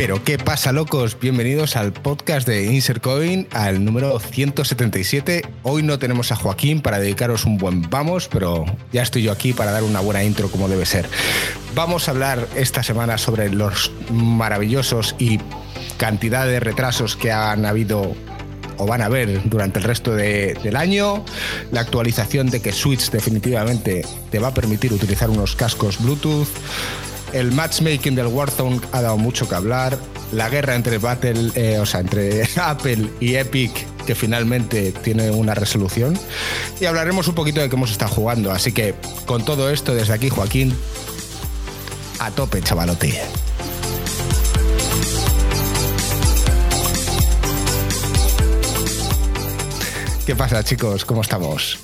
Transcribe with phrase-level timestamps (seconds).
[0.00, 1.18] Pero ¿qué pasa, locos?
[1.20, 5.42] Bienvenidos al podcast de Insert Coin, al número 177.
[5.62, 9.52] Hoy no tenemos a Joaquín para dedicaros un buen vamos, pero ya estoy yo aquí
[9.52, 11.06] para dar una buena intro como debe ser.
[11.74, 15.38] Vamos a hablar esta semana sobre los maravillosos y
[15.98, 18.14] cantidad de retrasos que han habido
[18.78, 21.26] o van a haber durante el resto del año,
[21.72, 26.48] la actualización de que Switch definitivamente te va a permitir utilizar unos cascos Bluetooth,
[27.32, 29.98] el matchmaking del Warzone ha dado mucho que hablar,
[30.32, 35.54] la guerra entre Battle, eh, o sea, entre Apple y Epic que finalmente tiene una
[35.54, 36.18] resolución
[36.80, 38.94] y hablaremos un poquito de cómo se está jugando, así que
[39.26, 40.74] con todo esto desde aquí Joaquín
[42.18, 43.20] a tope chavalote.
[50.26, 51.04] ¿Qué pasa, chicos?
[51.04, 51.78] ¿Cómo estamos?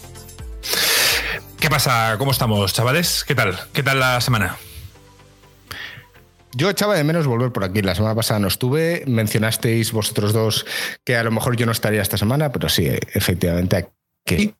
[1.58, 2.14] ¿Qué pasa?
[2.18, 3.24] ¿Cómo estamos, chavales?
[3.26, 3.58] ¿Qué tal?
[3.72, 4.56] ¿Qué tal la semana?
[6.56, 7.82] Yo echaba de menos volver por aquí.
[7.82, 9.04] La semana pasada no estuve.
[9.06, 10.64] Mencionasteis vosotros dos
[11.04, 13.76] que a lo mejor yo no estaría esta semana, pero sí, efectivamente
[14.24, 14.54] aquí.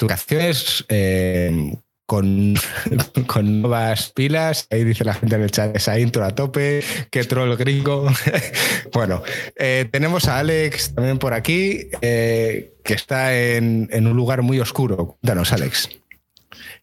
[0.00, 2.54] Vacaciones eh, con,
[3.28, 4.66] con, nuevas pilas.
[4.70, 8.10] Ahí dice la gente en el chat, esa intro a tope, qué troll gringo.
[8.92, 9.22] bueno,
[9.54, 14.58] eh, tenemos a Alex también por aquí, eh, que está en, en, un lugar muy
[14.58, 15.18] oscuro.
[15.22, 15.88] Danos, Alex.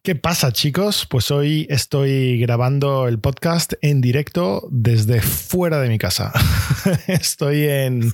[0.01, 1.05] ¿Qué pasa, chicos?
[1.09, 6.31] Pues hoy estoy grabando el podcast en directo desde fuera de mi casa.
[7.07, 8.13] estoy en,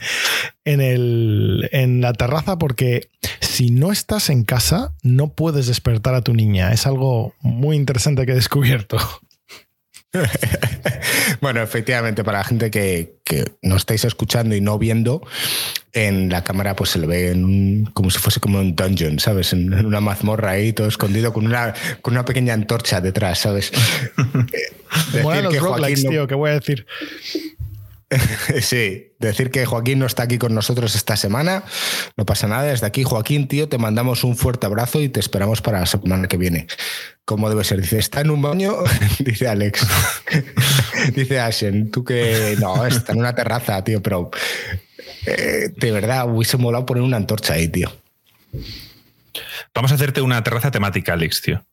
[0.66, 6.22] en, el, en la terraza porque si no estás en casa, no puedes despertar a
[6.22, 6.74] tu niña.
[6.74, 8.98] Es algo muy interesante que he descubierto.
[11.42, 15.22] bueno, efectivamente, para la gente que, que no estáis escuchando y no viendo,
[15.96, 19.54] en la cámara pues se le ve como si fuese como un dungeon, ¿sabes?
[19.54, 23.72] En, una mazmorra ahí, todo escondido, con una, con una pequeña antorcha detrás, ¿sabes?
[25.24, 26.86] bueno, los roguelikes, tío, ¿qué voy a decir?
[28.62, 31.64] sí, decir que Joaquín no está aquí con nosotros esta semana,
[32.18, 32.64] no pasa nada.
[32.64, 36.28] Desde aquí, Joaquín, tío, te mandamos un fuerte abrazo y te esperamos para la semana
[36.28, 36.68] que viene.
[37.26, 38.76] Como debe ser, dice, está en un baño,
[39.20, 39.86] dice Alex.
[41.16, 44.30] dice Ashen, tú que no, está en una terraza, tío, pero
[45.26, 47.92] eh, de verdad, hubiese molado poner una antorcha ahí, tío.
[49.74, 51.66] Vamos a hacerte una terraza temática, Alex, tío.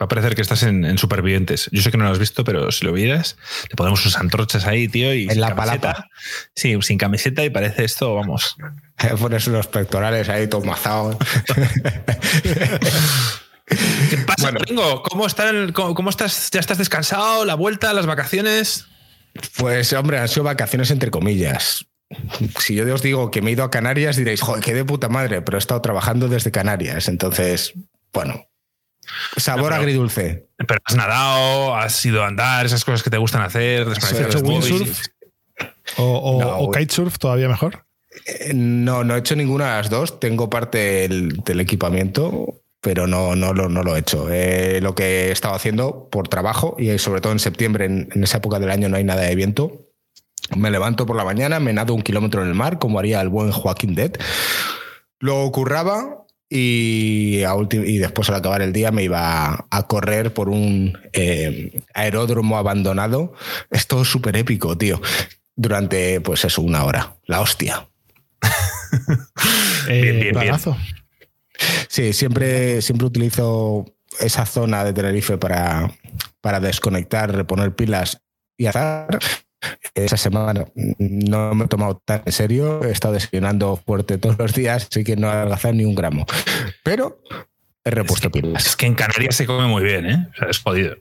[0.00, 1.68] Va a parecer que estás en, Supervivientes.
[1.72, 3.36] Yo sé que no lo has visto, pero si lo vieras,
[3.68, 6.08] le ponemos unas antorchas ahí, tío, y en la palapa.
[6.54, 8.56] Sí, sin camiseta y parece esto, vamos.
[9.20, 11.18] Pones unos pectorales ahí todo mazado.
[14.10, 15.02] ¿Qué pasa, bueno.
[15.72, 16.50] ¿Cómo, ¿Cómo estás?
[16.50, 17.44] ¿Ya estás descansado?
[17.44, 17.92] ¿La vuelta?
[17.92, 18.86] ¿Las vacaciones?
[19.56, 21.86] Pues, hombre, han sido vacaciones entre comillas.
[22.58, 25.08] Si yo os digo que me he ido a Canarias, diréis, joder, qué de puta
[25.08, 27.08] madre, pero he estado trabajando desde Canarias.
[27.08, 27.72] Entonces,
[28.12, 28.48] bueno,
[29.36, 30.48] sabor agridulce.
[30.56, 34.40] Pero has nadado, has ido a andar, esas cosas que te gustan hacer, ¿Has hecho
[34.40, 35.00] windsurf?
[35.96, 37.84] ¿O, kitesurf todavía mejor?
[38.26, 40.20] Eh, no, no he hecho ninguna de las dos.
[40.20, 44.28] Tengo parte del, equipamiento, pero no, no, lo, no lo he hecho.
[44.30, 48.24] Eh, lo que he estado haciendo por trabajo y sobre todo en septiembre, en, en,
[48.24, 49.90] esa época del año no hay nada de viento,
[50.56, 53.28] me levanto por la mañana, me nado un kilómetro en el mar, como haría el
[53.28, 54.12] buen Joaquín Dead.
[55.18, 57.42] Luego curraba y,
[57.72, 63.34] y después al acabar el día me iba a correr por un eh, aeródromo abandonado.
[63.70, 65.00] Es todo súper épico, tío.
[65.54, 67.16] Durante, pues eso, una hora.
[67.26, 67.86] La hostia.
[69.88, 70.54] eh, bien,
[71.88, 73.86] Sí, siempre, siempre utilizo
[74.18, 75.90] esa zona de Tenerife para,
[76.40, 78.22] para desconectar, reponer pilas
[78.56, 79.18] y hacer
[79.94, 80.64] esa semana
[80.98, 85.04] no me he tomado tan en serio, he estado desayunando fuerte todos los días, así
[85.04, 86.26] que no he adelgazado ni un gramo.
[86.82, 87.20] Pero
[87.84, 88.66] he repuesto es que, pilas.
[88.66, 90.28] Es que en Canarias se come muy bien, ¿eh?
[90.32, 90.96] O sea, es jodido.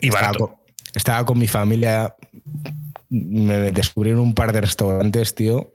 [0.00, 0.56] Y estaba Con,
[0.94, 2.14] estaba con mi familia,
[3.08, 5.72] me descubrieron un par de restaurantes, tío.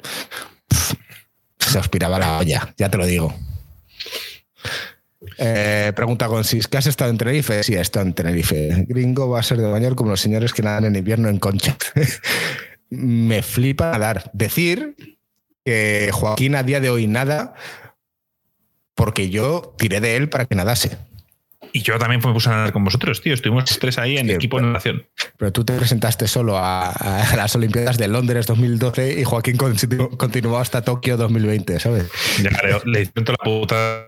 [1.66, 3.34] Se aspiraba la olla, ya te lo digo.
[5.38, 7.64] Eh, pregunta con si ¿que has estado en Tenerife?
[7.64, 8.86] Sí, he estado en Tenerife.
[8.88, 11.76] Gringo va a ser de bañar como los señores que nadan en invierno en concha.
[12.90, 14.30] Me flipa dar.
[14.34, 14.96] Decir
[15.64, 17.56] que Joaquín a día de hoy nada
[18.94, 20.98] porque yo tiré de él para que nadase.
[21.76, 23.34] Y yo también me puse a nadar con vosotros, tío.
[23.34, 25.06] Estuvimos tres ahí en equipo de natación.
[25.38, 26.94] Pero tú te presentaste solo a,
[27.36, 32.10] las Olimpiadas de Londres 2012 y Joaquín continuó hasta Tokio 2020, ¿sabes?
[32.42, 34.08] Ya, le, le intento la puta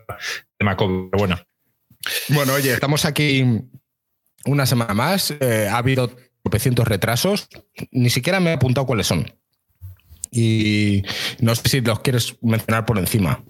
[0.57, 1.37] de Maco, pero bueno.
[2.29, 3.43] Bueno, oye, estamos aquí
[4.45, 5.31] una semana más.
[5.31, 6.09] Eh, ha habido
[6.43, 7.49] tropecientos retrasos.
[7.91, 9.29] Ni siquiera me he apuntado cuáles son.
[10.31, 11.03] Y
[11.41, 13.43] no sé si los quieres mencionar por encima.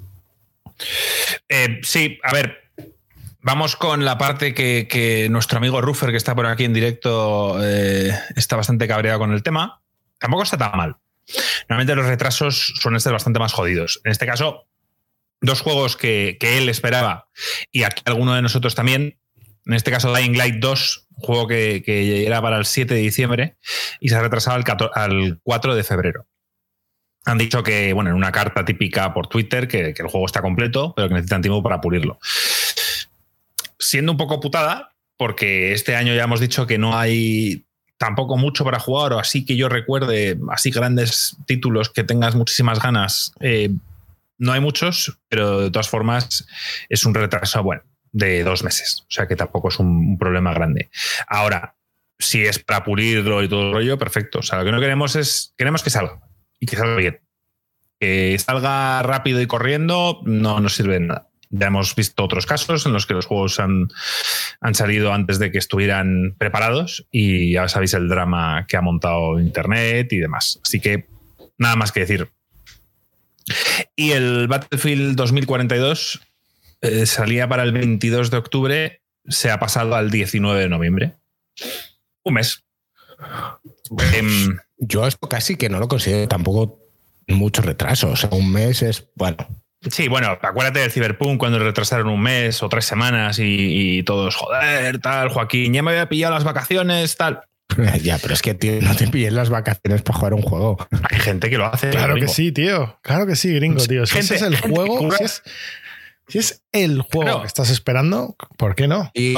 [1.50, 2.67] Eh, sí, a ver,
[3.48, 8.12] Vamos con la parte que, nuestro amigo Ruffer, que está por aquí en directo, eh,
[8.36, 9.82] está bastante cabreado con el tema.
[10.20, 10.98] Tampoco está tan mal.
[11.70, 14.02] Normalmente los retrasos suelen ser bastante más jodidos.
[14.04, 14.68] En este caso,
[15.40, 17.30] dos juegos que, él esperaba
[17.72, 19.18] y aquí alguno de nosotros también.
[19.66, 23.56] En este caso, Dying Light 2, un juego que, era para el 7 de diciembre
[24.02, 26.28] y se ha retrasado al, al 4 de febrero
[27.28, 30.94] han dicho que, bueno, en una carta típica por Twitter, que, el juego está completo,
[30.96, 32.20] pero que necesitan tiempo para pulirlo.
[33.80, 37.66] Siendo un poco putada, porque este año ya hemos dicho que no hay
[37.98, 42.82] tampoco mucho para jugar, o así que yo recuerde, así grandes títulos que tengas muchísimas
[42.82, 43.34] ganas.
[43.40, 43.70] Eh,
[44.38, 46.48] no hay muchos, pero de todas formas
[46.90, 47.82] es un retraso, bueno,
[48.12, 49.04] de dos meses.
[49.08, 50.90] O sea que tampoco es un, problema grande.
[51.28, 51.76] Ahora,
[52.20, 54.40] si es para pulirlo y todo el rollo, perfecto.
[54.40, 56.20] O sea, lo que no queremos es, queremos que salga
[56.60, 57.20] y que salga bien.
[58.00, 61.27] Que salga rápido y corriendo no nos sirve de nada.
[61.50, 63.88] Ya hemos visto otros casos en los que los juegos han,
[64.62, 69.40] han salido antes de que estuvieran preparados y ya sabéis el drama que ha montado
[69.40, 70.60] Internet y demás.
[70.64, 71.08] Así que
[71.58, 72.30] nada más que decir.
[73.96, 76.22] Y el Battlefield 2042
[76.82, 81.14] eh, salía para el 22 de octubre, se ha pasado al 19 de noviembre.
[82.24, 82.64] Un mes.
[84.14, 86.80] Em, yo esto casi que no lo considero tampoco
[87.28, 88.12] mucho retraso.
[88.12, 89.38] O sea, un mes es, bueno.
[89.92, 95.00] Sí, bueno, acuérdate del Cyberpunk cuando retrasaron un mes o tres semanas y, todos, joder,
[95.00, 97.42] tal, Joaquín, ya me había pillado las vacaciones, tal.
[98.02, 100.78] Ya, pero es que no te pilles las vacaciones para jugar un juego.
[101.10, 101.90] Hay gente que lo hace.
[101.90, 102.98] Claro que sí, tío.
[103.02, 104.06] Claro que sí, gringo, tío.
[104.06, 105.10] Si es el juego,
[106.28, 109.12] si es, el juego que estás esperando, ¿por qué no?
[109.14, 109.36] Y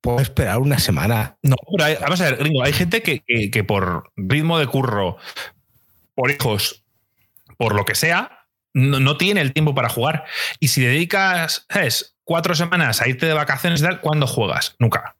[0.00, 1.36] puedo esperar una semana.
[1.42, 5.16] No, pero vamos a ver, gringo, hay gente que, por ritmo de curro,
[6.14, 6.84] por hijos,
[7.56, 8.45] por lo que sea,
[8.76, 10.24] no, tiene el tiempo para jugar.
[10.60, 14.76] Y si dedicas es cuatro semanas a irte de vacaciones, ¿cuándo juegas?
[14.78, 15.16] Nunca.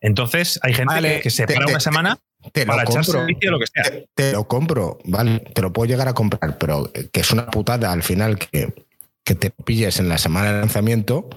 [0.00, 2.18] Entonces, hay gente que, se para una semana
[2.52, 4.02] te para lo compro, lo que sea.
[4.14, 7.92] Te, lo compro, vale, te lo puedo llegar a comprar, pero que es una putada
[7.92, 8.72] al final que,
[9.24, 11.28] que te pilles en la semana de lanzamiento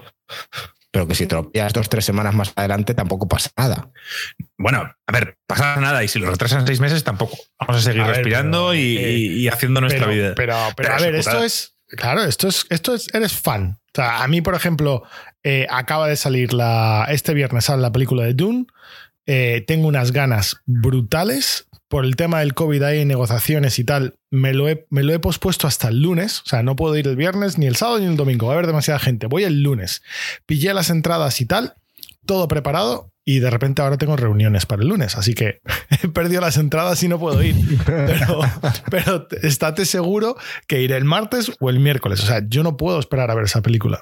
[0.90, 3.90] pero que si te lo pillas dos tres semanas más adelante tampoco pasa nada.
[4.58, 7.38] Bueno, a ver, pasa nada y si lo retrasan seis meses tampoco.
[7.58, 10.34] Vamos a seguir respirando y, haciendo nuestra vida.
[10.34, 13.78] Pero, pero, a ver, esto es, claro, esto es, esto es, eres fan.
[13.86, 15.04] O sea, a mí, por ejemplo,
[15.42, 18.66] eh, acaba de salir la, este viernes sale la película de Dune.
[19.26, 24.54] Eh, tengo unas ganas brutales por el tema del COVID hay negociaciones y tal, me
[24.54, 26.40] lo, he, me lo he pospuesto hasta el lunes.
[26.42, 28.46] O sea, no puedo ir el viernes, ni el sábado, ni el domingo.
[28.46, 29.26] Va a haber demasiada gente.
[29.26, 30.00] Voy el lunes.
[30.46, 31.74] Pillé las entradas y tal,
[32.24, 33.10] todo preparado.
[33.24, 35.16] Y de repente ahora tengo reuniones para el lunes.
[35.16, 35.60] Así que
[36.02, 37.56] he perdido las entradas y no puedo ir.
[37.84, 38.40] Pero,
[38.90, 40.36] pero estate seguro
[40.68, 42.22] que iré el martes o el miércoles.
[42.22, 44.00] O sea, yo no puedo esperar a ver esa película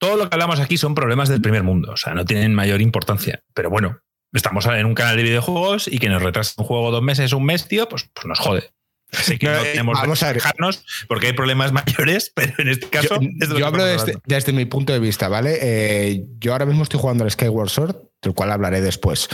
[0.00, 2.80] todo lo que hablamos aquí son problemas del primer mundo, o sea, no tienen mayor
[2.80, 3.44] importancia.
[3.54, 4.00] Pero bueno,
[4.32, 7.44] estamos en un canal de videojuegos y que nos retrasa un juego dos meses, un
[7.44, 8.70] mes, tío, pues, pues nos jode.
[9.12, 12.88] Así que no, eh, tenemos vamos a dejarnos porque hay problemas mayores, pero en este
[12.88, 13.18] caso.
[13.20, 15.58] Yo, hablo desde, mi punto de vista, ¿vale?
[15.60, 19.28] Eh, yo ahora mismo estoy jugando al Skyward Sword, del cual hablaré después.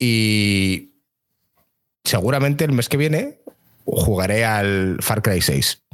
[0.00, 0.94] Y
[2.02, 3.38] seguramente el mes que viene
[3.84, 5.84] jugaré al Far Cry 6.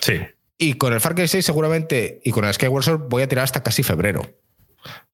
[0.00, 0.20] Sí.
[0.62, 3.44] Y con el Far Cry 6 seguramente, y con el Skyward Sword voy a tirar
[3.44, 4.22] hasta casi febrero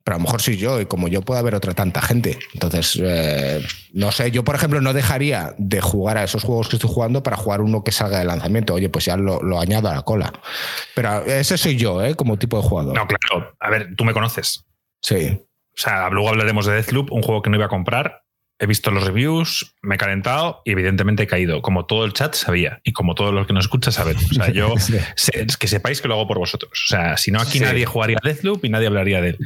[0.09, 2.39] pero a lo mejor soy yo y como yo puede haber otra tanta gente.
[2.55, 6.77] Entonces, eh, no sé, yo por ejemplo no dejaría de jugar a esos juegos que
[6.77, 8.73] estoy jugando para jugar uno que salga de lanzamiento.
[8.73, 10.33] Oye, pues ya lo, añado a la cola.
[10.95, 12.15] Pero ese soy yo, ¿eh?
[12.15, 12.95] Como tipo de jugador.
[12.95, 13.55] No, claro.
[13.61, 14.65] A ver, tú me conoces.
[15.03, 15.39] Sí.
[15.77, 18.23] O sea, luego hablaremos de Deathloop, un juego que no iba a comprar.
[18.61, 21.63] He visto los reviews, me he calentado y evidentemente he caído.
[21.63, 24.17] Como todo el chat sabía y como todos los que nos escuchan saben.
[24.17, 24.75] O sea, yo
[25.59, 26.73] que sepáis que lo hago por vosotros.
[26.73, 29.39] O sea, si no aquí nadie jugaría a Deathloop y nadie hablaría de él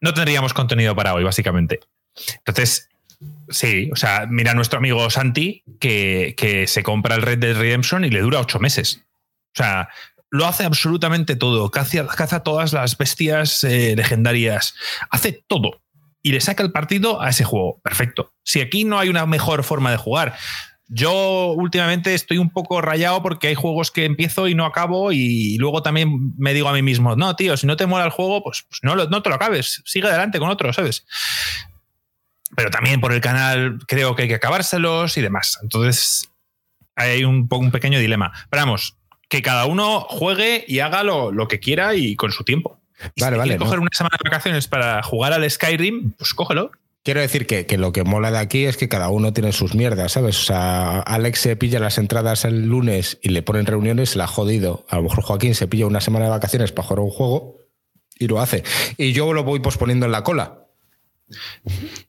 [0.00, 1.80] no tendríamos contenido para hoy, básicamente.
[2.38, 2.88] Entonces,
[3.48, 8.04] sí, o sea, mira a nuestro amigo Santi que, se compra el Red Dead Redemption
[8.04, 9.04] y le dura ocho meses.
[9.54, 9.88] O sea,
[10.30, 11.70] lo hace absolutamente todo.
[11.70, 14.74] Caza, caza todas las bestias eh, legendarias.
[15.10, 15.82] Hace todo.
[16.22, 17.80] Y le saca el partido a ese juego.
[17.82, 18.32] Perfecto.
[18.42, 20.36] Si aquí no hay una mejor forma de jugar,
[20.92, 25.56] yo últimamente estoy un poco rayado porque hay juegos que empiezo y no acabo y
[25.58, 28.42] luego también me digo a mí mismo, no, tío, si no te mola el juego,
[28.42, 31.06] pues, pues no, no te lo acabes, sigue adelante con otro, ¿sabes?
[32.56, 35.58] Pero también por el canal creo que hay que acabárselos y demás.
[35.62, 36.28] Entonces
[36.96, 38.32] hay un, un pequeño dilema.
[38.50, 38.96] Pero vamos,
[39.28, 42.79] que cada uno juegue y haga lo, lo que quiera y con su tiempo.
[43.14, 43.56] Y vale, si vale.
[43.56, 46.70] coger una semana de vacaciones para jugar al Skyrim, pues cógelo.
[47.02, 50.12] Quiero decir que, lo que mola de aquí es que cada uno tiene sus mierdas,
[50.12, 50.36] ¿sabes?
[50.38, 54.26] O sea, Alex se pilla las entradas el lunes y le ponen reuniones, la ha
[54.26, 54.84] jodido.
[54.90, 57.56] A lo mejor Joaquín se pilla una semana de vacaciones para jugar un juego
[58.18, 58.64] Y lo hace.
[58.98, 60.66] Y yo lo voy posponiendo en la cola.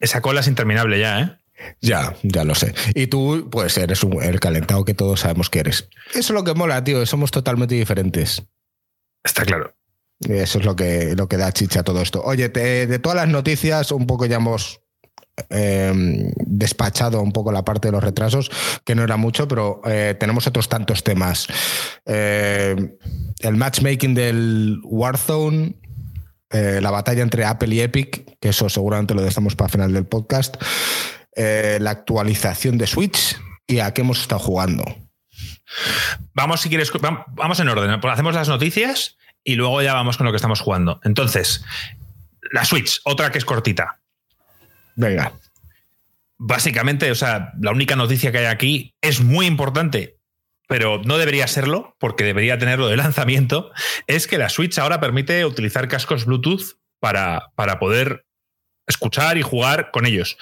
[0.02, 1.38] Esa cola es interminable ya, ¿eh?
[1.80, 2.74] Ya, ya lo sé.
[2.94, 5.88] Y tú, pues eres un, el calentado que todos sabemos que eres.
[6.10, 7.06] Eso es lo que mola, tío.
[7.06, 8.44] Somos totalmente diferentes.
[9.24, 9.74] Está claro.
[10.28, 12.22] Eso es lo que, lo que da chicha a todo esto.
[12.24, 14.82] Oye, de todas las noticias, un poco ya hemos
[15.50, 18.52] eh, despachado un poco la parte de los retrasos,
[18.86, 21.48] que no era mucho, pero eh, tenemos otros tantos temas.
[22.06, 22.98] Eh,
[23.40, 25.76] el matchmaking del Warzone,
[26.52, 30.62] la batalla entre Apple y Epic, que eso seguramente lo dejamos para final del podcast,
[31.34, 34.84] la actualización de Switch y a qué hemos estado jugando.
[36.34, 36.92] Vamos, si quieres,
[37.30, 37.90] vamos en orden.
[38.04, 41.00] Hacemos las noticias y luego ya vamos con lo que estamos jugando.
[41.04, 41.64] Entonces,
[42.52, 44.00] la Switch, otra que es cortita.
[44.96, 45.34] Venga.
[46.38, 50.18] Básicamente, o sea, la única noticia que hay aquí es muy importante,
[50.68, 53.72] pero no debería serlo, porque debería tenerlo de lanzamiento,
[54.08, 58.26] es que la Switch ahora permite utilizar cascos Bluetooth para, para poder
[58.88, 60.38] escuchar y jugar con ellos.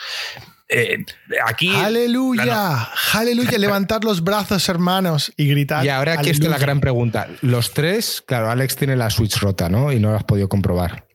[0.69, 1.03] Eh,
[1.45, 1.75] aquí.
[1.75, 2.89] ¡Aleluya!
[3.13, 3.51] ¡Aleluya!
[3.57, 5.83] Levantar los brazos, hermanos, y gritar.
[5.83, 7.27] Y ahora aquí está la gran pregunta.
[7.41, 9.91] Los tres, claro, Alex tiene la Switch rota, ¿no?
[9.91, 11.07] Y no lo has podido comprobar.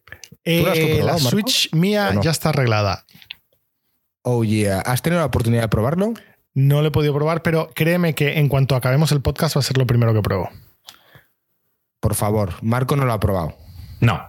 [0.44, 3.06] Eh, la Switch mía ya está arreglada.
[4.22, 4.80] Oh, yeah.
[4.80, 6.14] ¿Has tenido la oportunidad de probarlo?
[6.54, 9.62] No lo he podido probar, pero créeme que en cuanto acabemos el podcast va a
[9.62, 10.50] ser lo primero que pruebo.
[12.00, 13.56] Por favor, Marco no lo ha probado.
[14.00, 14.28] No.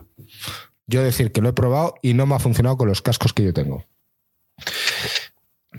[0.88, 3.44] Yo decir que lo he probado y no me ha funcionado con los cascos que
[3.44, 3.86] yo tengo.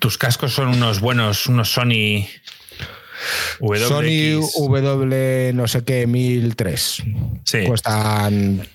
[0.00, 2.26] Tus cascos son unos buenos, unos Sony
[3.60, 3.86] W.
[3.86, 7.02] Sony W no sé qué 1003.
[7.44, 7.64] Sí.
[7.66, 8.66] Cuestan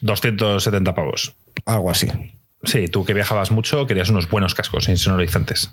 [0.00, 1.34] 270 pavos.
[1.66, 2.08] Algo así.
[2.62, 5.70] Sí, tú que viajabas mucho querías unos buenos cascos insonorizantes.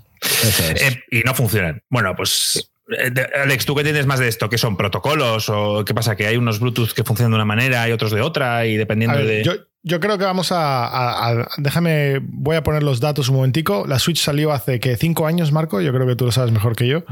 [0.80, 1.84] Eh, y no funcionan.
[1.90, 4.50] Bueno, pues eh, Alex, ¿tú qué tienes más de esto?
[4.50, 5.50] ¿Qué son protocolos?
[5.50, 6.16] ¿O qué pasa?
[6.16, 8.66] ¿Que hay unos Bluetooth que funcionan de una manera y otros de otra?
[8.66, 9.44] Y dependiendo de.
[9.44, 9.54] Yo,
[9.84, 12.20] creo que vamos a, Déjame.
[12.22, 13.86] Voy a poner los datos un momentico.
[13.88, 15.82] La Switch salió hace que cinco años, Marco.
[15.82, 17.04] Yo creo que tú lo sabes mejor que yo.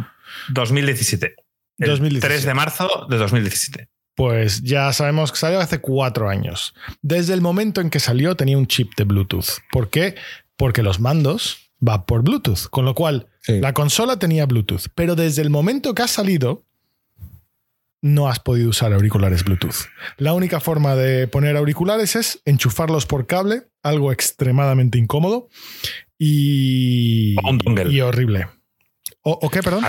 [0.49, 1.35] 2017.
[1.77, 2.27] 2017.
[2.27, 3.89] 3 de marzo de 2017.
[4.15, 6.73] Pues ya sabemos que salió hace cuatro años.
[7.01, 9.59] Desde el momento en que salió tenía un chip de Bluetooth.
[9.71, 10.15] ¿Por qué?
[10.55, 14.87] Porque los mandos van por Bluetooth, con lo cual la consola tenía Bluetooth.
[14.95, 16.64] Pero desde el momento que ha salido,
[18.05, 19.87] no has podido usar auriculares Bluetooth.
[20.17, 25.49] La única forma de poner auriculares es enchufarlos por cable, algo extremadamente incómodo
[26.19, 27.35] y,
[27.89, 28.47] y horrible.
[29.23, 29.83] ¿O, qué, perdón?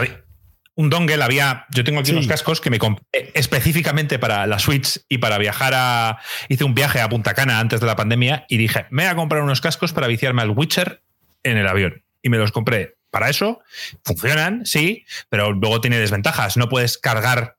[0.76, 1.66] un dongle había.
[1.70, 3.04] Yo tengo aquí unos cascos que me compré
[3.34, 6.18] específicamente para la Switch y para viajar a.
[6.48, 9.16] Hice un viaje a Punta Cana antes de la pandemia y dije, me voy a
[9.16, 11.02] comprar unos cascos para viciarme al Witcher
[11.42, 12.02] en el avión.
[12.22, 13.60] Y me los compré para eso.
[14.04, 16.56] Funcionan, sí, pero luego tiene desventajas.
[16.56, 17.55] No puedes cargar.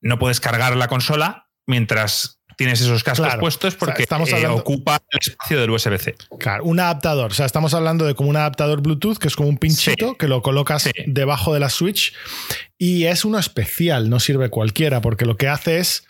[0.00, 5.18] No puedes cargar la consola mientras tienes esos cascos puestos porque estamos eh, ocupa el
[5.20, 6.16] espacio del USB-C.
[6.40, 7.30] Claro, un adaptador.
[7.30, 10.26] O sea, estamos hablando de como un adaptador Bluetooth, que es como un pinchito que
[10.26, 12.12] lo colocas debajo de la Switch.
[12.76, 16.04] Y es uno especial, no sirve cualquiera, porque lo que hace es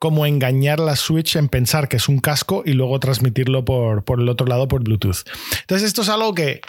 [0.00, 4.20] como engañar la Switch en pensar que es un casco y luego transmitirlo por, por
[4.20, 5.22] el otro lado por Bluetooth.
[5.60, 6.62] Entonces, esto es algo que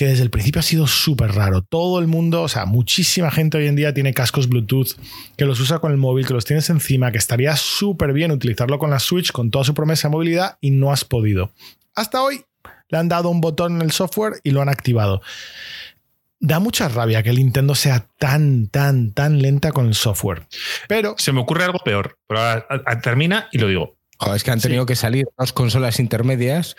[0.00, 1.60] que desde el principio ha sido súper raro.
[1.60, 4.96] Todo el mundo, o sea, muchísima gente hoy en día tiene cascos Bluetooth,
[5.36, 8.78] que los usa con el móvil, que los tienes encima, que estaría súper bien utilizarlo
[8.78, 11.52] con la Switch, con toda su promesa de movilidad, y no has podido.
[11.94, 12.46] Hasta hoy
[12.88, 15.20] le han dado un botón en el software y lo han activado.
[16.38, 20.46] Da mucha rabia que el Nintendo sea tan, tan, tan lenta con el software.
[20.88, 21.14] Pero.
[21.18, 22.66] Se me ocurre algo peor, pero ahora
[23.02, 23.98] termina y lo digo.
[24.34, 26.74] es que han tenido que salir dos consolas intermedias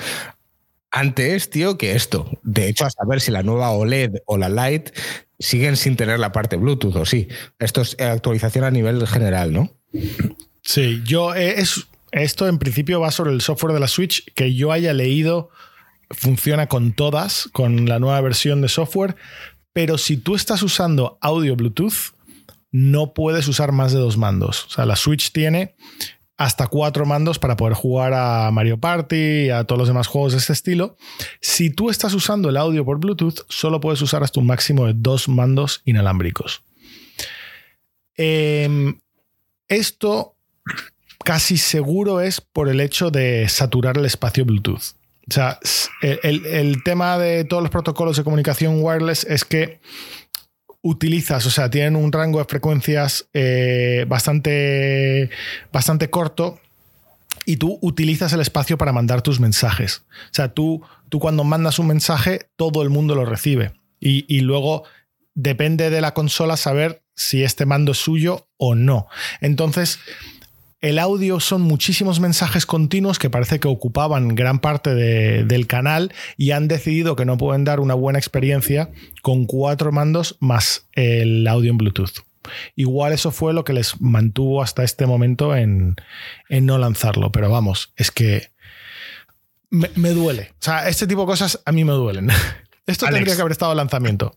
[0.92, 2.30] antes, tío, que esto.
[2.44, 4.92] De hecho, a saber si la nueva OLED o la Lite
[5.40, 7.28] siguen sin tener la parte Bluetooth o sí.
[7.60, 9.72] Esto es actualización a nivel general, ¿no?
[10.62, 14.54] Sí, yo eh, es, esto en principio va sobre el software de la Switch que
[14.54, 15.50] yo haya leído
[16.12, 19.16] funciona con todas, con la nueva versión de software,
[19.74, 22.14] pero si tú estás usando audio Bluetooth,
[22.72, 24.66] no puedes usar más de dos mandos.
[24.66, 25.76] O sea, la Switch tiene
[26.44, 30.32] hasta cuatro mandos para poder jugar a Mario Party y a todos los demás juegos
[30.32, 30.98] de este estilo.
[31.40, 34.94] Si tú estás usando el audio por Bluetooth, solo puedes usar hasta un máximo de
[34.96, 36.64] dos mandos inalámbricos.
[38.16, 39.00] Em,
[39.68, 40.36] esto
[41.24, 44.96] casi seguro es por el hecho de saturar el espacio Bluetooth.
[45.30, 45.60] O sea,
[46.02, 49.80] el tema de todos los protocolos de comunicación wireless es que
[50.82, 55.30] utilizas, o sea, tienen un rango de frecuencias eh, bastante,
[55.72, 56.60] bastante corto
[57.46, 60.04] y tú utilizas el espacio para mandar tus mensajes.
[60.10, 63.74] O sea, tú, tú cuando mandas un mensaje, todo el mundo lo recibe.
[64.00, 64.84] Y, y luego
[65.34, 69.08] depende de la consola saber si este mando es suyo o no.
[69.42, 70.00] Entonces,
[70.82, 76.52] el audio son muchísimos mensajes continuos que parece que ocupaban gran parte del canal y
[76.52, 78.90] han decidido que no pueden dar una buena experiencia
[79.22, 82.26] con cuatro mandos más el audio en Bluetooth.
[82.76, 85.96] Igual eso fue lo que les mantuvo hasta este momento en,
[86.50, 88.50] no lanzarlo, pero vamos, es que
[89.70, 90.50] me, duele.
[90.54, 92.30] O sea, este tipo de cosas a mí me duelen.
[92.88, 94.36] Esto tendría que haber estado el lanzamiento.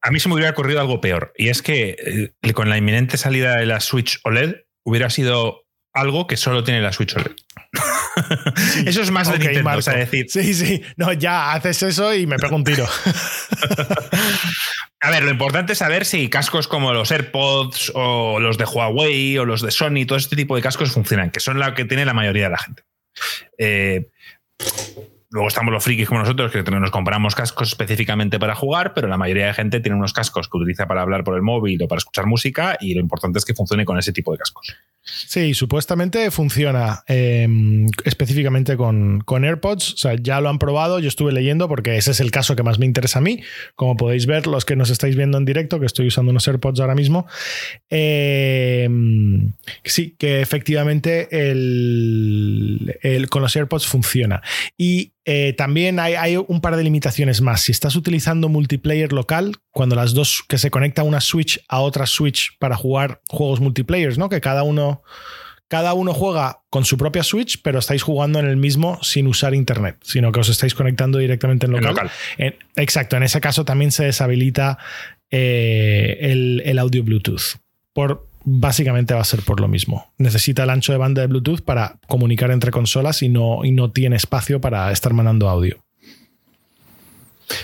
[0.00, 3.18] A mí se me hubiera ocurrido algo peor, y es que eh, con la inminente
[3.18, 5.61] salida de la Switch OLED hubiera sido
[5.92, 7.32] algo que solo tiene la Switch OLED.
[8.86, 10.26] eso es más de Nintendo, o sea, decir.
[10.28, 10.82] Sí, sí.
[10.96, 12.86] No, ya haces eso y me pego un tiro.
[15.00, 19.36] A ver, lo importante es saber si cascos como los AirPods o los de Huawei
[19.38, 22.04] o los de Sony, todo este tipo de cascos funcionan, que son la que tiene
[22.04, 22.84] la mayoría de la gente.
[23.58, 24.10] Eh,
[25.32, 29.16] Luego estamos los frikis como nosotros, que nos compramos cascos específicamente para jugar, pero la
[29.16, 31.98] mayoría de gente tiene unos cascos que utiliza para hablar por el móvil o para
[31.98, 34.76] escuchar música, y lo importante es que funcione con ese tipo de cascos.
[35.04, 39.94] Sí, supuestamente funciona em, específicamente con, AirPods.
[39.94, 42.62] O sea, ya lo han probado, yo estuve leyendo porque ese es el caso que
[42.62, 43.42] más me interesa a mí.
[43.74, 46.78] Como podéis ver, los que nos estáis viendo en directo, que estoy usando unos AirPods
[46.78, 47.26] ahora mismo.
[47.90, 49.54] Em,
[49.84, 54.40] sí, que efectivamente el, con los AirPods funciona.
[54.78, 57.62] Y eh, también hay, hay, un par de limitaciones más.
[57.62, 62.06] Si estás utilizando multiplayer local, cuando las dos que se conecta una Switch a otra
[62.06, 64.28] Switch para jugar juegos multiplayers, ¿no?
[64.28, 64.91] Que cada uno,
[65.72, 69.54] cada uno juega con su propia Switch, pero estáis jugando en el mismo sin usar
[69.54, 72.10] internet, sino que os estáis conectando directamente en local.
[72.76, 74.76] exacto, en ese caso también se deshabilita
[75.30, 77.56] eh, el, el audio Bluetooth.
[77.94, 80.12] Por, básicamente va a ser por lo mismo.
[80.18, 83.92] Necesita el ancho de banda de Bluetooth para comunicar entre consolas y no, y no
[83.92, 85.78] tiene espacio para estar mandando audio.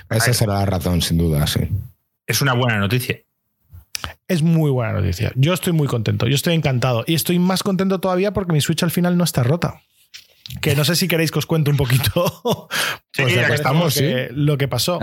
[0.08, 1.60] Esa será la razón, sin duda, sí.
[2.26, 3.18] Es una buena noticia.
[4.26, 5.32] Es muy buena noticia.
[5.34, 7.04] Yo estoy muy contento, yo estoy encantado.
[7.06, 9.80] Y estoy más contento todavía porque mi Switch al final no está rota.
[10.60, 12.68] Que no sé si queréis que os cuente un poquito
[13.16, 14.00] pues estamos,
[14.30, 14.98] lo que pasó.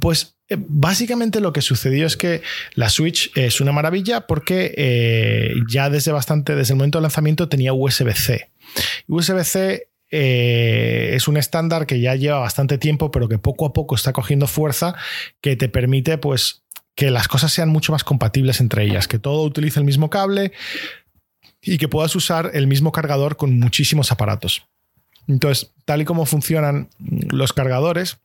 [0.00, 2.42] Pues eh, básicamente lo que sucedió es que
[2.74, 7.48] la Switch es una maravilla porque eh, ya desde bastante, desde el momento del lanzamiento
[7.48, 8.50] tenía USB-C.
[9.08, 13.94] USB-C eh, es un estándar que ya lleva bastante tiempo, pero que poco a poco
[13.94, 14.94] está cogiendo fuerza,
[15.40, 16.62] que te permite, pues,
[16.96, 20.52] que las cosas sean mucho más compatibles entre ellas, que todo utilice el mismo cable
[21.60, 24.66] y que puedas usar el mismo cargador con muchísimos aparatos.
[25.28, 28.18] Entonces, tal y como funcionan los cargadores,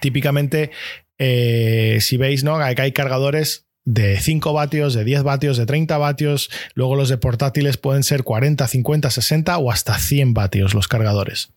[0.00, 0.72] típicamente,
[1.18, 2.58] eh, si veis, ¿no?
[2.74, 6.50] Que hay cargadores de 5 vatios, de 10 vatios, de 30 vatios.
[6.74, 11.50] Luego los de portátiles pueden ser 40, 50, 60 o hasta 100 vatios los cargadores.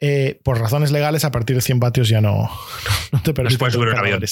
[0.00, 2.50] Eh, por razones legales, a partir de 100 vatios ya no,
[3.12, 3.58] no te permiten.
[3.58, 4.22] puedes subir un avión.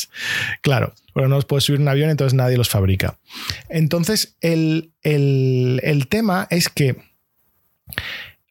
[0.61, 3.19] Claro, pero no los puedes subir un avión, entonces nadie los fabrica.
[3.69, 6.97] Entonces, el, el, el tema es que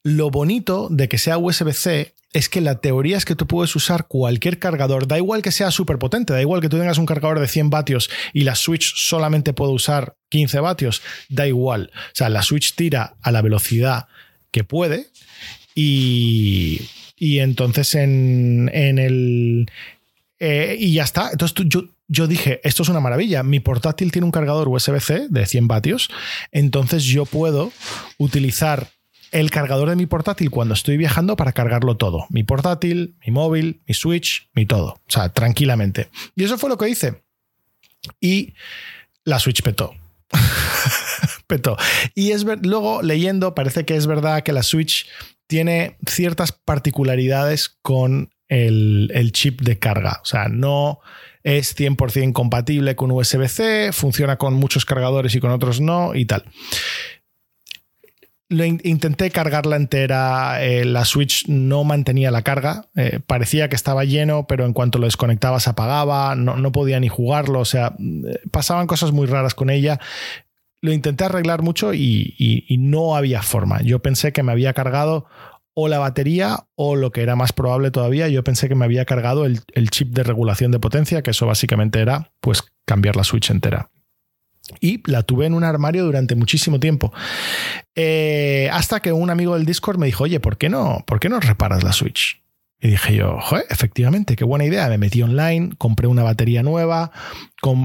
[0.03, 4.07] lo bonito de que sea USB-C es que la teoría es que tú puedes usar
[4.07, 7.39] cualquier cargador, da igual que sea súper potente, da igual que tú tengas un cargador
[7.39, 11.91] de 100 vatios y la Switch solamente puede usar 15 vatios, da igual.
[11.93, 14.07] O sea, la Switch tira a la velocidad
[14.49, 15.07] que puede
[15.75, 16.81] y,
[17.17, 19.69] y entonces en, el...
[20.39, 21.29] Eh, y ya está.
[21.31, 25.45] Entonces yo, yo dije, esto es una maravilla, mi portátil tiene un cargador USB-C de
[25.45, 26.09] 100 vatios,
[26.51, 27.71] entonces yo puedo
[28.17, 28.89] utilizar
[29.33, 32.27] el cargador de mi portátil cuando estoy viajando para cargarlo todo.
[32.29, 35.01] Mi portátil, mi móvil, mi Switch, mi todo.
[35.07, 36.09] O sea, tranquilamente.
[36.35, 37.23] Y eso fue lo que hice.
[38.21, 38.53] Y
[39.23, 39.95] la Switch petó.
[41.47, 41.77] petó.
[42.13, 45.07] Y es luego leyendo, parece que es verdad que la Switch
[45.47, 50.19] tiene ciertas particularidades con el, el chip de carga.
[50.21, 50.99] O sea, no
[51.43, 56.45] es 100% compatible con USB-C, funciona con muchos cargadores y con otros no y tal
[58.61, 64.47] intenté cargarla entera, eh, la Switch no mantenía la carga, eh, parecía que estaba lleno,
[64.47, 68.87] pero en cuanto lo desconectaba se apagaba, no, podía ni jugarlo, o sea, eh, pasaban
[68.87, 69.99] cosas muy raras con ella.
[70.81, 73.81] Lo intenté arreglar mucho y, no había forma.
[73.81, 75.25] Yo pensé que me había cargado
[75.73, 79.05] o la batería o lo que era más probable todavía, yo pensé que me había
[79.05, 83.23] cargado el, el chip de regulación de potencia, que eso básicamente era pues cambiar la
[83.23, 83.89] Switch entera
[84.79, 87.13] y la tuve en un armario durante muchísimo tiempo.
[87.95, 91.29] Eh, hasta que un amigo del Discord me dijo, oye, ¿por qué no, ¿por qué
[91.29, 92.41] no reparas la Switch?
[92.79, 94.89] Y dije yo, Joder, efectivamente, qué buena idea.
[94.89, 97.11] Me metí online, compré una batería nueva,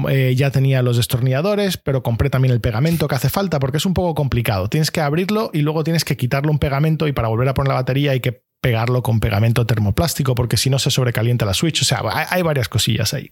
[0.09, 3.85] eh, ya tenía los destornilladores, pero compré también el pegamento que hace falta porque es
[3.85, 4.67] un poco complicado.
[4.67, 7.69] Tienes que abrirlo y luego tienes que quitarle un pegamento y para volver a poner
[7.69, 11.81] la batería hay que pegarlo con pegamento termoplástico porque si no se sobrecalienta la Switch.
[11.81, 13.31] O sea, hay varias cosillas ahí.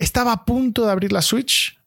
[0.00, 1.77] Estaba a punto de abrir la Switch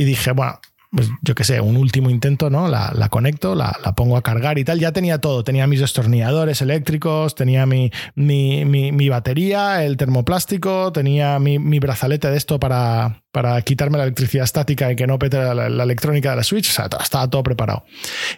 [0.00, 0.58] y dije, bueno,
[0.90, 2.68] pues yo qué sé, un último intento, ¿no?
[2.68, 4.80] La, conecto, la, pongo a cargar y tal.
[4.80, 5.44] Ya tenía todo.
[5.44, 12.58] Tenía mis destornilladores eléctricos, tenía mi, mi, batería, el termoplástico, tenía mi, brazalete de esto
[12.58, 16.70] para, para quitarme la electricidad estática y que no pete la, electrónica de la Switch.
[16.70, 17.84] O sea, estaba todo preparado.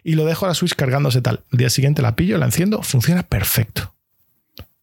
[0.03, 1.44] Y lo dejo a la Switch cargándose tal.
[1.53, 3.94] El día siguiente la pillo, la enciendo, funciona perfecto.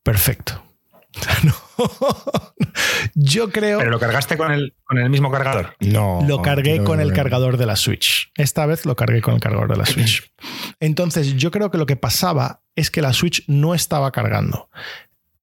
[0.02, 0.64] Perfecto.
[1.44, 1.69] No.
[3.16, 3.80] Yo creo.
[3.80, 5.76] ¿Pero lo cargaste con el, con el mismo cargador?
[5.80, 6.22] No.
[6.28, 8.32] Lo cargué con el cargador de la Switch.
[8.36, 10.32] Esta vez lo cargué con el cargador de la Switch.
[10.80, 14.70] Entonces, yo creo que lo que pasaba es que la Switch no estaba cargando.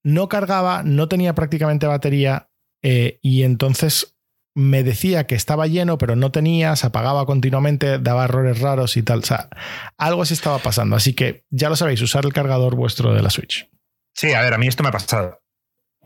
[0.02, 2.48] No cargaba, no tenía prácticamente batería
[2.82, 4.16] eh, y entonces
[4.54, 9.02] me decía que estaba lleno, pero no tenía, se apagaba continuamente, daba errores raros y
[9.02, 9.18] tal.
[9.18, 9.50] O sea,
[9.98, 10.96] algo así estaba pasando.
[10.96, 13.68] Así que ya lo sabéis, usar el cargador vuestro de la Switch.
[14.14, 15.42] Sí, a ver, a mí esto me ha pasado.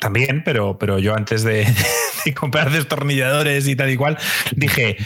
[0.01, 1.67] También, pero, pero yo antes de,
[2.35, 4.19] comprar destornilladores y tal y cual,
[4.53, 4.97] dije,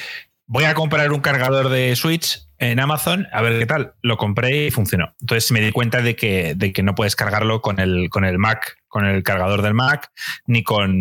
[0.47, 3.95] voy a comprar un cargador de Switch en Amazon, a ver qué tal.
[4.03, 5.15] Lo compré y funcionó.
[5.21, 8.39] Entonces me di cuenta de que, de que no puedes cargarlo con el, con el
[8.39, 10.11] Mac, con el cargador del Mac,
[10.47, 10.95] ni con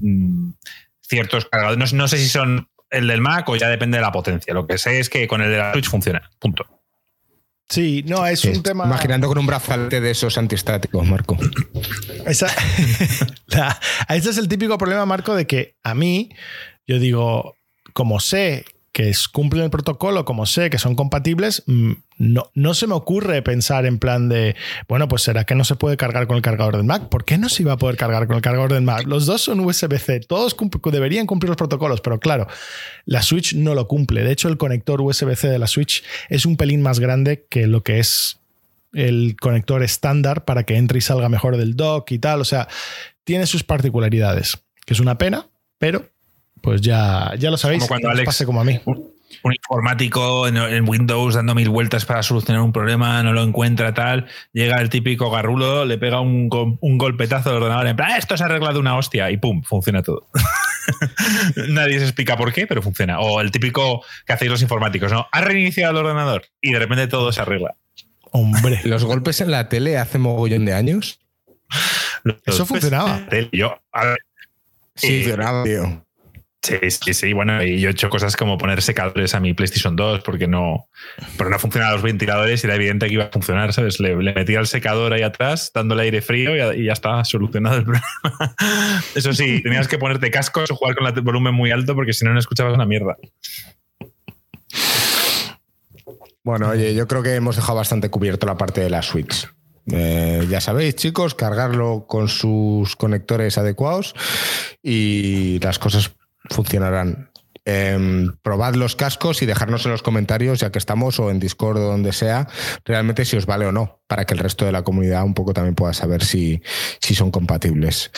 [0.00, 0.54] mm,
[1.02, 1.92] ciertos cargadores.
[1.92, 4.54] No, sé si son el del Mac o ya depende de la potencia.
[4.54, 6.30] Lo que sé es que con el de la Switch funciona.
[6.38, 6.66] Punto.
[7.74, 8.84] Sí, no, es un tema.
[8.84, 11.36] Imaginando con un brazalete de esos antiestáticos, Marco.
[12.24, 12.46] Esa,
[14.08, 16.30] ese es el típico problema, Marco, de que a mí,
[16.86, 17.56] yo digo,
[17.92, 22.86] como sé que cumplen el protocolo, como sé que son compatibles, mm, no, no se
[22.86, 24.54] me ocurre pensar en plan de,
[24.86, 27.08] bueno, pues será que no se puede cargar con el cargador del Mac.
[27.08, 29.04] ¿Por qué no se iba a poder cargar con el cargador del Mac?
[29.08, 30.56] Los dos son USB-C, todos
[30.92, 32.46] deberían cumplir los protocolos, pero claro,
[33.04, 34.22] la Switch no lo cumple.
[34.22, 37.82] De hecho, el conector USB-C de la Switch es un pelín más grande que lo
[37.82, 38.38] que es
[38.92, 42.40] el conector estándar para que entre y salga mejor del dock y tal.
[42.40, 42.68] O sea,
[43.24, 46.13] tiene sus particularidades, que es una pena, pero
[46.64, 47.82] pues ya, ya lo sabéis.
[47.82, 48.80] Como cuando Alex, pase como a mí.
[48.86, 49.12] Un,
[49.52, 54.80] informático en, Windows dando mil vueltas para solucionar un problema, no lo encuentra tal, llega
[54.80, 58.46] el típico garrulo, le pega un, golpetazo al ordenador en plan, ah, esto se ha
[58.46, 60.28] arreglado una hostia y pum, funciona todo.
[61.68, 63.20] Nadie se explica por qué, pero funciona.
[63.20, 65.26] O el típico que hacéis los informáticos, ¿no?
[65.30, 67.74] Ha reiniciado el ordenador y de repente todo se arregla.
[68.30, 68.80] Hombre.
[68.84, 71.20] Los golpes en la tele hace mogollón de años.
[72.44, 73.26] Eso funcionaba.
[73.52, 73.80] Yo,
[74.96, 76.03] sí, funcionaba, tío.
[76.64, 77.32] Sí, sí, sí.
[77.34, 80.88] Bueno, y yo he hecho cosas como poner secadores a mi PlayStation 2 porque no,
[81.36, 84.00] porque no funcionaban los ventiladores y era evidente que iba a funcionar, ¿sabes?
[84.00, 88.54] Le, metía el secador ahí atrás, dándole aire frío y, ya está solucionado el problema.
[89.14, 92.24] Eso sí, tenías que ponerte cascos o jugar con el volumen muy alto porque si
[92.24, 93.18] no, no escuchabas una mierda.
[96.42, 99.50] Bueno, oye, yo creo que hemos dejado bastante cubierto la parte de la Switch.
[99.92, 104.14] Eh, ya sabéis, chicos, cargarlo con sus conectores adecuados
[104.82, 106.14] y las cosas
[106.50, 107.30] funcionarán.
[107.66, 111.78] Em, probad los cascos y dejarnos en los comentarios, ya que estamos, o en Discord
[111.78, 112.46] o donde sea,
[112.84, 115.54] realmente si os vale o no, para que el resto de la comunidad un poco
[115.54, 116.60] también pueda saber si,
[117.00, 118.10] si son compatibles.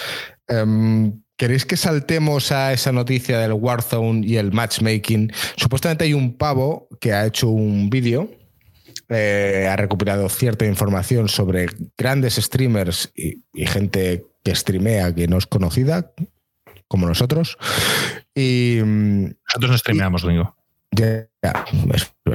[0.49, 5.31] Em, ¿Queréis que saltemos a esa noticia del Warzone y el matchmaking?
[5.57, 8.31] Supuestamente hay un pavo que ha hecho un vídeo,
[9.11, 15.37] eh, ha recuperado cierta información sobre grandes streamers y, y gente que streamea que no
[15.37, 16.11] es conocida,
[16.88, 17.57] como nosotros.
[18.35, 20.57] Y, nosotros no streameamos, Domingo.
[20.92, 21.27] Ya,
[21.92, 22.35] es, un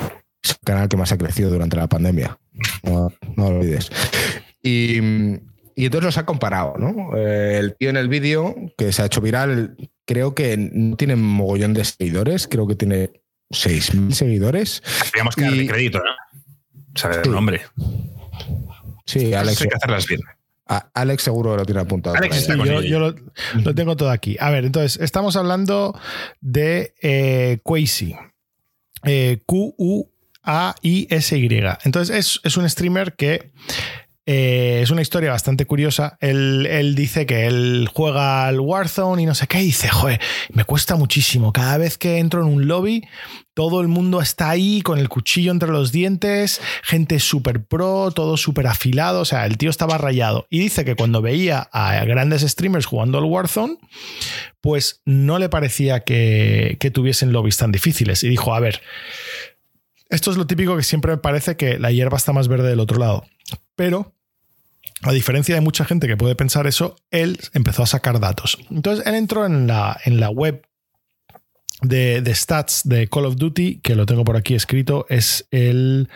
[0.63, 2.37] canal que más ha crecido durante la pandemia.
[2.83, 3.91] No, lo olvides.
[4.61, 4.99] Y,
[5.75, 7.17] y, entonces los ha comparado, ¿no?
[7.17, 11.15] Eh, el tío en el vídeo, que se ha hecho viral, creo que no tiene
[11.15, 13.11] mogollón de seguidores, creo que tiene
[13.51, 14.83] 6.000 seguidores.
[15.11, 16.11] Teníamos que darle crédito, ¿no?
[16.95, 17.61] Saber el nombre.
[19.05, 19.61] Sí, Alex.
[19.61, 20.21] Hay que hacerlas bien.
[20.93, 22.15] Alex seguro lo tiene apuntado.
[22.15, 23.13] Alex yo, lo,
[23.75, 24.37] tengo todo aquí.
[24.39, 25.99] A ver, entonces, estamos hablando
[26.39, 27.59] de eh,
[29.03, 30.09] eh Q-U-A-I-S-Y.
[31.83, 33.51] Entonces, es, es, un streamer que
[34.25, 36.17] eh, es una historia bastante curiosa.
[36.21, 39.61] Él, dice que él juega al Warzone y no sé qué.
[39.61, 40.21] Y dice, joder,
[40.53, 41.51] me cuesta muchísimo.
[41.51, 43.03] Cada vez que entro en un lobby,
[43.53, 48.37] todo el mundo está ahí con el cuchillo entre los dientes, gente súper pro, todo
[48.37, 49.21] súper afilado.
[49.21, 50.47] O sea, el tío estaba rayado.
[50.49, 53.77] Y dice que cuando veía a grandes streamers jugando al Warzone,
[54.61, 58.23] pues no le parecía que, tuviesen lobbies tan difíciles.
[58.23, 58.81] Y dijo, a ver.
[60.09, 62.81] Esto es lo típico que siempre me parece que la hierba está más verde del
[62.81, 63.25] otro lado.
[63.75, 64.13] Pero,
[65.03, 68.57] a diferencia de mucha gente que puede pensar eso, él empezó a sacar datos.
[68.69, 70.67] Entonces, él entró en la, en la web
[71.81, 76.09] de, stats de Call of Duty, que lo tengo por aquí escrito, es el...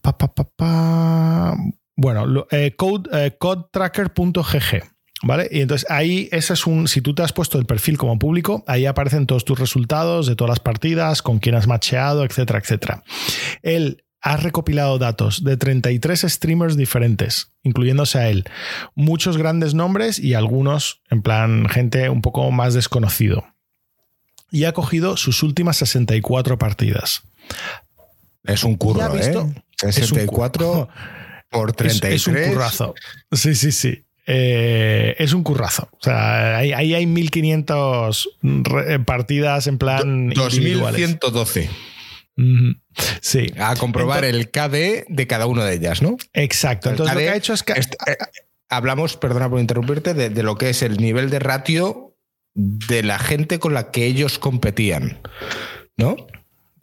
[0.00, 1.56] Pa,
[1.96, 4.94] bueno, eh, code, eh, codetracker.gg.
[5.22, 5.48] ¿Vale?
[5.50, 6.86] Y entonces ahí, ese es un.
[6.86, 10.36] Si tú te has puesto el perfil como público, ahí aparecen todos tus resultados de
[10.36, 13.04] todas las partidas, con quién has macheado, etcétera, etcétera.
[13.62, 18.44] Él ha recopilado datos de 33 streamers diferentes, incluyéndose a él.
[18.94, 23.44] Muchos grandes nombres y algunos, en plan, gente un poco más desconocido.
[24.54, 27.22] Y ha cogido sus últimas 64 partidas.
[28.44, 29.34] Es un curro, ¿eh?
[29.76, 30.88] 64
[31.50, 32.14] por 33.
[32.14, 32.94] Es, un currazo.
[33.32, 34.06] Sí, sí, sí.
[34.28, 35.88] Eh, es un currazo.
[35.90, 38.28] O sea, ahí, hay 1500
[39.04, 40.28] partidas en plan.
[40.30, 41.68] 2112.
[43.20, 43.46] Sí.
[43.58, 46.16] A comprobar el KD de cada una de ellas, ¿no?
[46.32, 46.90] Exacto.
[46.90, 47.72] Entonces, lo que ha hecho es que.
[47.72, 48.16] Eh,
[48.68, 52.13] hablamos, perdona por interrumpirte, de, de, lo que es el nivel de ratio
[52.54, 55.20] de la gente con la que ellos competían,
[55.96, 56.16] ¿no?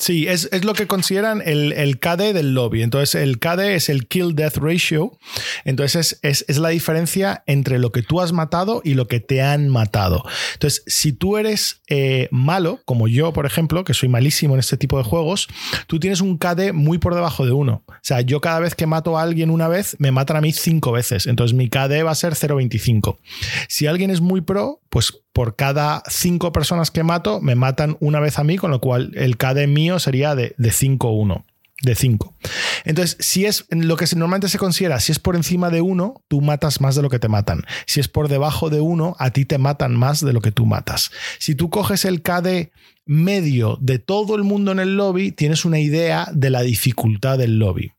[0.01, 2.81] Sí, es, lo que consideran el, el, KD del lobby.
[2.81, 5.19] Entonces, el KD es el Kill Death Ratio.
[5.63, 9.43] Entonces, es, es, la diferencia entre lo que tú has matado y lo que te
[9.43, 10.23] han matado.
[10.53, 14.75] Entonces, si tú eres eh, malo, como yo, por ejemplo, que soy malísimo en este
[14.75, 15.47] tipo de juegos,
[15.85, 17.83] tú tienes un KD muy por debajo de uno.
[17.87, 20.51] O sea, yo cada vez que mato a alguien una vez, me matan a mí
[20.51, 21.27] cinco veces.
[21.27, 23.19] Entonces, mi KD va a ser 0.25.
[23.67, 28.19] Si alguien es muy pro, pues por cada cinco personas que mato, me matan una
[28.19, 31.45] vez a mí, con lo cual el KD mío sería de, 5-1.
[31.81, 32.35] De 5.
[32.83, 36.41] Entonces, si es lo que normalmente se considera, si es por encima de 1, tú
[36.41, 37.63] matas más de lo que te matan.
[37.87, 40.65] Si es por debajo de 1, a ti te matan más de lo que tú
[40.65, 41.09] matas.
[41.39, 42.71] Si tú coges el KD
[43.05, 47.57] medio de todo el mundo en el lobby, tienes una idea de la dificultad del
[47.57, 47.93] lobby.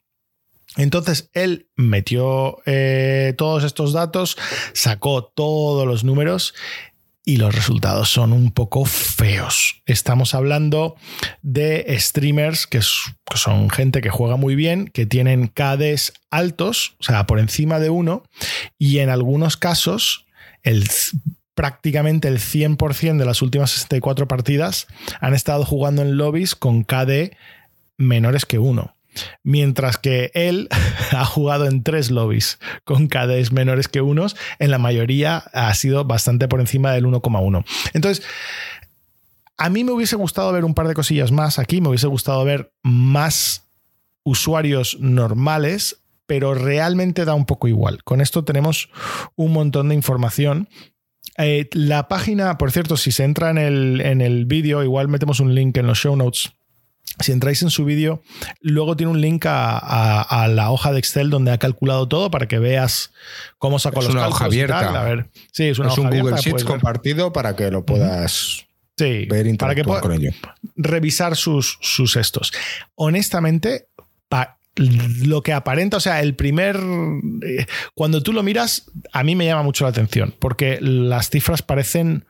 [0.77, 4.39] Entonces él metió eh, todos estos datos,
[4.73, 6.55] sacó todos los números
[7.25, 9.83] y los resultados son un poco feos.
[9.87, 10.97] Estamos hablando
[11.43, 17.27] de streamers que, son gente que juega muy bien, que tienen KDs altos, o sea,
[17.27, 18.25] por encima de uno,
[18.79, 20.27] y en algunos casos
[21.55, 24.87] prácticamente el 100% de las últimas 64 partidas
[25.21, 27.37] han estado jugando en lobbies con KD
[27.99, 28.97] menores que uno.
[29.42, 30.68] Mientras que él
[31.12, 36.05] ha jugado en tres lobbies con KDs menores que unos, en la mayoría ha sido
[36.05, 37.64] bastante por encima del 1,1.
[37.92, 38.25] Entonces,
[39.57, 42.44] a mí me hubiese gustado ver un par de cosillas más aquí, me hubiese gustado
[42.44, 43.68] ver más
[44.25, 48.03] usuarios normales, pero realmente da un poco igual.
[48.05, 48.88] Con esto tenemos
[49.37, 50.68] un montón de información
[51.38, 55.40] eh, la página, por cierto, si se entra en el, en el vídeo, igual metemos
[55.40, 56.53] un link en los show notes
[57.20, 58.22] si entráis en su vídeo,
[58.61, 62.59] luego tiene un link a, la hoja de Excel donde ha calculado todo para que
[62.59, 63.12] veas
[63.59, 65.01] cómo sacó es los una hoja abierta.
[65.01, 69.75] A ver, sí, es, una un Google Sheets compartido para que lo puedas ver para
[69.75, 70.31] que con ello.
[70.77, 72.53] Revisar sus, sus estos.
[72.94, 73.88] Honestamente,
[74.77, 76.79] lo que aparenta, o sea, el primer.
[77.42, 81.62] Eh, cuando tú lo miras, a mí me llama mucho la atención, porque las cifras
[81.62, 82.25] parecen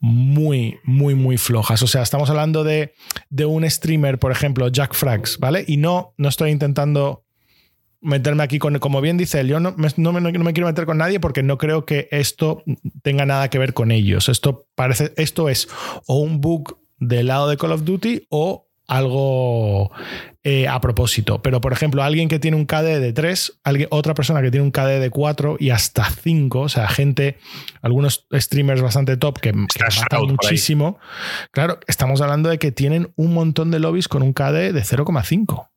[0.00, 1.82] muy, muy, muy flojas.
[1.82, 2.92] O sea, estamos hablando de,
[3.46, 5.64] un streamer, por ejemplo, Jack Frags, ¿vale?
[5.66, 7.24] Y no, no estoy intentando
[8.00, 10.98] meterme aquí con, como bien dice él, yo no me, no, me, quiero meter con
[10.98, 12.62] nadie porque no creo que esto
[13.02, 14.28] tenga nada que ver con ellos.
[14.28, 15.68] Esto parece, esto es
[16.06, 19.92] o un bug del lado de Call of Duty o algo
[20.42, 21.40] eh, a propósito.
[21.42, 24.64] Pero, por ejemplo, alguien que tiene un KD de 3, alguien, otra persona que tiene
[24.64, 27.38] un KD de 4 y hasta 5, o sea, gente,
[27.82, 30.98] algunos streamers bastante top que, matan muchísimo.
[31.52, 35.68] Claro, estamos hablando de que tienen un montón de lobbies con un KD de 0,5.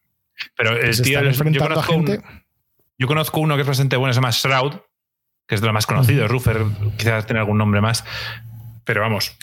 [0.56, 2.22] Pero el tío, yo, conozco gente...
[2.98, 4.74] yo conozco uno que es bastante bueno, se llama Shroud,
[5.48, 6.28] que es de lo más conocido.
[6.28, 6.64] Ruffer
[6.98, 8.06] quizás tiene algún nombre más.
[8.86, 9.38] Pero vamos,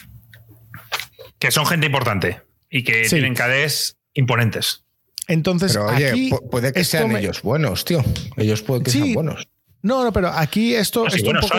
[1.39, 4.85] que son gente importante y que tienen KDs imponentes.
[5.27, 8.03] Entonces, oye, puede que sean ellos buenos, tío.
[8.37, 9.47] Ellos pueden que sean buenos.
[9.81, 11.59] No, no, pero aquí esto, es un poco.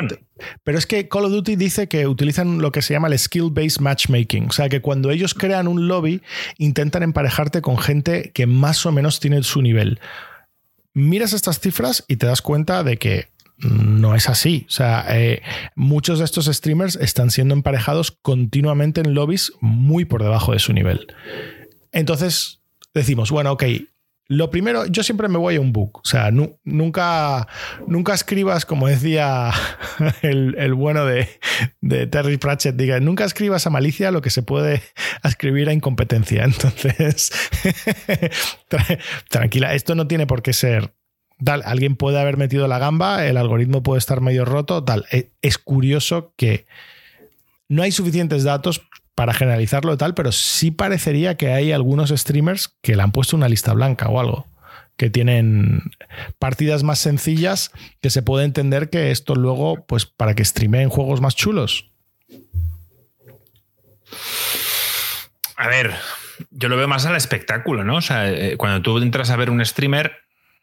[0.63, 3.79] Pero es que Call of Duty dice que utilizan lo que se llama el skill-based
[3.79, 4.47] matchmaking.
[4.49, 6.21] O sea, que cuando ellos crean un lobby,
[6.57, 10.01] intentan emparejarte con gente que más o menos tiene su nivel.
[10.93, 14.65] Miras estas cifras y te das cuenta de que no es así.
[14.67, 15.41] O sea, eh,
[15.75, 20.73] muchos de estos streamers están siendo emparejados continuamente en lobbies muy por debajo de su
[20.73, 21.07] nivel.
[21.91, 22.61] Entonces
[22.93, 23.63] decimos, bueno, ok.
[24.31, 26.01] Lo primero, yo siempre me voy a un book.
[26.03, 27.47] O sea, nunca,
[27.87, 29.51] nunca escribas, como decía
[30.21, 31.27] el, bueno de,
[32.07, 34.83] Terry Pratchett, diga, nunca escribas a malicia lo que se puede
[35.23, 36.43] escribir a incompetencia.
[36.45, 37.31] Entonces,
[39.29, 40.93] tranquila, esto no tiene por qué ser
[41.43, 45.05] tal, alguien puede haber metido la gamba, el algoritmo puede estar medio roto, tal.
[45.11, 46.65] E, es curioso que
[47.67, 48.81] no hay suficientes datos
[49.15, 53.49] para generalizarlo tal, pero sí parecería que hay algunos streamers que le han puesto una
[53.49, 54.47] lista blanca o algo.
[54.95, 55.91] que tienen
[56.39, 57.71] partidas más sencillas,
[58.01, 61.89] que se puede entender que esto luego, pues para que streameen juegos más chulos.
[65.55, 65.93] A ver,
[66.51, 67.95] yo lo veo más al espectáculo, ¿no?
[67.95, 70.13] O sea, eh, cuando tú entras a ver un streamer,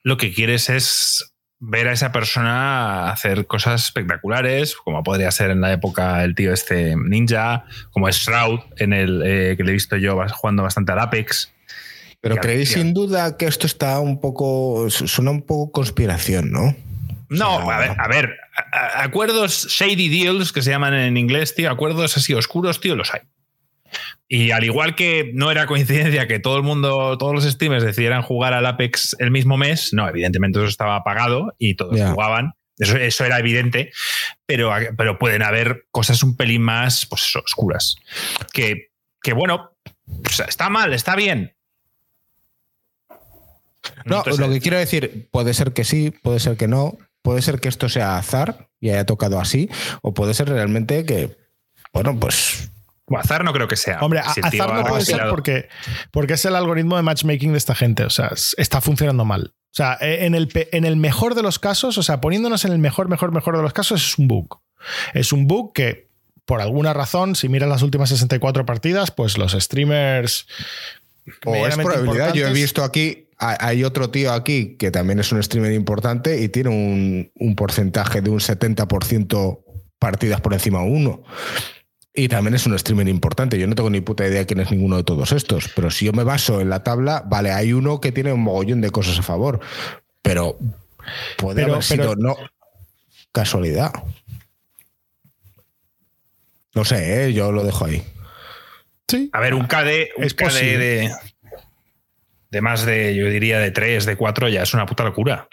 [0.07, 5.61] lo que quieres es ver a esa persona hacer cosas espectaculares, como podría ser en
[5.61, 9.97] la época el tío este Ninja, como Shroud, en el eh, que le he visto
[9.97, 11.53] yo jugando bastante al Apex.
[12.21, 16.77] Pero creéis sin duda que esto está un poco, suena un poco conspiración, ¿no?
[17.29, 18.37] No, a ver, a ver,
[18.95, 23.23] acuerdos shady deals que se llaman en inglés, tío, acuerdos así oscuros, tío, los hay.
[24.29, 28.23] Y al igual que no era coincidencia que todo el mundo, todos los streamers decidieran
[28.23, 32.55] jugar al Apex el mismo mes, no, evidentemente eso estaba pagado y todos jugaban.
[32.79, 33.91] Eso, era evidente,
[34.45, 37.97] pero, pero pueden haber cosas un pelín más pues, oscuras.
[38.53, 38.91] Que,
[39.23, 39.71] que bueno,
[40.23, 41.57] pues, está mal, está bien.
[44.05, 47.61] No, lo que quiero decir, puede ser que sí, puede ser que no, puede ser
[47.61, 49.71] que esto sea azar y haya tocado así,
[50.03, 51.37] o puede ser realmente que,
[51.93, 52.73] bueno, pues
[53.15, 54.01] azar no creo que sea.
[54.01, 55.69] Hombre, azar no puede ser porque,
[56.11, 58.05] porque es el algoritmo de matchmaking de esta gente.
[58.05, 59.55] O sea, está funcionando mal.
[59.55, 62.73] O sea, e, en el, en el mejor de los casos, o sea, poniéndonos en
[62.73, 64.61] el mejor, mejor, mejor de los casos, es un bug.
[65.15, 66.09] Es un bug que,
[66.45, 70.47] por alguna razón, si miras las últimas 64 partidas, pues los streamers.
[71.45, 72.35] O es probabilidad.
[72.35, 76.49] Yo he visto aquí, hay otro tío aquí que también es un streamer importante y
[76.49, 79.61] tiene un, un porcentaje de un 70%
[79.99, 81.23] partidas por encima de uno.
[82.19, 83.59] Y también es un streamer importante.
[83.59, 85.69] Yo no tengo ni puta idea quién es ninguno de todos estos.
[85.77, 88.81] Pero si yo me baso en la tabla, vale, hay uno que tiene un mogollón
[88.81, 89.61] de cosas a favor.
[90.23, 90.59] Pero
[91.37, 92.35] puede haber sido no
[93.33, 93.93] casualidad.
[96.75, 97.33] No sé, ¿eh?
[97.35, 98.03] yo lo dejo ahí.
[99.07, 99.29] Sí.
[99.35, 101.11] A ver, un KD, un KD de,
[102.51, 105.49] de más de, yo diría, de 3, de 4, ya es una puta locura.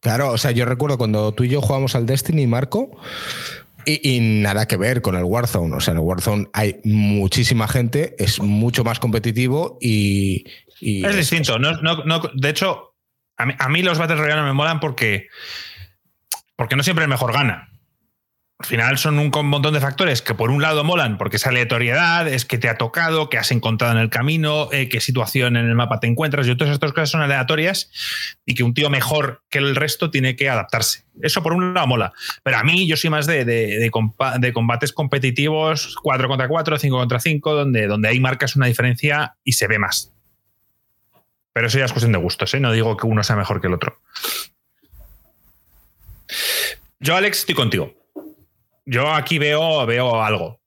[0.00, 2.98] Claro, o sea, yo recuerdo cuando tú y yo jugamos al Destiny, Marco,
[3.86, 5.76] y, nada que ver con el Warzone.
[5.76, 10.44] O sea, en el Warzone hay muchísima gente, es mucho más competitivo y.
[10.80, 11.58] es distinto.
[11.58, 12.94] No, no, de hecho,
[13.36, 15.28] a mí, a mí, los Battle Royale me molan porque.
[16.56, 17.68] Porque no siempre el mejor gana
[18.58, 22.26] al final son un montón de factores que por un lado molan porque es aleatoriedad,
[22.26, 25.66] es que te ha tocado, que has encontrado en el camino, eh, qué situación en
[25.66, 27.90] el mapa te encuentras y otras estas cosas son aleatorias
[28.46, 31.04] y que un tío mejor que el resto tiene que adaptarse.
[31.20, 32.14] Eso por un lado mola.
[32.42, 37.20] Pero a mí yo soy más de, de, combates competitivos 4 contra 4, 5 contra
[37.20, 40.14] 5, donde, donde ahí marcas una diferencia y se ve más.
[41.52, 42.60] Pero eso ya es cuestión de gustos, ¿eh?
[42.60, 44.00] no digo que uno sea mejor que el otro.
[47.00, 48.05] Yo, Alex, estoy contigo
[48.86, 50.60] yo aquí veo, veo algo.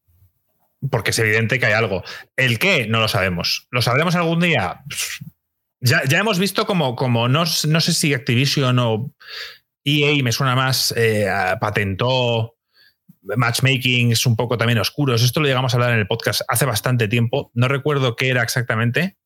[0.91, 2.03] Porque es evidente que hay algo.
[2.35, 2.87] ¿El qué?
[2.87, 3.67] No lo sabemos.
[3.71, 4.83] ¿Lo sabremos algún día?
[5.81, 9.13] Ya, ya hemos visto como, como no, no, sé si Activision o
[9.83, 11.27] EA me suena más, eh,
[11.59, 12.57] patentó
[13.21, 15.23] matchmaking, un poco también oscuros.
[15.23, 17.51] Esto lo llegamos a hablar en el podcast hace bastante tiempo.
[17.53, 19.17] No recuerdo qué era exactamente,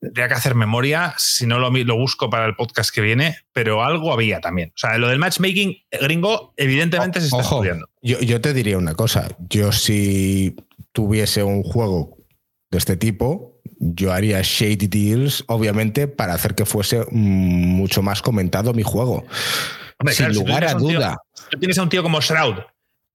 [0.00, 3.84] Tendría que hacer memoria, si no lo, lo, busco para el podcast que viene, pero
[3.84, 4.70] algo había también.
[4.70, 7.86] O sea, lo del matchmaking gringo, evidentemente se está estudiando.
[8.00, 9.28] Yo, te diría una cosa.
[9.50, 10.56] Yo, si
[10.92, 12.16] tuviese un juego
[12.70, 18.72] de este tipo, yo haría shady deals, obviamente, para hacer que fuese mucho más comentado
[18.72, 19.26] mi juego.
[20.12, 21.18] Sin lugar a duda.
[21.50, 22.56] tú tienes a un tío como Shroud,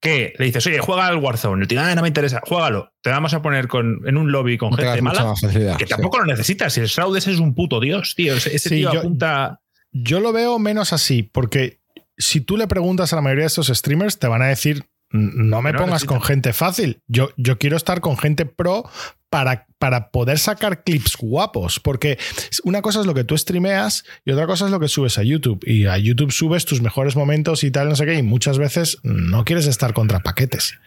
[0.06, 1.66] que le dices, oye, juega al Warzone.
[1.70, 2.94] El ah, no me interesa, juégalo.
[3.02, 5.34] Te vamos a poner con, en un lobby con gente mala.
[5.78, 6.74] Que tampoco lo necesitas.
[6.74, 8.36] Si el Shroud ese es un puto dios, tío.
[8.36, 9.62] Ese, tío yo, apunta.
[9.92, 11.82] Yo lo veo menos así, porque
[12.18, 15.62] si tú le preguntas a la mayoría de estos streamers, te van a decir no
[15.62, 17.02] me pongas con gente fácil.
[17.08, 18.90] Yo, yo quiero estar con gente pro
[19.36, 21.82] para, para, poder sacar clips guapos.
[21.82, 22.18] Porque
[22.64, 25.24] una cosa es lo que tú streameas y otra cosa es lo que subes a
[25.24, 25.62] YouTube.
[25.68, 28.14] Y a YouTube subes tus mejores momentos y tal, no sé qué.
[28.14, 30.80] Y muchas veces no quieres estar contra paquetes.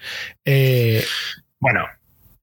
[0.47, 1.05] Eh,
[1.61, 1.85] bueno,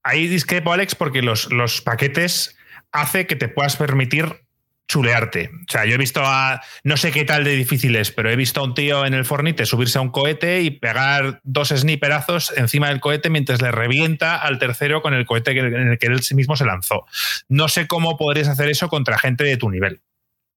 [0.04, 2.56] ahí discrepo, Alex, porque los, los paquetes
[2.92, 4.45] hace que te puedas permitir
[4.88, 5.50] chulearte.
[5.68, 8.36] O sea, yo he visto a, no sé qué tal de difícil es, pero he
[8.36, 12.52] visto a un tío en el Fornite subirse a un cohete y pegar dos sniperazos
[12.56, 16.20] encima del cohete mientras le revienta al tercero con el cohete en el que él
[16.34, 17.06] mismo se lanzó.
[17.48, 20.00] No sé cómo podrías hacer eso contra gente de tu nivel.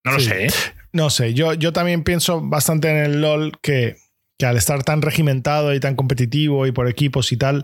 [0.04, 0.46] No lo sé.
[0.46, 0.50] ¿eh?
[0.94, 3.98] No sé, yo, yo también pienso bastante en el LOL que,
[4.38, 7.64] que al estar tan regimentado y tan competitivo y por equipos y tal,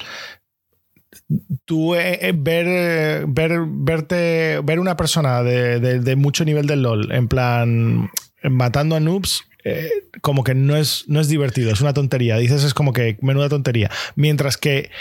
[1.65, 7.27] tú eh, eh, ver, ver, verte, ver una persona de, mucho nivel del LOL, en
[7.27, 8.09] plan,
[8.43, 9.89] matando a noobs, eh,
[10.21, 12.37] como que no es, no es divertido, es una tontería.
[12.37, 13.89] Dices, es como que menuda tontería.
[14.15, 14.91] Mientras que,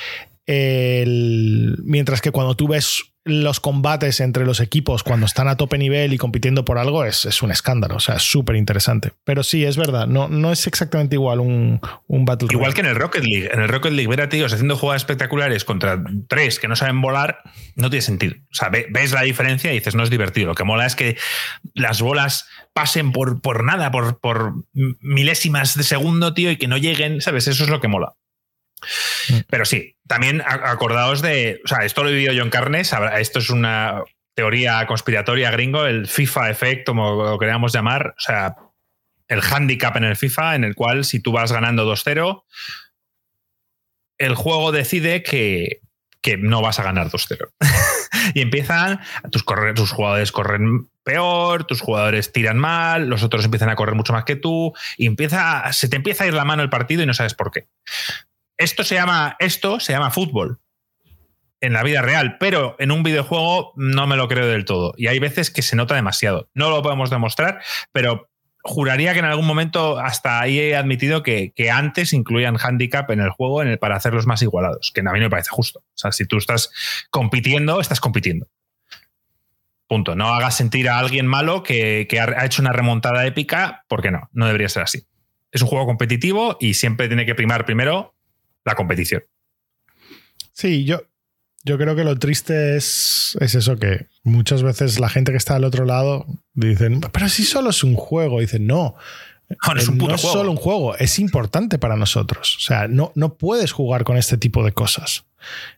[0.47, 6.13] mientras que cuando tú ves los combates entre los equipos cuando están a tope nivel
[6.13, 7.97] y compitiendo por algo es, es un escándalo.
[7.97, 9.13] O sea, es súper interesante.
[9.25, 12.87] Pero sí, es verdad, no, no es exactamente igual un, un Battle Igual que en
[12.87, 13.49] el Rocket League.
[13.51, 17.01] En el Rocket League, ver a tíos haciendo jugadas espectaculares contra tres que no saben
[17.01, 17.41] volar,
[17.77, 18.35] no tiene sentido.
[18.51, 20.49] O sea, ves la diferencia y dices, no es divertido.
[20.49, 21.17] Lo que mola es que
[21.75, 24.53] las bolas pasen por, por nada, por, por
[25.01, 27.49] milésimas de segundo, tío, y que no lleguen, ¿sabes?
[27.49, 28.15] Eso es lo que mola.
[29.29, 29.37] Mm.
[29.49, 31.61] Pero sí, también acordaos de.
[31.65, 32.95] O sea, esto lo he vivido yo en carnes.
[33.19, 34.03] Esto es una
[34.35, 38.15] teoría conspiratoria gringo, el FIFA effect, como lo queríamos llamar.
[38.19, 38.57] O sea,
[39.29, 42.43] el handicap en el FIFA, en el cual si tú vas ganando 2-0,
[44.19, 45.81] el juego decide que,
[46.21, 47.51] que no vas a ganar 2-0.
[48.35, 49.01] y empiezan,
[49.31, 49.45] tus,
[49.75, 54.25] tus jugadores corren peor, tus jugadores tiran mal, los otros empiezan a correr mucho más
[54.25, 57.15] que tú, y empieza, se te empieza a ir la mano el partido y no
[57.15, 57.67] sabes por qué.
[58.57, 60.61] Esto se llama, esto se llama fútbol
[61.61, 64.95] en la vida real, pero en un videojuego no me lo creo del todo.
[64.97, 66.51] Y hay veces que se nota demasiado.
[66.55, 68.31] No lo podemos demostrar, pero
[68.63, 73.31] juraría que en algún momento hasta ahí he admitido que, antes incluían handicap en el
[73.31, 75.81] juego para hacerlos más igualados, que a mí me parece justo.
[75.81, 76.71] O sea, si tú estás
[77.11, 78.47] compitiendo, estás compitiendo.
[79.87, 80.17] Punto.
[80.17, 84.29] No hagas sentir a alguien malo que, que ha hecho una remontada épica, porque no,
[84.33, 85.07] no debería ser así.
[85.53, 88.15] Es un juego competitivo y siempre tiene que primar primero
[88.65, 89.23] la competición.
[90.53, 91.03] Sí, yo,
[91.65, 95.57] yo creo que lo triste es, es, eso, que muchas veces la gente que está
[95.57, 98.97] al otro lado dicen, pero si solo es un juego, dicen, no.
[99.67, 102.57] No, es, un no es solo un juego, es importante para nosotros.
[102.57, 105.25] O sea, no, no puedes jugar con este tipo de cosas.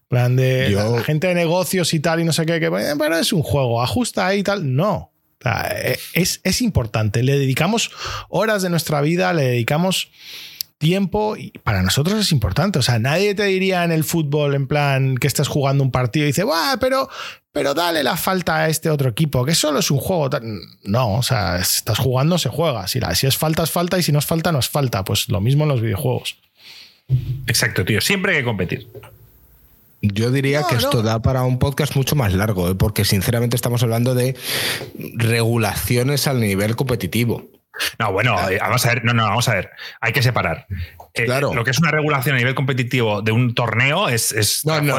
[0.09, 3.43] plan de gente de negocios y tal, y no sé qué, que, pero es un
[3.43, 4.74] juego, ajusta ahí y tal.
[4.74, 5.12] No.
[6.14, 7.22] es, es importante.
[7.22, 7.91] Le dedicamos
[8.28, 10.11] horas de nuestra vida, le dedicamos
[10.79, 12.79] tiempo y para nosotros es importante.
[12.79, 16.24] O sea, nadie te diría en el fútbol en plan que estás jugando un partido
[16.24, 16.45] y dice,
[16.81, 17.09] pero,
[17.53, 20.31] pero dale la falta a este otro equipo, que solo es un juego.
[20.85, 22.87] No, o sea, estás jugando, se juega.
[22.89, 25.05] Si, la, si es falta, es falta y si no es falta, no es falta.
[25.05, 26.37] Pues lo mismo en los videojuegos.
[27.47, 28.01] Exacto, tío.
[28.01, 28.89] Siempre hay que competir.
[30.03, 32.74] Yo diría que esto da para un podcast mucho más largo, ¿eh?
[32.74, 34.37] porque sinceramente estamos hablando de
[35.14, 37.49] regulaciones al nivel competitivo.
[37.99, 39.70] No, bueno, eh, vamos a ver, no, no, vamos a ver.
[40.01, 40.66] Hay que separar.
[41.14, 41.53] Eh, claro.
[41.55, 44.97] Lo que es una regulación a nivel competitivo de un torneo es, es no, no.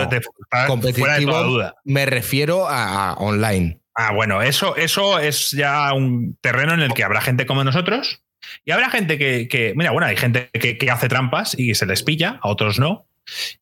[0.68, 1.76] competitivo, fuera de toda duda.
[1.84, 3.80] Me refiero a, online.
[3.96, 8.22] Ah, bueno, eso, eso es ya un terreno en el que habrá gente como nosotros
[8.66, 11.86] y habrá gente que, que mira, bueno, hay gente que, que, hace trampas y se
[11.86, 13.07] les pilla, a otros no.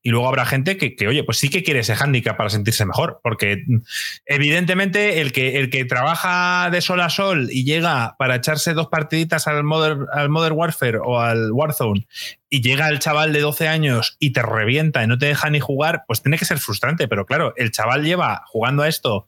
[0.02, 3.20] Y luego habrá gente que, oye, pues sí que quiere ese hándicap para sentirse mejor,
[3.24, 3.64] porque
[4.26, 8.88] evidentemente el que, el que trabaja de sol a sol y llega para echarse dos
[8.88, 12.08] partiditas al Modern, al Modern Warfare o al Warzone
[12.50, 15.60] y llega el chaval de 12 años y te revienta y no te deja ni
[15.60, 19.28] jugar, pues tiene que ser frustrante, pero claro, el chaval lleva jugando a esto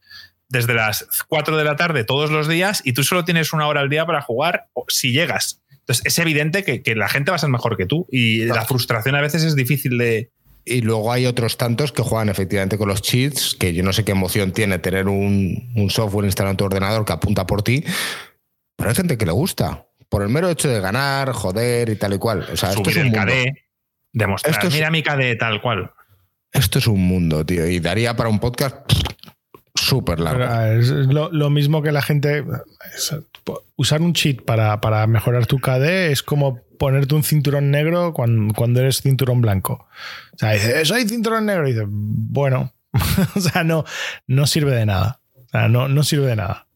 [0.50, 3.82] desde las 4 de la tarde todos los días y tú solo tienes una hora
[3.82, 5.62] al día para jugar si llegas.
[5.88, 9.16] Entonces, es evidente que, la gente va a ser mejor que tú y la frustración
[9.16, 10.32] a veces es difícil de,
[10.66, 14.04] y luego hay otros tantos que juegan efectivamente con los cheats, que yo no sé
[14.04, 17.86] qué emoción tiene tener un, software instalado en tu ordenador que apunta por ti,
[18.76, 22.16] pero hay gente que le gusta, por el mero hecho de ganar, joder y tal
[22.16, 22.46] y cual.
[22.52, 23.54] O sea, esto es un KD,
[24.12, 25.90] demostrar, esto mira mi KD tal cual.
[26.52, 28.76] Esto es un mundo, tío, y daría para un podcast
[29.88, 30.44] súper largo.
[30.80, 32.44] Es lo, mismo que la gente.
[33.76, 38.54] usar un cheat para, para, mejorar tu KD es como ponerte un cinturón negro cuando,
[38.54, 39.88] cuando eres cinturón blanco.
[40.34, 41.68] O sea, dice, soy cinturón negro.
[41.68, 42.74] Y dice, bueno,
[43.36, 43.86] o sea, no,
[44.28, 45.20] no sirve de nada.
[45.34, 46.68] O sea, no, no sirve de nada.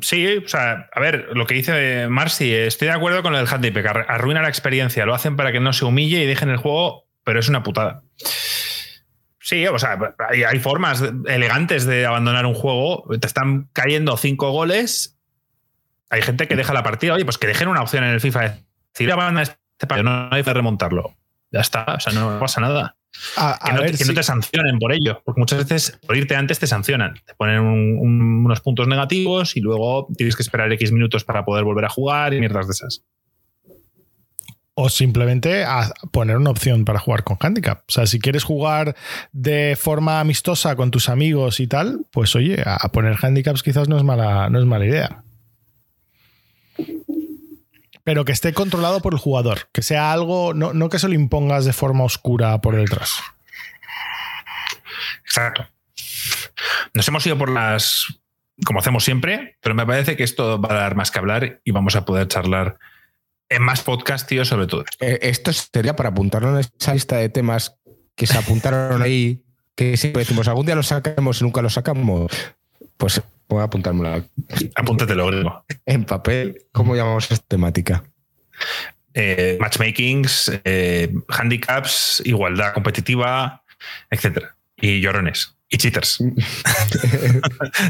[0.00, 3.96] Sí, o sea, a ver, lo que dice Marcy, estoy de acuerdo con el handicap,
[4.08, 7.40] arruina la experiencia, lo hacen para que no se humille y dejen el juego, pero
[7.40, 8.02] es una putada.
[9.42, 9.98] Sí, o sea,
[10.30, 13.04] hay, formas elegantes de abandonar un juego.
[13.20, 15.18] Te están cayendo cinco goles.
[16.10, 17.14] Hay gente que deja la partida.
[17.14, 18.58] Oye, pues que dejen una opción en el FIFA.
[18.94, 21.16] Si abandona este partido, no hay que remontarlo.
[21.50, 22.96] Ya está, o sea, no pasa nada.
[23.64, 27.14] que, no, te sancionen por ello, porque muchas veces por irte antes te sancionan.
[27.26, 31.84] Te ponen unos puntos negativos y luego tienes que esperar X minutos para poder volver
[31.84, 33.04] a jugar y mierdas de esas
[34.74, 37.80] o simplemente a poner una opción para jugar con handicap.
[37.88, 38.96] O sea, si quieres jugar
[39.32, 43.96] de forma amistosa con tus amigos y tal, pues oye, a poner handicaps quizás no
[43.96, 45.22] es mala, no es mala idea.
[48.04, 51.14] Pero que esté controlado por el jugador, que sea algo, no, no que se lo
[51.14, 53.20] impongas de forma oscura por detrás.
[55.24, 55.66] Exacto.
[56.94, 58.06] Nos hemos ido por las,
[58.64, 61.70] como hacemos siempre, pero me parece que esto va a dar más que hablar y
[61.70, 62.78] vamos a poder charlar
[63.52, 64.84] en más podcast, tío, sobre todo.
[65.00, 67.76] Eh, esto sería para apuntarlo en esa lista de temas
[68.14, 69.42] que se apuntaron ahí
[69.74, 72.30] que siempre decimos, algún día lo sacamos y nunca lo sacamos.
[72.96, 74.24] Pues voy a apuntármelo.
[74.74, 75.64] Apúntatelo, griego.
[75.86, 78.04] En papel, ¿cómo llamamos esta temática?
[79.14, 83.62] Eh, matchmakings, eh, handicaps, igualdad competitiva,
[84.10, 84.56] etcétera.
[84.76, 85.56] Y llorones.
[85.74, 86.18] Y cheaters.
[86.20, 86.32] He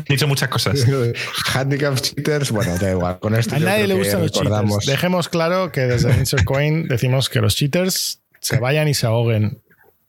[0.08, 0.86] dicho muchas cosas.
[1.54, 3.18] Handicaps, cheaters, bueno, da igual.
[3.18, 4.86] Con esto A nadie le gustan los recordamos- cheaters.
[4.86, 9.60] Dejemos claro que desde Insert Coin decimos que los cheaters se vayan y se ahoguen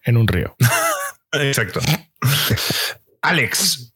[0.06, 0.56] en un río.
[1.34, 1.80] Exacto.
[3.22, 3.94] Alex,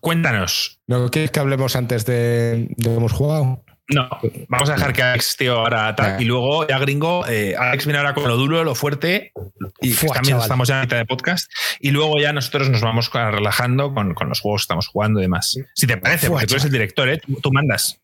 [0.00, 0.80] cuéntanos.
[0.86, 3.62] ¿No quieres que hablemos antes de, de que hemos jugado?
[3.90, 4.06] No,
[4.48, 6.06] vamos a dejar que Alex, tío, ahora tal.
[6.06, 6.22] Venga.
[6.22, 9.32] Y luego, ya gringo, eh, Alex viene ahora con lo duro, lo fuerte.
[9.80, 10.44] Y Fua, también chaval.
[10.44, 11.50] estamos ya a mitad de podcast.
[11.80, 15.22] Y luego ya nosotros nos vamos relajando con, con los juegos que estamos jugando y
[15.22, 15.58] demás.
[15.74, 17.18] Si te parece, Fua, porque tú eres el director, ¿eh?
[17.18, 17.98] Tú, tú mandas.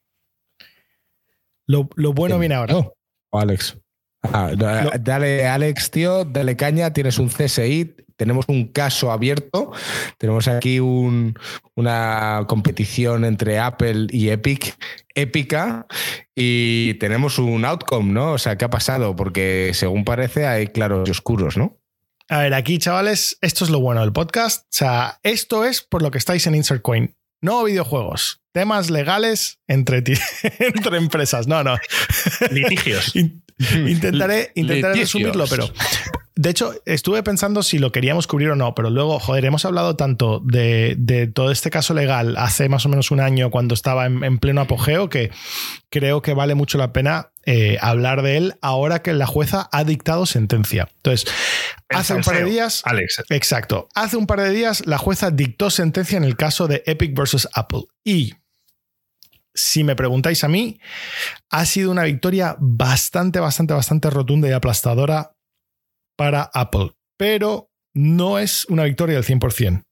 [1.66, 2.72] Lo, lo bueno viene ahora.
[2.72, 2.92] No.
[3.30, 3.76] O Alex.
[4.22, 6.92] Ah, no, Dale, Alex, tío, dale caña.
[6.94, 7.94] Tienes un CSI.
[8.16, 9.72] Tenemos un caso abierto.
[10.18, 11.34] Tenemos aquí un-
[11.74, 14.76] una competición entre Apple y Epic
[15.14, 15.86] épica
[16.34, 18.32] y tenemos un outcome, ¿no?
[18.32, 19.14] O sea, ¿qué ha pasado?
[19.16, 21.78] Porque según parece hay claros y oscuros, ¿no?
[22.28, 24.62] A ver, aquí, chavales, esto es lo bueno del podcast.
[24.62, 27.14] O sea, esto es por lo que estáis en Insert Coin.
[27.42, 28.40] No videojuegos.
[28.52, 30.14] Temas legales entre, ti-
[30.58, 31.46] entre empresas.
[31.46, 31.76] No, no.
[32.50, 33.12] Litigios.
[33.58, 34.52] In- Intentaré,
[34.94, 35.68] resumirlo, pero
[36.36, 39.94] de hecho estuve pensando si lo queríamos cubrir o no, pero luego, joder, hemos hablado
[39.96, 44.06] tanto de, de todo este caso legal hace más o menos un año cuando estaba
[44.06, 45.30] en, en pleno apogeo que
[45.90, 49.84] creo que vale mucho la pena eh, hablar de él ahora que la jueza ha
[49.84, 50.88] dictado sentencia.
[50.96, 51.30] Entonces,
[51.90, 52.80] El hace un par de días...
[52.84, 53.88] Alex, Exacto.
[53.94, 57.46] Hace un par de días la jueza dictó sentencia en el caso de Epic versus
[57.52, 57.82] Apple.
[58.02, 58.32] Y
[59.54, 60.78] si me preguntáis a mí,
[61.50, 65.32] ha sido una victoria bastante, bastante, bastante rotunda y aplastadora
[66.16, 66.92] para Apple.
[67.16, 69.82] Pero no es una victoria del 100%.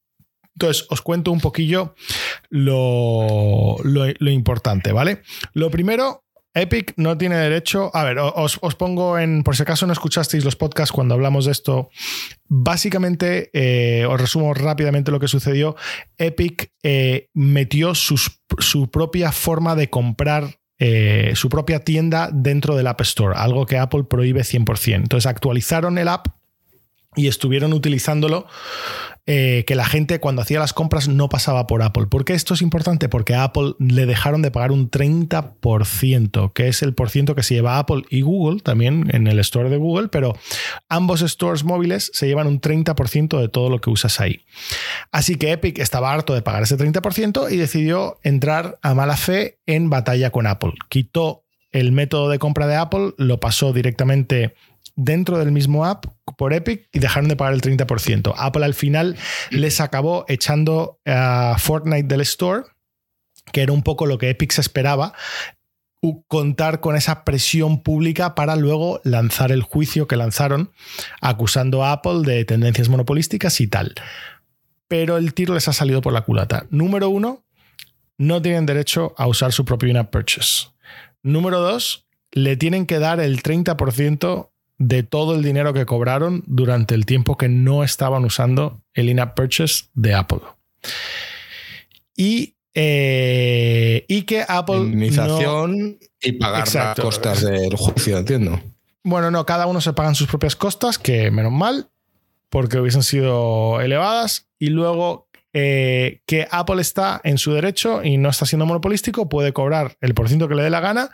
[0.54, 1.94] Entonces, os cuento un poquillo
[2.50, 5.22] lo, lo- lo importante, ¿vale?
[5.54, 6.21] Lo primero,
[6.54, 7.90] Epic no tiene derecho.
[7.94, 9.42] A ver, os, os pongo en.
[9.42, 11.88] Por si acaso no escuchasteis los podcasts cuando hablamos de esto.
[12.48, 15.74] Básicamente, eh, os resumo rápidamente lo que sucedió.
[16.18, 20.58] Epic eh, metió sus- su propia forma de comprar.
[20.84, 24.96] eh, su propia tienda dentro del App Store, algo que Apple prohíbe 100%.
[24.96, 26.26] Entonces actualizaron el app
[27.14, 28.46] y estuvieron utilizándolo
[29.24, 32.06] eh, que la gente cuando hacía las compras no pasaba por Apple.
[32.06, 33.08] ¿Por qué esto es importante?
[33.08, 37.44] Porque a Apple le dejaron de pagar un 30%, que es el por ciento que
[37.44, 40.36] se lleva Apple y Google, también en el store de Google, pero
[40.88, 44.44] ambos stores móviles se llevan un 30% de todo lo que usas ahí.
[45.12, 49.60] Así que Epic estaba harto de pagar ese 30% y decidió entrar a mala fe
[49.66, 50.72] en batalla con Apple.
[50.88, 54.54] Quitó el método de compra de Apple, lo pasó directamente
[55.04, 58.34] dentro del mismo app por Epic y dejaron de pagar el 30%.
[58.36, 59.16] Apple al final
[59.50, 62.64] les acabó echando a Fortnite del store,
[63.52, 65.12] que era un poco lo que Epic se esperaba,
[66.26, 70.72] contar con esa presión pública para luego lanzar el juicio que lanzaron
[71.20, 73.94] acusando a Apple de tendencias monopolísticas y tal.
[74.88, 76.66] Pero el tiro les ha salido por la culata.
[76.70, 77.44] Número uno,
[78.18, 80.68] no tienen derecho a usar su propio in-app purchase.
[81.22, 84.51] Número dos, le tienen que dar el 30%
[84.84, 89.36] de todo el dinero que cobraron durante el tiempo que no estaban usando el in-app
[89.36, 90.40] purchase de Apple.
[92.16, 94.76] Y, eh, y que Apple...
[94.76, 97.02] no- Indemnización y pagar Exacto.
[97.02, 98.60] las costas del juicio, entiendo.
[99.04, 101.88] bueno, no, cada uno se pagan sus propias costas, que menos mal,
[102.48, 104.48] porque hubiesen sido elevadas.
[104.58, 109.52] Y luego eh, que Apple está en su derecho y no está siendo monopolístico, puede
[109.52, 111.10] cobrar el porciento que le dé la gana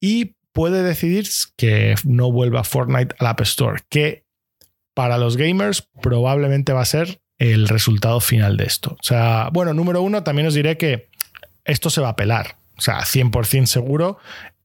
[0.00, 1.26] y puede decidir
[1.58, 4.24] que no vuelva Fortnite al App Store, que
[4.94, 8.92] para los gamers probablemente va a ser el resultado final de esto.
[8.92, 11.10] O sea, bueno, número uno, también os diré que
[11.64, 12.56] esto se va a pelar.
[12.78, 14.18] O sea, 100% seguro,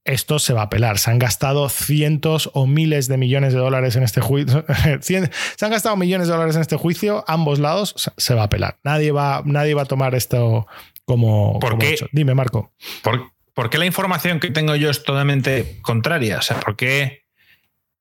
[0.05, 0.99] esto se va a pelar.
[0.99, 4.65] Se han gastado cientos o miles de millones de dólares en este juicio.
[5.01, 8.77] Se han gastado millones de dólares en este juicio, ambos lados, se- va a pelar.
[8.83, 10.67] Nadie va, nadie va a tomar esto
[11.05, 11.93] como, ¿Por como qué?
[11.93, 12.07] hecho.
[12.11, 12.71] Dime, Marco.
[13.03, 16.37] ¿Por, por qué la información que tengo yo es totalmente contraria?
[16.37, 17.25] O sea, ¿por qué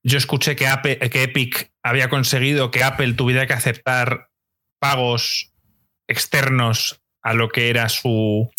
[0.03, 4.29] yo escuché que, Apple- que Epic había conseguido que Apple tuviera que aceptar
[4.79, 5.51] pagos
[6.07, 8.49] externos a lo que era su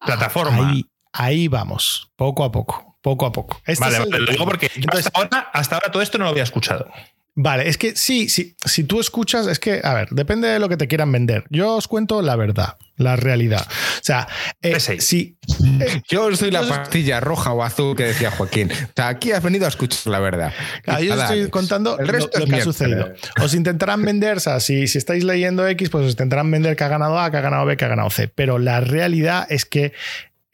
[0.00, 0.70] plataforma?
[0.70, 3.60] Ahí, ahí vamos, poco a poco, poco a poco.
[3.66, 6.44] Este vale, lo digo porque yo hasta, ahora, hasta ahora todo esto no lo había
[6.44, 6.90] escuchado.
[7.38, 10.70] Vale, es que sí, sí, si tú escuchas, es que, a ver, depende de lo
[10.70, 11.44] que te quieran vender.
[11.50, 13.60] Yo os cuento la verdad, la realidad.
[13.68, 14.26] O sea,
[14.62, 15.36] eh, sí.
[15.80, 18.72] Eh, yo soy la pastilla roja o azul que decía Joaquín.
[18.72, 20.54] O sea, aquí has venido a escuchar la verdad.
[21.02, 23.12] yo os estoy contando el resto lo, que ha sucedido.
[23.38, 26.84] Os intentarán vender, o sea, si, si estáis leyendo X, pues os intentarán vender que
[26.84, 28.28] ha ganado A, que ha ganado B, que ha ganado C.
[28.28, 29.92] Pero la realidad es que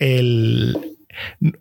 [0.01, 0.77] el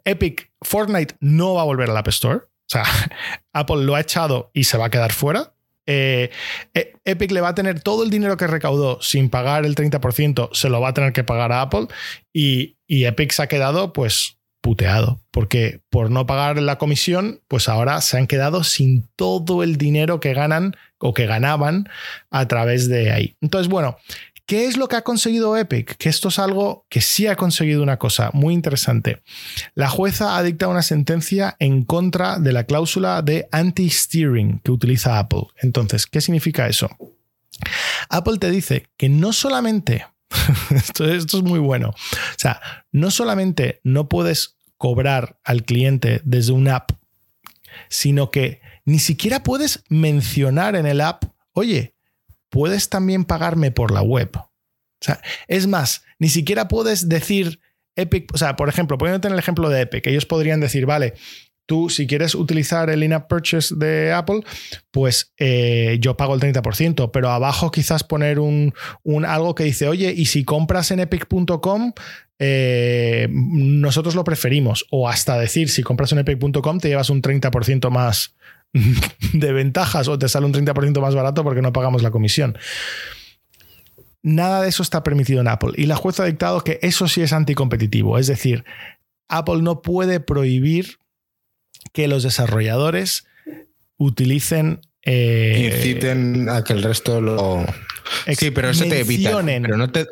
[0.04, 2.40] Epic Fortnite no va a volver a la App Store.
[2.72, 2.86] Sea,
[3.54, 5.54] Apple lo ha echado y se va a quedar fuera.
[5.86, 6.30] Eh,
[6.74, 10.50] eh, Epic le va a tener todo el dinero que recaudó sin pagar el 30%,
[10.54, 11.88] se lo va a tener que pagar a Apple
[12.32, 17.68] y, y Epic se ha quedado pues puteado, porque por no pagar la comisión, pues
[17.68, 21.90] ahora se han quedado sin todo el dinero que ganan o que ganaban
[22.30, 23.36] a través de ahí.
[23.42, 23.98] Entonces, bueno,
[24.52, 25.96] ¿Qué es lo que ha conseguido Epic?
[25.96, 29.22] Que esto es algo que sí ha conseguido una cosa muy interesante.
[29.76, 35.20] La jueza ha dictado una sentencia en contra de la cláusula de anti-steering que utiliza
[35.20, 35.44] Apple.
[35.62, 36.90] Entonces, ¿qué significa eso?
[38.10, 40.06] Apple te dice que no solamente,
[40.76, 42.60] esto, esto es muy bueno, o sea,
[42.92, 46.92] no solamente no puedes cobrar al cliente desde una app,
[47.88, 51.24] sino que ni siquiera puedes mencionar en el app,
[51.54, 51.96] oye,
[52.52, 54.30] puedes también pagarme por la web.
[54.36, 57.60] O sea, es más, ni siquiera puedes decir
[57.96, 61.16] Epic, o sea, por ejemplo, poniéndote en el ejemplo de Epic, ellos podrían decir, vale,
[61.66, 64.42] tú si quieres utilizar el in-app purchase de Apple,
[64.92, 68.74] pues eh, yo pago el 30%, pero abajo quizás poner un,
[69.26, 71.94] algo que dice, oye, y si compras en epic.com,
[72.40, 74.86] eh, nosotros lo preferimos.
[74.90, 78.36] O hasta decir, si compras en epic.com, te llevas un 30% más
[79.34, 82.58] de ventajas o te sale un 30% más barato porque no pagamos la comisión.
[84.24, 85.72] Nada de eso está permitido en Apple.
[85.76, 88.18] Y la jueza ha dictado que eso sí es anticompetitivo.
[88.20, 88.64] Es decir,
[89.28, 91.00] Apple no puede prohibir
[91.92, 93.26] que los desarrolladores
[93.98, 94.82] utilicen.
[95.04, 97.66] Eh, Inciten a que el resto lo.
[98.38, 99.42] Sí, pero eso te evita.
[99.44, 100.08] Pero no te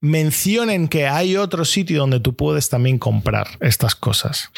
[0.00, 4.50] mencionen que hay otro sitio donde tú puedes también comprar estas cosas.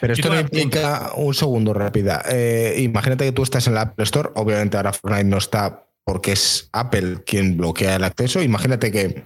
[0.00, 2.22] Pero esto no implica un segundo rápida.
[2.28, 6.32] Eh, imagínate que tú estás en la Apple Store, obviamente ahora Fortnite no está porque
[6.32, 8.42] es Apple quien bloquea el acceso.
[8.42, 9.24] Imagínate que,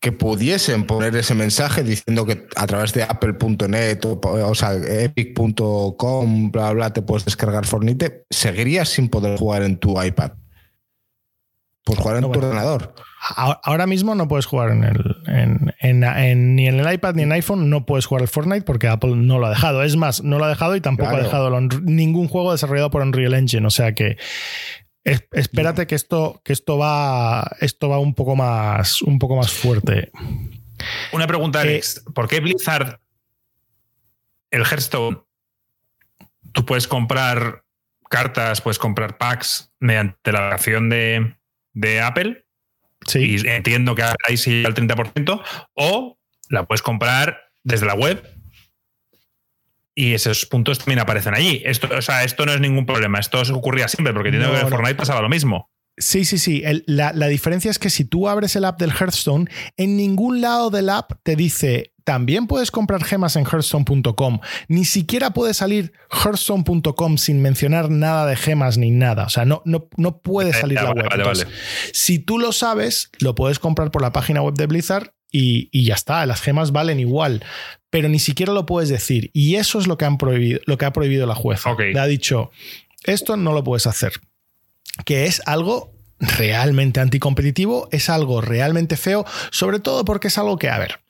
[0.00, 6.50] que pudiesen poner ese mensaje diciendo que a través de apple.net o, o, sea, epic.com,
[6.50, 10.32] bla, bla, te puedes descargar Fortnite, seguirías sin poder jugar en tu iPad.
[11.84, 12.94] Pues jugar en tu ordenador.
[13.20, 15.16] Ahora mismo no puedes jugar en el,
[16.54, 19.38] ni en el iPad ni en iPhone, no puedes jugar el Fortnite porque Apple no
[19.38, 19.82] lo ha dejado.
[19.82, 23.34] Es más, no lo ha dejado y tampoco ha dejado ningún juego desarrollado por Unreal
[23.34, 23.66] Engine.
[23.66, 24.16] O sea que
[25.02, 30.10] espérate que esto, que esto va, esto va un poco más, un poco más fuerte.
[31.12, 32.04] Una pregunta, Alex.
[32.14, 33.00] ¿Por qué Blizzard,
[34.50, 35.22] el Hearthstone,
[36.52, 37.64] tú puedes comprar
[38.08, 41.36] cartas, puedes comprar packs mediante la acción de,
[41.72, 42.44] de Apple?
[43.06, 43.36] Sí.
[43.36, 45.42] Y entiendo que ahí sí al 30%,
[45.74, 46.18] o
[46.48, 48.22] la puedes comprar desde la web
[49.98, 51.60] y esos puntos también aparecen allí.
[51.64, 53.18] Esto, o sea, esto no es ningún problema.
[53.18, 55.72] Esto ocurría siempre, porque entiendo que en Fortnite pasaba lo mismo.
[55.96, 56.62] Sí, sí, sí.
[56.86, 60.70] la, la, diferencia es que si tú abres el app del Hearthstone, en ningún lado
[60.70, 64.40] del app te dice también puedes comprar gemas en hearthstone.com.
[64.66, 69.24] Ni siquiera puede salir hearthstone.com sin mencionar nada de gemas ni nada.
[69.24, 71.46] O sea, no, no, no puede salir la web.
[71.92, 75.96] Si tú lo sabes, lo puedes comprar por la página web de Blizzard y, ya
[75.96, 76.24] está.
[76.24, 77.44] Las gemas valen igual.
[77.90, 79.30] Pero ni siquiera lo puedes decir.
[79.34, 81.74] Y eso es lo que, han prohibido, lo que ha prohibido la jueza.
[81.78, 82.50] Le ha dicho,
[83.04, 84.12] esto no lo puedes hacer.
[85.04, 90.70] Que es algo realmente anticompetitivo, es algo realmente feo, sobre todo porque es algo que,
[90.70, 91.00] a ver,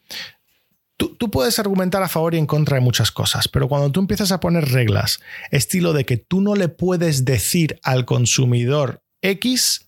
[0.99, 4.33] Tú, puedes argumentar a favor y en contra de muchas cosas, pero cuando tú empiezas
[4.33, 5.21] a poner reglas,
[5.53, 9.87] estilo de que tú no le puedes decir al consumidor X,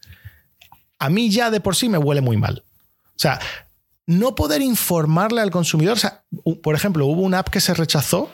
[1.00, 2.62] a mí ya de por sí me huele muy mal.
[3.08, 3.40] O sea,
[4.06, 6.22] no poder informarle al consumidor, o sea,
[6.62, 8.30] por ejemplo, hubo una app que se rechazó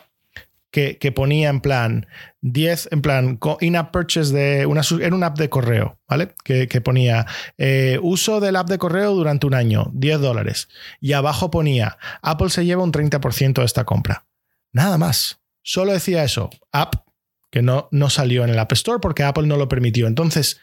[0.70, 2.06] que, ponía en plan
[2.42, 6.34] 10, en plan in-app purchase de una, era una app de correo, ¿vale?
[6.44, 10.68] Que, ponía eh, uso del app de correo durante un año, 10 dólares.
[11.00, 14.26] Y abajo ponía Apple se lleva un 30% de esta compra.
[14.72, 15.40] Nada más.
[15.62, 17.06] Solo decía eso, app
[17.50, 20.06] que no, no salió en el App Store porque Apple no lo permitió.
[20.06, 20.60] Entonces,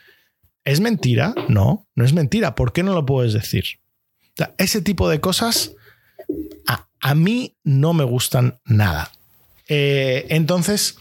[0.63, 1.33] ¿es mentira?
[1.49, 2.55] No, no es mentira.
[2.55, 3.65] ¿Por qué no lo puedes decir?
[4.57, 5.75] ese tipo de cosas
[6.67, 9.11] a, a mí no me gustan nada.
[9.67, 10.97] Eh, entonces,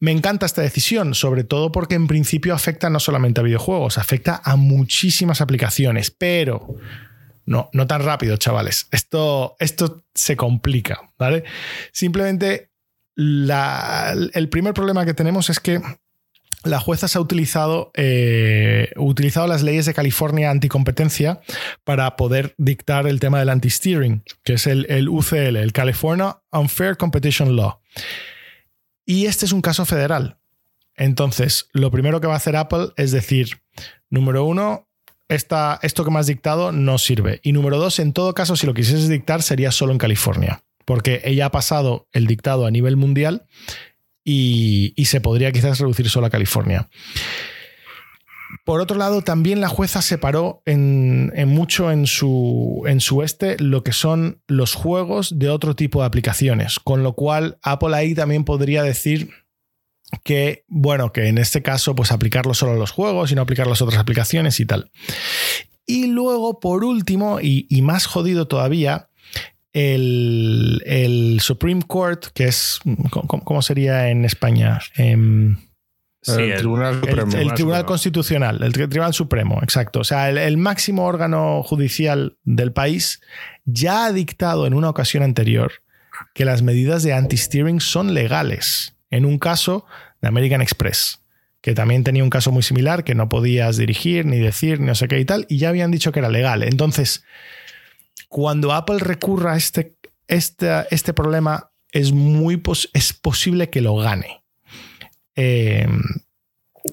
[0.00, 4.40] me encanta esta decisión, sobre todo porque en principio afecta no solamente a videojuegos, afecta
[4.44, 6.76] a muchísimas aplicaciones, pero
[7.46, 8.88] no, no tan rápido, chavales.
[8.90, 11.44] Esto, esto se complica, ¿vale?
[11.92, 12.70] Simplemente
[13.16, 15.80] el primer problema que tenemos es que
[16.64, 21.40] la jueza se ha utilizado, eh, utilizado las leyes de California anticompetencia
[21.84, 26.96] para poder dictar el tema del anti-steering, que es el, el, UCL, el California Unfair
[26.96, 27.80] Competition Law.
[29.06, 30.38] Y este es un caso federal.
[30.96, 33.60] Entonces, lo primero que va a hacer Apple es decir,
[34.10, 34.88] número uno,
[35.28, 37.40] esta, esto que me has dictado no sirve.
[37.42, 41.20] Y número dos, en todo caso, si lo quisieses dictar, sería solo en California, porque
[41.24, 43.46] ella ha pasado el dictado a nivel mundial
[44.24, 46.88] y, se podría quizás reducir solo a California.
[48.64, 52.82] Por otro lado, también la jueza separó en, mucho en su,
[53.22, 57.94] este lo que son los juegos de otro tipo de aplicaciones, con lo cual Apple
[57.94, 59.30] ahí también podría decir
[60.22, 63.66] que, bueno, que en este caso, pues aplicarlo solo a los juegos y no aplicar
[63.66, 64.90] las otras aplicaciones y tal.
[65.84, 69.10] Y luego, por último, y, más jodido todavía,
[69.74, 74.80] el, Supreme Court, que es, ¿cómo, sería en España?
[76.26, 77.36] El, Tribunal Supremo.
[77.36, 80.00] El, Tribunal Constitucional, el Tribunal Supremo, exacto.
[80.00, 83.20] O sea, el, máximo órgano judicial del país
[83.64, 85.72] ya ha dictado en una ocasión anterior
[86.34, 89.86] que las medidas de anti-steering son legales en un caso
[90.20, 91.20] de American Express,
[91.60, 94.94] que también tenía un caso muy similar, que no podías dirigir, ni decir, ni no
[94.94, 96.62] sé qué y tal, y ya habían dicho que era legal.
[96.62, 97.24] Entonces,
[98.28, 99.96] cuando Apple recurra a este,
[100.26, 102.60] este, este problema, es muy
[102.92, 104.43] es posible que lo gane.
[105.36, 105.86] Eh,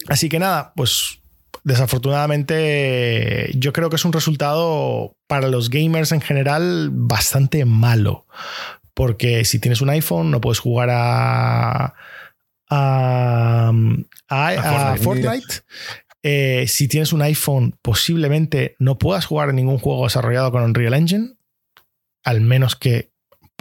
[0.07, 1.19] así que nada, pues
[1.63, 8.25] desafortunadamente yo creo que es un resultado para los gamers en general bastante malo.
[8.93, 11.93] Porque si tienes un iPhone no puedes jugar a,
[12.69, 13.73] a,
[15.01, 15.63] Fortnite.
[16.23, 21.33] Eh, si tienes un iPhone, posiblemente no puedas jugar ningún juego desarrollado con Unreal Engine,
[22.23, 23.10] al menos que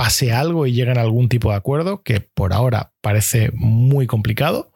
[0.01, 4.73] pase algo y lleguen a algún tipo de acuerdo, que por ahora parece muy complicado.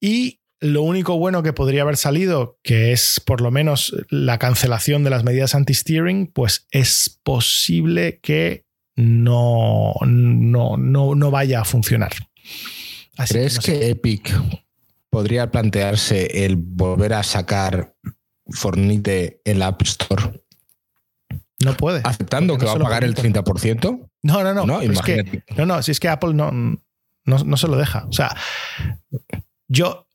[0.00, 5.02] Y lo único bueno que podría haber salido, que es por lo menos la cancelación
[5.02, 8.64] de las medidas anti-steering, pues es posible que
[8.94, 12.12] no, no, no, vaya a funcionar.
[13.28, 14.32] ¿Crees que, Epic
[15.10, 17.96] podría plantearse el volver a sacar
[18.46, 20.44] Fornite en la App Store?
[21.64, 22.00] No puede.
[22.04, 24.08] ¿Aceptando que va a pagar el 30%?
[24.22, 24.66] No, no, no.
[24.66, 28.06] No, no, no, si es que Apple no, no, se lo deja.
[28.08, 28.34] O sea,
[29.68, 30.06] yo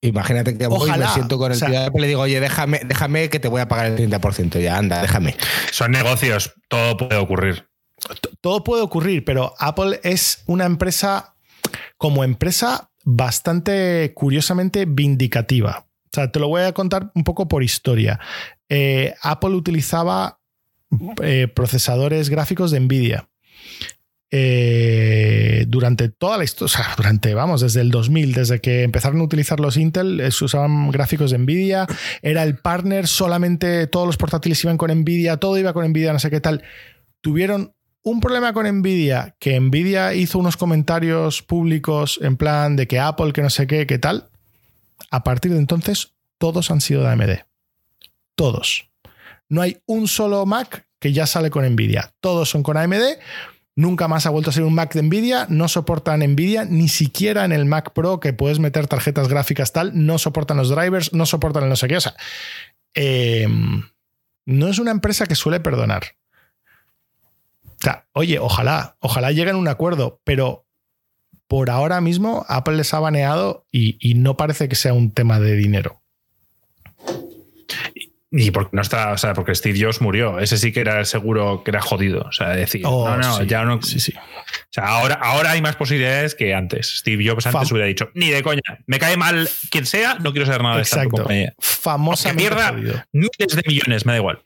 [0.00, 3.40] Imagínate que voy me siento con el tío y le digo, oye, déjame, déjame que
[3.40, 4.60] te voy a pagar el 30%.
[4.60, 5.36] Ya, anda, déjame.
[5.72, 7.68] Son negocios, todo puede ocurrir
[8.40, 11.34] todo puede ocurrir, pero Apple es una empresa,
[11.96, 15.86] como empresa, bastante curiosamente vindicativa.
[16.04, 18.18] O sea, te lo voy a contar un poco por historia.
[18.68, 20.37] Eh, Apple utilizaba
[21.22, 23.28] eh, procesadores gráficos de Nvidia.
[24.30, 29.58] Eh, durante toda la historia, durante, vamos, desde el 2000, desde que empezaron a utilizar
[29.58, 31.86] los Intel, se usaban gráficos de Nvidia,
[32.20, 36.18] era el partner, solamente todos los portátiles iban con Nvidia, todo iba con Nvidia, no
[36.18, 36.62] sé qué tal.
[37.20, 42.98] Tuvieron un problema con Nvidia, que Nvidia hizo unos comentarios públicos en plan de que
[42.98, 44.28] Apple, que no sé qué, qué tal.
[45.10, 47.30] A partir de entonces, todos han sido de AMD.
[48.34, 48.87] Todos.
[49.48, 52.12] No hay un solo Mac que ya sale con Nvidia.
[52.20, 53.18] Todos son con AMD.
[53.76, 55.46] Nunca más ha vuelto a ser un Mac de Nvidia.
[55.48, 59.92] No soportan Nvidia, ni siquiera en el Mac Pro que puedes meter tarjetas gráficas tal.
[59.94, 61.96] No soportan los drivers, no soportan el no sé qué.
[61.96, 62.14] O sea,
[62.94, 63.84] em,
[64.46, 66.02] no es una empresa que suele perdonar.
[67.64, 70.66] O sea, oye, ojalá, ojalá lleguen a un acuerdo, pero
[71.48, 75.54] por ahora mismo Apple les ha baneado y, no parece que sea un tema de
[75.54, 76.02] dinero.
[78.30, 80.38] Y porque no está, o sea, porque Steve Jobs murió.
[80.38, 82.26] Ese sí que era seguro que era jodido.
[82.28, 83.80] O sea, decir, oh, no, no, ya no.
[83.80, 84.12] Sí, sí.
[84.16, 86.98] O sea, ahora, ahora hay más posibilidades que antes.
[86.98, 90.44] Steve Jobs antes hubiera dicho, ni de coña, me cae mal quien sea, no quiero
[90.44, 91.54] saber nada de esta compañía.
[91.58, 92.42] Famosamente.
[92.42, 92.72] mierda,
[93.12, 94.42] miles de millones, me da igual.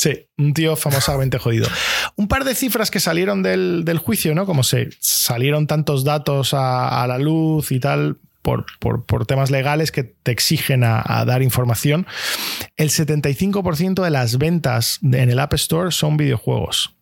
[0.00, 1.68] Sí, un tío famosamente jodido.
[2.16, 4.46] Un par de cifras que salieron del, juicio, ¿no?
[4.46, 10.32] Como se salieron tantos datos a, la luz y tal, por, temas legales que te
[10.32, 12.06] exigen a, dar información,
[12.76, 16.96] el 75% de las ventas en el App Store son videojuegos.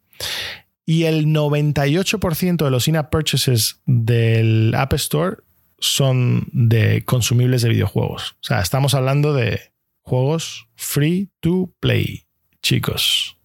[0.85, 5.37] Y el 98% de los in-app purchases del App Store
[5.79, 8.33] son de consumibles de videojuegos.
[8.41, 9.73] O sea, estamos hablando de
[10.03, 12.27] juegos free to play
[12.63, 13.37] chicos.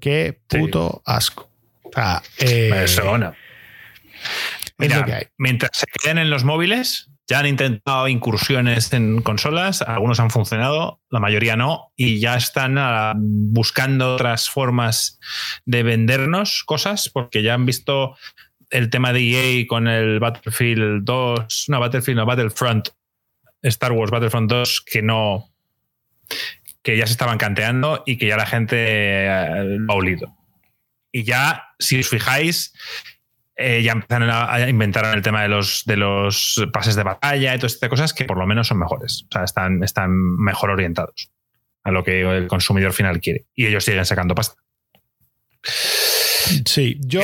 [0.00, 1.50] Qué puto asco.
[2.38, 2.86] Eh,
[4.78, 10.30] Mira, mientras se queden en los móviles, ya han intentado incursiones en consolas, algunos han
[10.30, 15.18] funcionado, la mayoría no, y ya están ah, buscando otras formas
[15.64, 18.16] de vendernos cosas porque ya han visto
[18.70, 19.20] el tema de
[19.60, 22.88] EA con el Battlefield 2, no, Battlefield, no, Battlefront,
[23.62, 25.50] Star Wars Battlefront 2, que no,
[26.82, 30.36] que ya se estaban canteando y que ya la gente eh, lo ha olido.
[31.10, 32.72] Y ya, si os fijáis,
[33.56, 37.58] eh, ya empezaron a inventar el tema de los, de los pases de batalla y
[37.58, 39.24] todas estas cosas que por lo menos son mejores.
[39.28, 41.30] O sea, están, están mejor orientados
[41.82, 43.46] a lo que el consumidor final quiere.
[43.54, 44.60] Y ellos siguen sacando pasta.
[46.64, 47.22] Sí, yo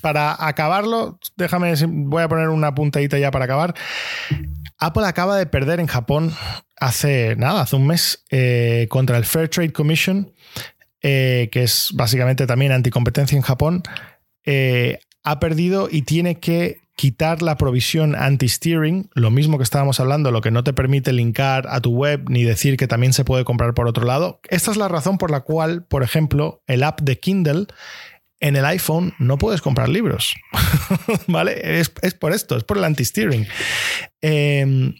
[0.00, 3.74] para acabarlo, déjame, voy a poner una puntadita ya para acabar.
[4.78, 6.32] Apple acaba de perder en Japón
[6.76, 10.32] hace nada, hace un mes, eh, contra el Fair Trade Commission,
[11.02, 13.82] eh, que es básicamente también anticompetencia en Japón.
[14.44, 20.30] Eh, ha perdido y tiene que quitar la provisión anti-steering, lo mismo que estábamos hablando,
[20.30, 23.44] lo que no te permite linkar a tu web ni decir que también se puede
[23.44, 24.40] comprar por otro lado.
[24.48, 27.66] Esta es la razón por la cual, por ejemplo, el app de Kindle
[28.40, 30.34] en el iPhone no puedes comprar libros.
[31.26, 31.80] ¿Vale?
[31.80, 33.46] Es, por esto, es por el anti-steering.
[34.20, 34.94] Em,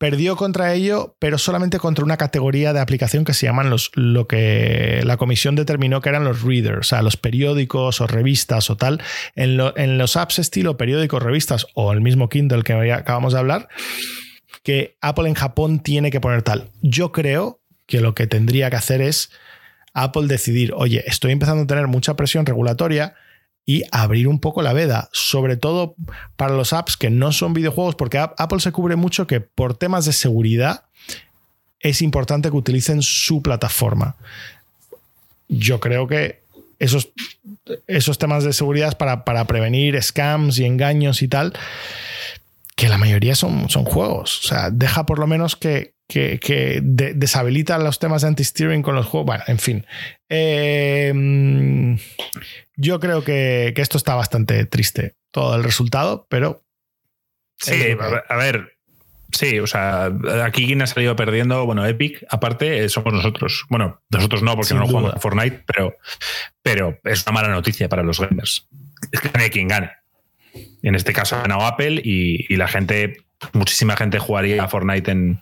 [0.00, 4.26] perdió contra ello, pero solamente contra una categoría de aplicación que se llaman los, lo
[4.26, 8.78] que la comisión determinó que eran los readers, o sea, los periódicos o revistas o
[8.78, 9.02] tal.
[9.36, 9.58] En,
[9.98, 13.68] los apps estilo periódicos, revistas o el mismo Kindle que acabamos de hablar,
[14.62, 16.70] que Apple en Japón tiene que poner tal.
[16.80, 19.30] Yo creo que lo que tendría que hacer es
[19.92, 23.16] Apple decidir, oye, estoy empezando a tener mucha presión regulatoria
[23.66, 25.94] y abrir un poco la veda, sobre todo
[26.36, 30.04] para los apps que no son videojuegos, porque Apple se cubre mucho que por temas
[30.06, 30.84] de seguridad
[31.78, 34.16] es importante que utilicen su plataforma.
[35.48, 36.42] Yo creo que
[36.78, 37.10] esos,
[37.86, 41.52] esos temas de seguridad para, para prevenir scams y engaños y tal,
[42.76, 44.44] que la mayoría son, son juegos.
[44.44, 49.06] O sea, deja por lo menos que, que, deshabilita los temas de anti-steering con los
[49.06, 49.26] juegos.
[49.26, 49.86] Bueno, en fin.
[50.28, 51.96] Eh,
[52.76, 56.62] yo creo que, esto está bastante triste, todo el resultado, pero.
[57.58, 57.96] Sí,
[58.28, 58.72] a ver,
[59.32, 60.10] Sí, o sea,
[60.44, 63.64] aquí quien ha salido perdiendo, bueno, Epic, aparte, eh, somos nosotros.
[63.68, 65.96] Bueno, nosotros no, porque no jugamos a Fortnite, pero,
[66.62, 68.68] pero es una mala noticia para los gamers.
[69.12, 69.92] Es que gane quien gane.
[70.82, 73.18] En este caso ha ganado Apple y, y la gente,
[73.52, 75.40] muchísima gente jugaría a Fortnite en,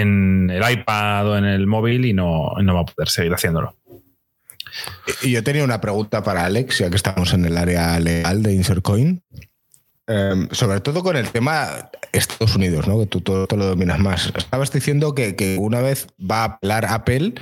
[0.00, 3.76] en el iPad o en el móvil y no, no va a poder seguir haciéndolo.
[5.22, 8.54] Y yo tenía una pregunta para Alex, ya que estamos en el área legal de
[8.54, 9.22] Insercoin.
[10.08, 12.98] Em, sobre todo con el tema Estados Unidos, ¿no?
[12.98, 14.32] que tú todo, lo dominas más.
[14.34, 17.34] Estabas diciendo que, una vez va a apelar Apple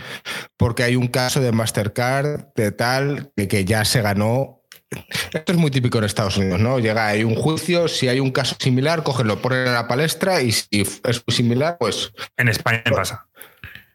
[0.56, 4.59] porque hay un caso de Mastercard de tal que, que ya se ganó
[5.32, 6.78] esto es muy típico en Estados Unidos, ¿no?
[6.78, 10.52] Llega, hay un juicio, si hay un caso similar, lo ponen en la palestra y
[10.52, 12.12] si es muy similar, pues...
[12.36, 13.26] En España pasa.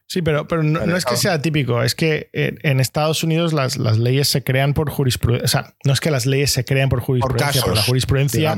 [0.08, 3.98] Sí, pero, pero no, es que sea típico, es que en Estados Unidos las, las
[3.98, 5.46] leyes se crean por jurisprudencia.
[5.46, 8.56] O sea, no es que las leyes se crean por jurisprudencia, por la jurisprudencia,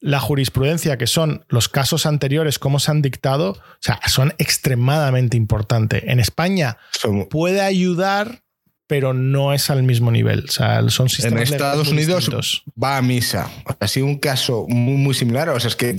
[0.00, 5.36] la jurisprudencia, que son los casos anteriores, cómo se han dictado, o sea, son extremadamente
[5.36, 6.02] importantes.
[6.06, 6.78] En España
[7.30, 8.42] puede ayudar
[8.90, 10.46] pero no es al mismo nivel.
[10.48, 13.48] O sea, son sistemas En Estados Unidos va a misa.
[13.64, 15.94] O sea, un caso muy, muy similar, o sea, es que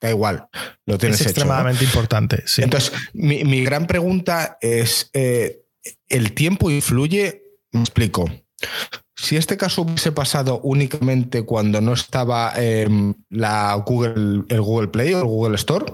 [0.00, 0.46] da igual,
[0.86, 2.62] lo tienes Es extremadamente importante, sí.
[2.62, 5.64] Entonces, mi, gran pregunta es, eh,
[6.08, 7.42] ¿el tiempo influye?
[7.72, 8.30] Me explico.
[9.16, 15.14] Si este caso hubiese pasado únicamente cuando no estaba em, la Google, el Google Play
[15.14, 15.84] o el Google Store,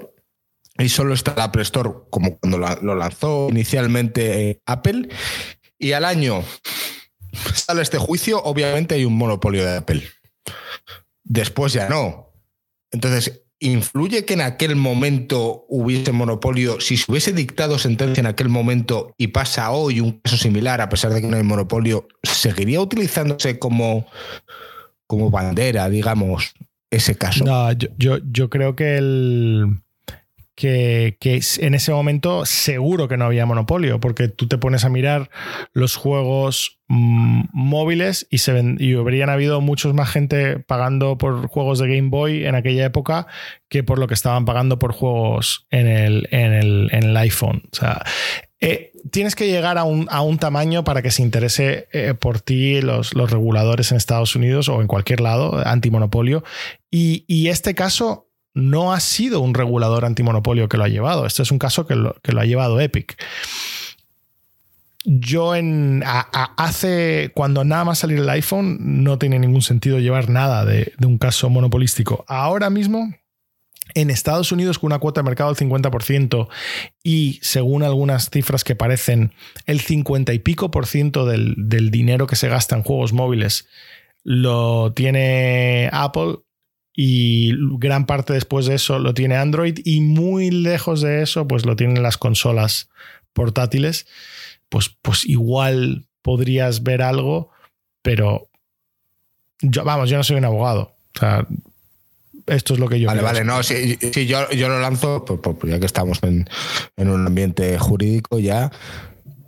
[0.77, 5.09] y solo está el Apple Store como cuando lo lanzó inicialmente eh, Apple,
[5.83, 6.45] y al año
[7.55, 10.03] sale este juicio, obviamente hay un monopolio de Apple.
[11.25, 12.31] Después ya no.
[12.93, 16.81] Entonces, ¿influye que en aquel momento hubiese monopolio?
[16.81, 20.89] Si se hubiese dictado sentencia en aquel momento y pasa hoy un caso similar, a
[20.89, 24.07] pesar de que no hay monopolio, ¿seguiría utilizándose como,
[25.09, 26.55] como bandera, digamos,
[26.93, 27.45] ese caso?
[27.45, 29.83] No, yo, yo creo que el
[30.55, 31.17] que,
[31.59, 35.31] en ese momento seguro que no había monopolio, porque tú te pones a mirar
[35.73, 41.79] los juegos mm, móviles y, se y habrían habido muchos más gente pagando por juegos
[41.79, 43.27] de Game Boy en aquella época
[43.69, 47.63] que por lo que estaban pagando por juegos en el, en el, iPhone.
[47.73, 48.05] O sea,
[48.61, 53.15] eh, tienes que llegar a un, tamaño para que se interese eh, por ti los,
[53.15, 56.45] los, reguladores en Estados Unidos o en cualquier lado, antimonopolio.
[56.91, 61.27] Y, y este caso no ha sido un regulador antimonopolio que lo ha llevado.
[61.27, 63.17] Este es un caso que lo, que lo ha llevado Epic.
[65.05, 70.65] Yo en hace cuando nada más salir el iPhone no tiene ningún sentido llevar nada
[70.65, 72.25] de, un caso monopolístico.
[72.29, 73.13] Ahora mismo
[73.95, 76.49] en Estados Unidos con una cuota de mercado del 50%
[77.03, 79.33] y según algunas cifras que parecen
[79.67, 83.67] el 50 y pico por ciento del, del dinero que se gasta en juegos móviles
[84.25, 86.39] lo tiene Apple
[86.95, 91.65] y gran parte después de eso lo tiene Android y muy lejos de eso pues
[91.65, 92.91] lo tienen las consolas
[93.33, 94.07] portátiles,
[94.69, 97.51] pues, pues igual podrías ver algo,
[98.03, 98.49] pero
[99.61, 100.95] yo, vamos, yo no soy un abogado.
[101.15, 101.47] O sea,
[102.47, 103.07] esto es lo que yo.
[103.07, 106.47] Vale, vale, no, si, yo, yo, lo lanzo, pues, pues, ya que estamos en,
[106.97, 108.71] un ambiente jurídico, ya,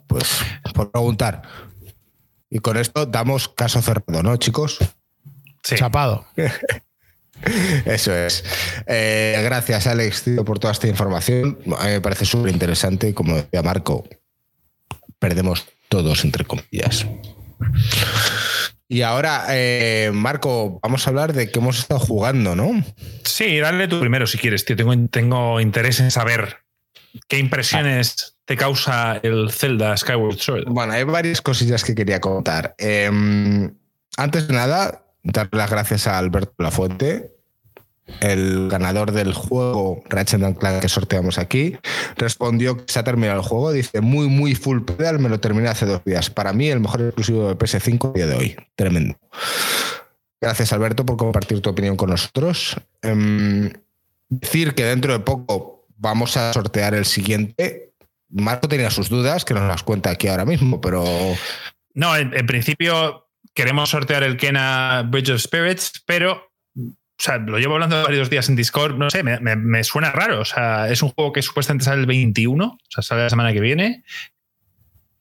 [0.06, 0.40] pues
[0.74, 1.42] por preguntar.
[2.50, 4.78] Y con esto damos caso cerrado, ¿no, chicos?
[5.62, 6.26] Chapado.
[7.84, 8.44] Eso es.
[8.86, 11.58] Eh, gracias, Alex, por toda esta información.
[11.78, 13.14] A mí me parece súper interesante.
[13.14, 14.04] Como decía Marco,
[15.18, 17.06] perdemos todos, entre comillas.
[18.88, 22.84] Y ahora, eh, Marco, vamos a hablar de qué hemos estado jugando, ¿no?
[23.24, 24.76] Sí, dale tú primero si quieres, tío.
[24.76, 26.58] Tengo, tengo interés en saber
[27.28, 30.64] qué impresiones te causa el Zelda Skyward Sword.
[30.66, 32.74] Bueno, hay varias cosillas que quería contar.
[32.78, 33.74] Em,
[34.16, 37.33] antes de nada, dar las gracias a Alberto Lafuente,
[38.20, 41.76] el ganador del juego Ratchet Clank que sorteamos aquí,
[42.16, 43.72] respondió que se ha terminado el juego.
[43.72, 46.30] Dice, muy, muy full pedal, me lo terminé hace dos días.
[46.30, 48.56] Para mí, el mejor exclusivo de PS5 día de hoy.
[48.76, 49.16] Tremendo.
[50.40, 52.76] Gracias, Alberto, por compartir tu opinión con nosotros.
[53.02, 53.72] Em,
[54.28, 57.92] decir que dentro de poco vamos a sortear el siguiente.
[58.28, 61.04] Marco tenía sus dudas, que nos las cuenta aquí ahora mismo, pero...
[61.94, 66.53] No, en, en principio queremos sortear el Kena Bridge of Spirits, pero
[67.16, 70.40] o sea, lo llevo hablando varios días en Discord, no sé, me, suena raro.
[70.40, 73.52] O sea, es un juego que supuestamente sale el 21, o sea, sale la semana
[73.52, 74.02] que viene.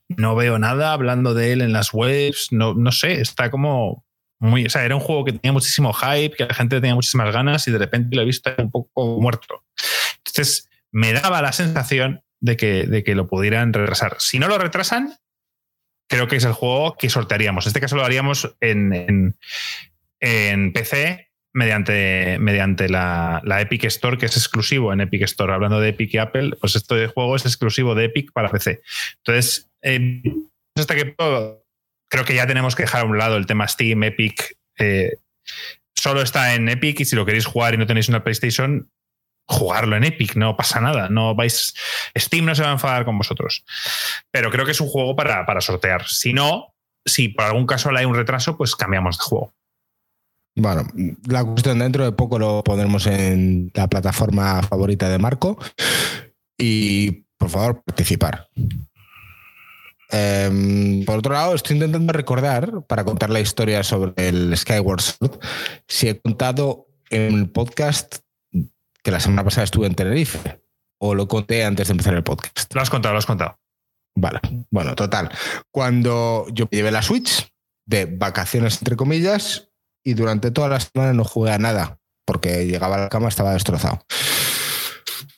[0.09, 4.05] No veo nada hablando de él en las webs, no, no sé, está como
[4.39, 4.65] muy.
[4.65, 7.67] O sea, era un juego que tenía muchísimo hype, que la gente tenía muchísimas ganas
[7.67, 9.63] y de repente lo he visto un poco muerto.
[10.17, 14.17] Entonces, me daba la sensación de que, de que lo pudieran retrasar.
[14.19, 15.13] Si no lo retrasan,
[16.09, 17.65] creo que es el juego que sortearíamos.
[17.65, 19.37] En este caso lo haríamos en, en,
[20.19, 25.53] en PC mediante, mediante la, Epic Store, que es exclusivo en Epic Store.
[25.53, 28.81] Hablando de Epic y Apple, pues esto de juego es exclusivo de Epic para PC.
[29.17, 30.21] Entonces, eh,
[30.75, 34.57] hasta que creo que ya tenemos que dejar a un lado el tema Steam, Epic.
[34.77, 35.13] Eh,
[35.95, 38.89] solo está en Epic y si lo queréis jugar y no tenéis una PlayStation,
[39.47, 41.09] jugarlo en Epic, no pasa nada.
[41.09, 41.73] No vais.
[42.17, 43.63] Steam no se va a enfadar con vosotros.
[44.31, 46.07] Pero creo que es un juego para, para sortear.
[46.07, 46.73] Si no,
[47.05, 49.53] si por algún caso hay un retraso, pues cambiamos de juego.
[50.55, 50.87] Bueno,
[51.27, 55.57] la cuestión dentro de poco lo pondremos en la plataforma favorita de Marco.
[56.57, 58.47] Y por favor, participar.
[60.09, 65.39] Em, por otro lado, estoy intentando recordar, para contar la historia sobre el Skyward Sword,
[65.87, 68.17] si he contado en el podcast
[69.01, 70.61] que la semana pasada estuve en Tenerife.
[70.99, 72.73] O lo conté antes de empezar el podcast.
[72.73, 73.59] Lo has contado, lo has contado.
[74.15, 74.39] Vale,
[74.69, 75.29] bueno, total.
[75.71, 77.51] Cuando yo llevé la Switch
[77.85, 79.72] de vacaciones, entre comillas,
[80.03, 83.53] y durante toda la semana no jugué a nada, porque llegaba a la cama estaba
[83.53, 84.05] destrozado.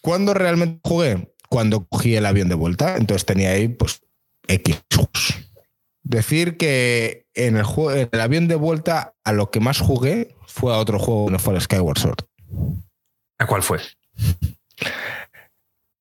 [0.01, 1.33] ¿Cuándo realmente jugué?
[1.49, 4.01] Cuando cogí el avión de vuelta, entonces tenía ahí pues
[4.47, 4.81] X
[6.03, 10.35] Decir que en el, juego, en el avión de vuelta a lo que más jugué
[10.45, 12.19] fue a otro juego, no fue el Skyward Sword.
[13.39, 13.79] ¿A cuál fue?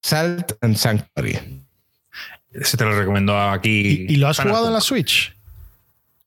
[0.02, 1.64] Salt and Sanctuary.
[2.52, 4.06] Ese te lo recomiendo aquí.
[4.08, 5.34] ¿Y, lo has jugado en la Switch?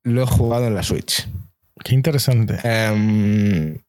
[0.03, 1.27] Lo he jugado en la Switch.
[1.87, 2.59] Qué interesante.
[2.65, 3.79] Em,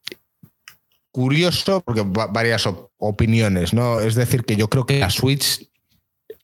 [1.11, 3.99] curioso, porque varias opiniones, ¿no?
[3.99, 5.68] Es decir, que yo creo que la Switch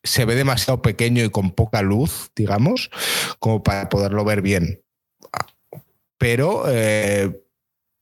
[0.02, 2.90] se ve demasiado pequeño y con poca luz, digamos,
[3.38, 4.82] como para poderlo ver bien.
[6.18, 7.40] Pero eh,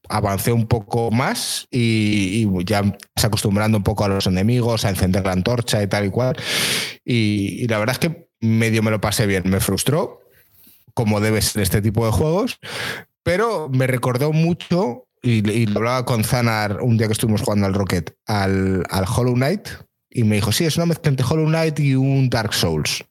[0.09, 2.81] avancé un poco más y, ya
[3.15, 6.35] se acostumbrando un poco a los enemigos, a encender la antorcha y tal y cual.
[7.05, 9.43] y la verdad es que medio me lo pasé bien.
[9.45, 10.21] Me frustró,
[10.95, 12.59] como debe ser este tipo de juegos,
[13.23, 17.73] pero me recordó mucho, y, lo hablaba con Zanar un día que estuvimos jugando al
[17.73, 19.69] Rocket, al, Hollow Knight,
[20.09, 23.03] y me dijo, sí, es una mezcla entre Hollow Knight y un Dark Souls.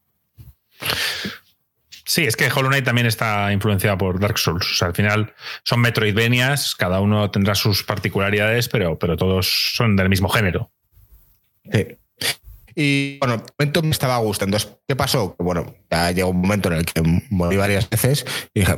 [2.04, 4.70] Sí, es que Hollow Knight también está influenciado por Dark Souls.
[4.70, 5.32] O sea, al final
[5.64, 10.70] son Metroidvanias, cada uno tendrá sus particularidades, pero, pero todos son del mismo género.
[11.72, 11.96] Sí.
[12.74, 14.58] Y bueno, el momento me estaba gustando.
[14.86, 15.36] ¿Qué pasó?
[15.38, 18.76] Bueno, ya llegó un momento en el que morí varias veces y dije,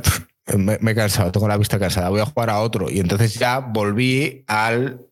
[0.57, 2.89] me, he cansado, tengo la vista cansada, voy a jugar a otro.
[2.89, 5.07] Y entonces ya volví al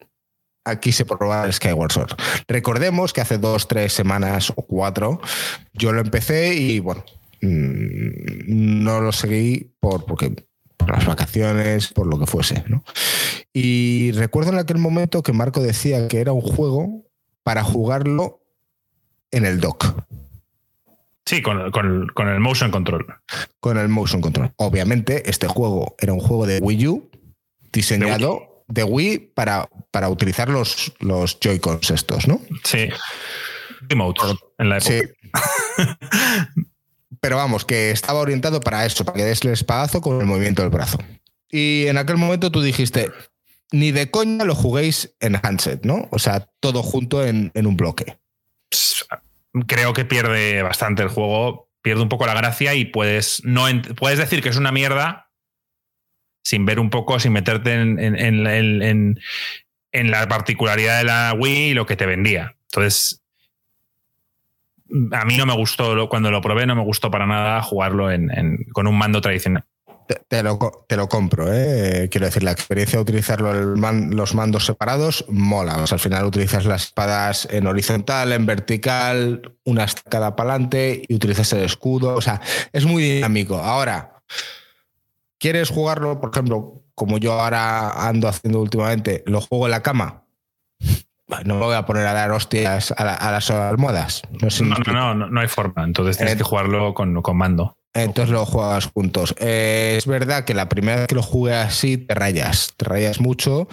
[0.66, 2.12] aquí se probar el Skyward Sword.
[2.48, 5.20] Recordemos que hace dos, tres semanas o cuatro
[5.74, 7.04] yo lo empecé y bueno,
[7.42, 10.46] mm, no lo seguí por, porque,
[10.78, 12.64] por las vacaciones, por lo que fuese.
[13.52, 17.06] Y recuerdo en aquel momento que Marco decía que era un juego
[17.44, 18.42] para jugarlo
[19.32, 20.06] en el dock.
[21.26, 23.06] Sí, con, el motion control.
[23.60, 24.52] Con el motion control.
[24.58, 27.10] Obviamente, este juego era un juego de Wii U
[27.72, 32.42] diseñado de Wii, para, para utilizar los, los Joy-Cons estos, ¿no?
[32.64, 32.90] Sí.
[33.90, 34.22] Remote
[34.58, 34.92] en la época.
[34.92, 35.02] Sí.
[37.20, 40.62] Pero vamos, que estaba orientado para eso, para que des el espadazo con el movimiento
[40.62, 40.98] del brazo.
[41.50, 43.12] Y en aquel momento tú dijiste,
[43.72, 46.08] ni de coña lo juguéis en handset, ¿no?
[46.12, 48.18] O sea, todo junto en, en un bloque
[49.68, 54.18] creo que pierde bastante el juego, pierde un poco la gracia y puedes, no puedes
[54.18, 55.30] decir que es una mierda
[56.44, 59.18] sin ver un poco, sin meterte en, en,
[59.92, 62.56] en, la particularidad de la Wii y lo que te vendía.
[62.66, 63.24] Entonces,
[65.12, 68.10] a mí no me gustó, cuando lo probé, no me gustó para nada jugarlo
[68.74, 69.66] con un mando tradicional.
[70.28, 72.10] Te, lo, compro, ¿eh?
[72.12, 75.76] quiero decir, la experiencia de utilizar los mandos separados mola.
[75.76, 81.52] al final utilizas las espadas en horizontal, en vertical, una estacada para adelante y utilizas
[81.54, 82.16] el escudo.
[82.16, 82.42] O sea,
[82.72, 83.58] es muy dinámico.
[83.58, 84.22] Ahora,
[85.40, 90.24] ¿quieres jugarlo, por ejemplo, como yo ahora ando haciendo últimamente, lo juego en la cama?
[91.46, 94.22] No me voy a poner a dar hostias a, las almohadas.
[94.62, 95.84] No, no, no, no, hay forma.
[95.84, 97.78] Entonces tienes que jugarlo con, con mando.
[97.94, 99.36] Entonces lo juegas juntos.
[99.40, 103.20] Eh, es verdad que la primera vez que lo jugué así te rayas, te rayas
[103.20, 103.68] mucho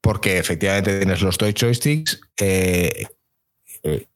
[0.00, 2.20] porque efectivamente tienes los toy joysticks.
[2.40, 3.06] Eh,
[3.84, 4.06] eh,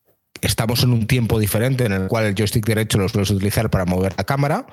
[0.40, 3.84] estamos en un tiempo diferente en el cual el joystick derecho lo puedes utilizar para
[3.84, 4.66] mover la cámara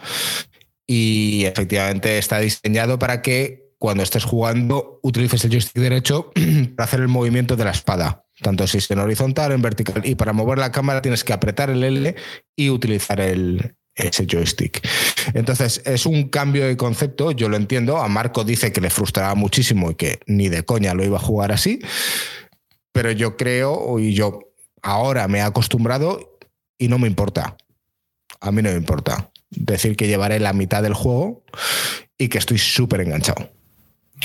[0.87, 6.31] y efectivamente está diseñado para que cuando estés jugando utilices el joystick derecho
[6.75, 10.01] para hacer el movimiento de la espada tanto si es en horizontal, en vertical.
[10.03, 12.15] Y para mover la cámara tienes que apretar el L
[12.55, 14.87] y utilizar el, ese joystick.
[15.33, 17.97] Entonces, es un cambio de concepto, yo lo entiendo.
[17.97, 21.21] A Marco dice que le frustraba muchísimo y que ni de coña lo iba a
[21.21, 21.79] jugar así,
[22.91, 24.39] pero yo creo, y yo
[24.81, 26.39] ahora me he acostumbrado
[26.77, 27.57] y no me importa.
[28.39, 31.43] A mí no me importa decir que llevaré la mitad del juego
[32.17, 33.49] y que estoy súper enganchado.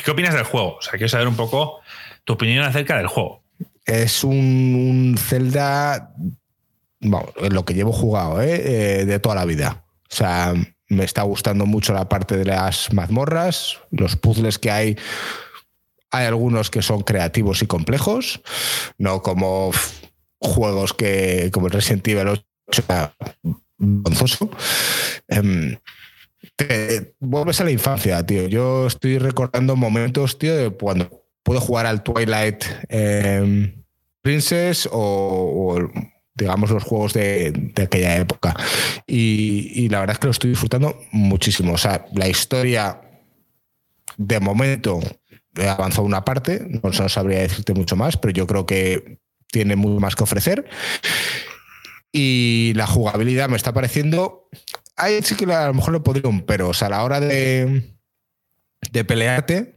[0.05, 0.77] ¿Qué opinas del juego?
[0.77, 1.81] O sea, quiero saber un poco
[2.25, 3.43] tu opinión acerca del juego.
[3.85, 6.15] Es un, un Zelda
[7.01, 9.01] lo que llevo jugado, ¿eh?
[9.01, 9.05] ¿eh?
[9.05, 9.85] de toda la vida.
[10.11, 10.55] O sea,
[10.89, 14.97] me está gustando mucho la parte de las mazmorras, los puzzles que hay.
[16.11, 18.41] Hay algunos que son creativos y complejos,
[18.97, 19.73] no como
[20.39, 23.13] juegos que, como el Resident Evil 8,
[23.79, 24.51] gonzoso.
[25.29, 25.77] Em,
[27.19, 28.47] vuelves a la infancia, tío.
[28.47, 33.85] Yo estoy recordando momentos, tío, de cuando puedo jugar al Twilight em,
[34.23, 35.79] Princess o,
[36.37, 38.55] digamos, los juegos de, aquella época.
[39.07, 41.73] Y, la verdad es que lo estoy disfrutando muchísimo.
[41.73, 43.01] O sea, la historia,
[44.17, 45.01] de momento,
[45.57, 49.19] he avanzado una parte, no, sabría decirte mucho más, pero yo creo que
[49.51, 50.69] tiene mucho más que ofrecer.
[52.13, 54.49] Y la jugabilidad me está pareciendo.
[54.97, 56.69] Ahí sí que a lo mejor le podría un pero.
[56.69, 57.97] O sea, a la hora de,
[58.91, 59.76] de pelearte,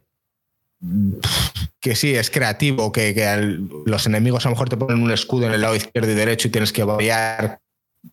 [1.79, 5.53] que sí, es creativo, que, los enemigos a lo mejor te ponen un escudo en
[5.53, 7.61] el lado izquierdo y derecho y tienes que variar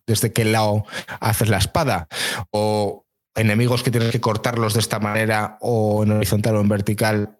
[0.05, 0.85] desde qué lado
[1.19, 2.07] haces la espada.
[2.51, 3.05] O
[3.35, 7.37] enemigos que tienes que cortarlos de esta manera o en horizontal o en vertical.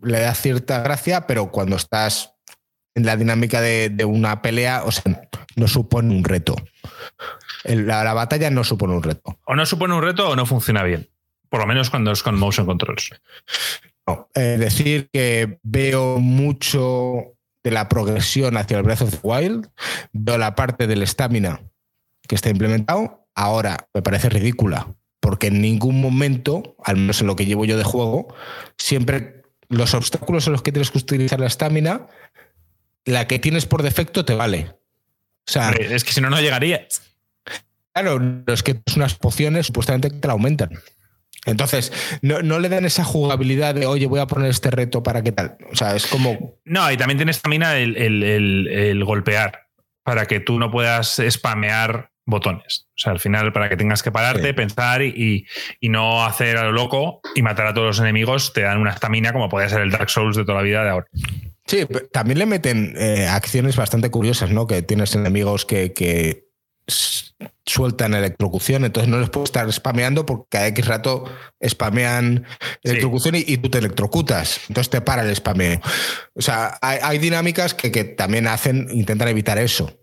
[0.00, 2.34] Le da cierta gracia, pero cuando estás
[2.94, 6.56] en la dinámica de, una pelea, o sea, no supone un reto.
[7.64, 9.38] La, la batalla no supone un reto.
[9.44, 11.08] O no supone un reto o no funciona bien.
[11.48, 13.10] Por lo menos cuando es con motion controls.
[14.34, 17.34] Es decir, que veo mucho
[17.64, 19.68] de la progresión hacia el Breath of the Wild,
[20.12, 21.60] veo la parte del estamina
[22.26, 27.36] que está implementado, ahora me parece ridícula, porque en ningún momento, al menos en lo
[27.36, 28.34] que llevo yo de juego,
[28.76, 32.06] siempre los obstáculos en los que tienes que utilizar la estamina,
[33.04, 34.74] la que tienes por defecto te vale.
[35.48, 36.86] O sea, es que si no, no llegaría.
[37.94, 40.70] Claro, es que unas pociones supuestamente te la aumentan.
[41.48, 41.92] Entonces,
[42.22, 45.56] no, le dan esa jugabilidad de, oye, voy a poner este reto para qué tal.
[45.72, 46.58] O sea, es como.
[46.64, 49.66] No, y también tienes también el, el, golpear
[50.02, 52.86] para que tú no puedas spamear botones.
[52.90, 55.46] O sea, al final, para que tengas que pararte, pensar y,
[55.80, 59.32] no hacer a lo loco y matar a todos los enemigos, te dan una estamina
[59.32, 61.06] como podría ser el Dark Souls de toda la vida de ahora.
[61.66, 64.66] Sí, también le meten eh, acciones bastante curiosas, ¿no?
[64.66, 66.47] Que tienes enemigos que, que
[66.88, 71.24] sueltan electrocución, entonces no les puedo estar spameando porque cada X rato
[71.62, 72.46] spamean
[72.82, 75.80] electrocución y, tú te electrocutas, entonces te para el spameo.
[76.34, 80.00] O sea, hay, dinámicas que, también hacen, intentan evitar eso.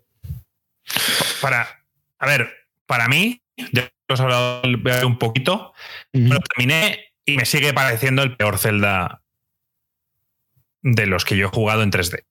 [1.40, 1.84] Para,
[2.18, 2.48] a ver,
[2.86, 3.42] para mí,
[3.72, 4.62] ya os he hablado
[5.04, 5.72] un poquito,
[6.12, 9.22] lo terminé y me sigue pareciendo el peor Zelda
[10.82, 12.24] de los que yo he jugado en 3D.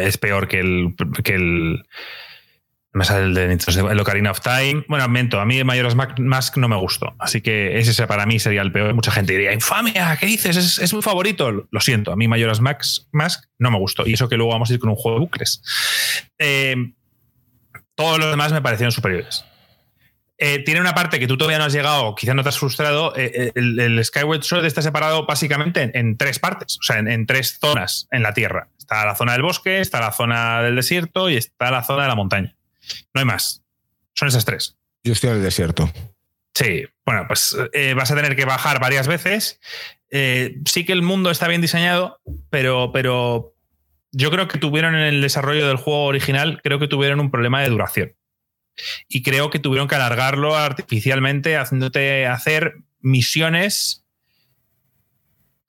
[0.00, 1.84] Es peor que el, que el
[2.92, 3.44] Me sale el de
[3.90, 4.84] el Ocarina of Time.
[4.88, 7.14] Bueno, miento, a mí el Majora's Mask no me gustó.
[7.18, 8.94] Así que ese para mí sería el peor.
[8.94, 10.56] Mucha gente diría, infamia, ¿qué dices?
[10.56, 11.68] Es, es mi favorito.
[11.70, 14.06] Lo siento, a mí Majora's Mask, no me gustó.
[14.06, 15.62] Y eso que luego vamos a ir con un juego de bucles.
[16.38, 16.76] Eh,
[17.94, 19.44] todos los demás me parecieron superiores.
[20.40, 23.12] Eh, tiene una parte que tú todavía no has llegado, quizá no te has frustrado.
[23.16, 28.06] Eh, el, Skyward Sword está separado básicamente en, tres partes, o sea, en, tres zonas
[28.12, 28.68] en la Tierra.
[28.78, 32.08] Está la zona del bosque, está la zona del desierto y está la zona de
[32.08, 32.54] la montaña.
[33.14, 33.62] No hay más.
[34.14, 34.76] Son esas tres.
[35.04, 35.90] Yo estoy en el desierto.
[36.54, 39.60] Sí, bueno, pues eh, vas a tener que bajar varias veces.
[40.10, 42.20] Eh, sí que el mundo está bien diseñado,
[42.50, 43.54] pero, pero
[44.10, 47.62] yo creo que tuvieron en el desarrollo del juego original, creo que tuvieron un problema
[47.62, 48.16] de duración.
[49.08, 54.04] Y creo que tuvieron que alargarlo artificialmente, haciéndote hacer misiones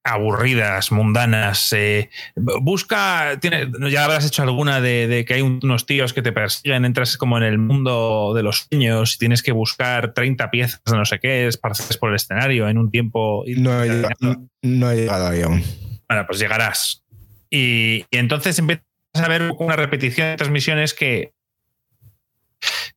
[0.04, 1.72] aburridas, mundanas.
[1.74, 6.86] Eh, busca, tiene, ya habrás hecho alguna de, que hay unos tíos que te persiguen,
[6.86, 10.98] entras como en el mundo de los sueños y tienes que buscar 30 piezas de
[10.98, 13.44] no sé qué, esparces por el escenario en un tiempo.
[13.48, 13.88] No he,
[14.96, 15.64] llegado, ahí aún.
[16.08, 17.04] Bueno, pues llegarás.
[17.50, 21.34] Y, y entonces empiezas a ver una repetición de transmisiones que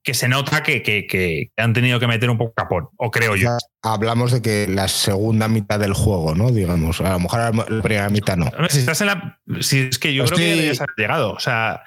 [0.02, 3.56] que se nota que, han tenido que meter un poco capón, o creo yo.
[3.82, 6.50] Hablamos de que la segunda mitad del juego, ¿no?
[6.50, 8.50] Digamos, a lo mejor la primera mitad no.
[8.68, 9.40] Si estás en la.
[9.60, 11.32] Si es que yo creo que ya has llegado.
[11.32, 11.82] O sea,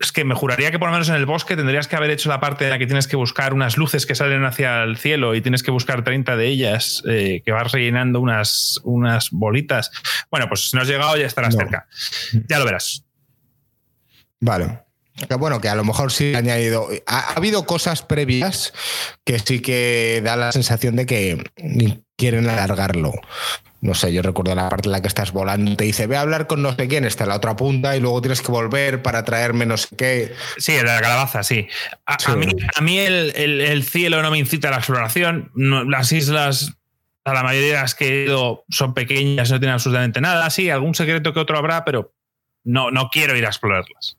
[0.00, 2.28] es que me juraría que por lo menos en el bosque tendrías que haber hecho
[2.28, 5.34] la parte en la que tienes que buscar unas luces que salen hacia el cielo
[5.34, 9.90] y tienes que buscar 30 de ellas, eh, que vas rellenando unas, unas bolitas.
[10.30, 11.86] Bueno, pues si no has llegado ya estarás cerca.
[12.48, 13.04] Ya lo verás.
[14.40, 14.80] Vale.
[15.28, 16.88] Que bueno, que a lo mejor sí ha añadido.
[17.06, 18.72] Ha, habido cosas previas
[19.24, 21.44] que sí que da la sensación de que
[22.16, 23.12] quieren alargarlo.
[23.80, 26.22] No sé, yo recuerdo la parte en la que estás volando, te dice, ve a
[26.22, 29.02] hablar con no sé quién, está en la otra punta y luego tienes que volver
[29.02, 30.32] para traerme no sé qué.
[30.56, 31.68] Sí, la calabaza, sí.
[32.06, 35.52] A, mí, el, cielo no me incita a la exploración.
[35.54, 36.72] las islas,
[37.24, 40.48] a la mayoría de las que he ido, son pequeñas, no tienen absolutamente nada.
[40.50, 42.14] Sí, algún secreto que otro habrá, pero
[42.64, 44.16] no, no quiero ir a explorarlas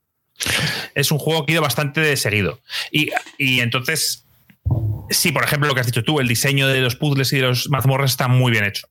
[0.95, 2.59] es un juego que ha ido bastante de seguido.
[2.91, 4.25] Y, entonces,
[5.09, 7.43] sí, por ejemplo, lo que has dicho tú, el diseño de los puzzles y de
[7.43, 8.87] los mazmorras está muy bien hecho.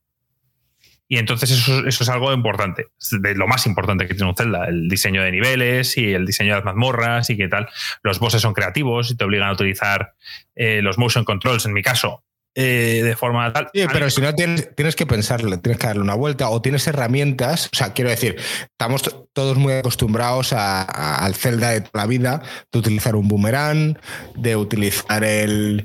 [1.07, 4.89] Y entonces eso, es algo importante, de lo más importante que tiene un Zelda, el
[4.89, 7.69] diseño de niveles y el diseño de las mazmorras y qué tal.
[8.01, 10.13] Los bosses son creativos y te obligan a utilizar
[10.55, 12.24] eh, los motion controls, en mi caso,
[12.57, 13.69] eh, de forma tal.
[13.73, 16.87] Sí, pero si no tienes, tienes que pensarle, tienes que darle una vuelta o tienes
[16.87, 17.69] herramientas.
[17.73, 18.37] O sea, quiero decir,
[18.71, 19.03] estamos
[19.33, 22.41] todos muy acostumbrados al Zelda de toda la vida,
[22.71, 23.99] de utilizar un boomerang,
[24.35, 25.83] de utilizar el,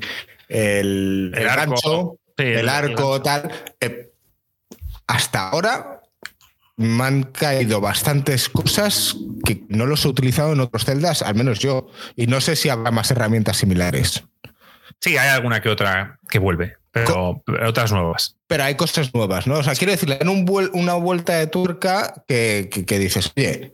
[0.49, 3.51] el, el, arco, el, arco, tal.
[3.81, 4.13] Eh,
[5.09, 6.03] hasta ahora
[6.77, 11.59] me han caído bastantes cosas que no los he utilizado en otros celdas, al menos
[11.59, 11.89] yo.
[12.15, 14.23] Y no sé si habrá más herramientas similares.
[15.01, 18.37] Sí, hay alguna que otra que vuelve, pero, otras nuevas.
[18.47, 19.55] Pero hay cosas nuevas, ¿no?
[19.55, 23.73] O sea, quiero decirle, en una vuelta de turca que, dices, oye,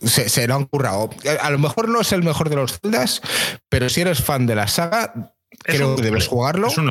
[0.00, 1.10] se, lo han currado.
[1.40, 3.22] A lo mejor no es el mejor de los celdas,
[3.68, 6.68] pero si eres fan de la saga, creo que debes jugarlo.
[6.68, 6.90] Es un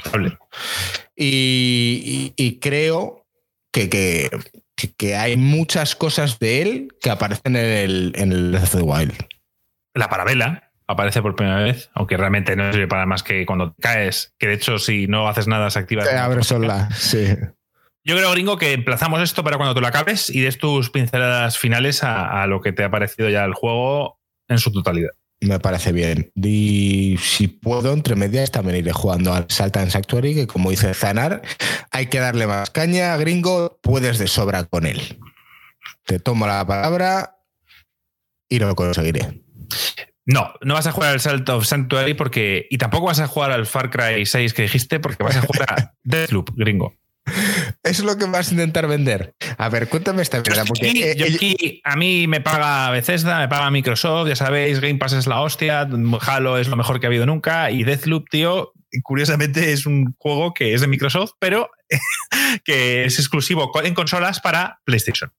[1.15, 3.25] y, y, creo
[3.71, 3.89] que,
[4.97, 9.13] que, hay muchas cosas de él que aparecen en el, en el Wild.
[9.93, 14.33] La parabela aparece por primera vez, aunque realmente no sirve para más que cuando caes,
[14.39, 16.03] que de hecho si no haces nada se activa.
[16.03, 17.27] Te abre sola, sí.
[18.03, 21.59] Yo creo, gringo, que emplazamos esto para cuando tú lo acabes y des tus pinceladas
[21.59, 25.11] finales a, lo que te ha parecido ya el juego en su totalidad.
[25.41, 26.31] Me parece bien.
[26.33, 31.43] Y si puedo, entre medias también iré jugando al Saltan Sanctuary, que como dice Zanar,
[31.91, 35.19] hay que darle más caña, gringo, puedes de sobra con él.
[36.05, 37.37] Te tomo la palabra
[38.49, 39.43] y lo conseguiré.
[40.31, 42.67] No, no vas a jugar al Salt of Sanctuary porque.
[42.69, 45.73] Y tampoco vas a jugar al Far Cry 6 que dijiste porque vas a jugar
[45.73, 46.93] a Deathloop, gringo.
[47.81, 49.33] Es lo que vas a intentar vender.
[49.57, 50.65] A ver, cuéntame esta verdad.
[50.67, 55.25] Porque eh, a mí me paga Bethesda, me paga Microsoft, ya sabéis, Game Pass es
[55.25, 55.87] la hostia,
[56.21, 58.73] Halo es lo mejor que ha habido nunca y Deathloop, tío,
[59.03, 61.69] curiosamente es un juego que es de Microsoft, pero
[62.63, 65.31] que es exclusivo en consolas para PlayStation.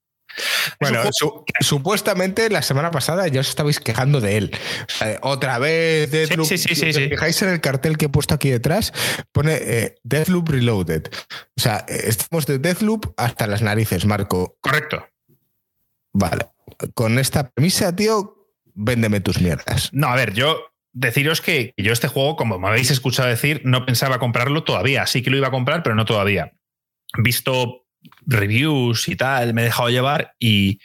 [0.81, 1.03] Bueno,
[1.61, 4.51] supuestamente la semana pasada ya os estabais quejando de él.
[5.23, 6.47] otra vez Deathloop.
[6.47, 8.93] Sí, sí, sí, si fijáis en el cartel que he puesto aquí detrás,
[9.33, 11.09] pone eh, Deathloop Reloaded.
[11.57, 14.57] O sea, estamos de Deathloop hasta las narices, Marco.
[14.61, 15.07] Correcto.
[16.13, 16.47] Vale.
[16.95, 19.91] Con esta premisa, tío, véndeme tus mierdas.
[19.93, 23.87] No, a ver, yo deciros que yo este juego, como me habéis escuchado decir, no
[23.87, 25.07] pensaba comprarlo todavía.
[25.07, 26.53] Sí que lo iba a comprar, pero no todavía.
[27.19, 27.80] Visto
[28.27, 30.81] reviews y tal, me he dejado llevar y,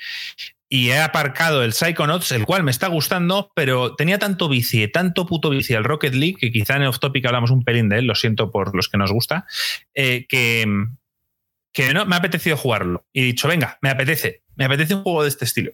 [0.69, 5.49] he aparcado el Psychonauts, el cual me está gustando, pero tenía tanto vici, tanto puto
[5.49, 8.07] bici al Rocket League, que quizá en el off topic hablamos un pelín de él,
[8.07, 9.45] lo siento por los que nos gusta,
[9.93, 13.05] eh, que, me ha apetecido jugarlo.
[13.13, 15.71] Y he dicho, venga, me apetece, me apetece un juego de este estilo.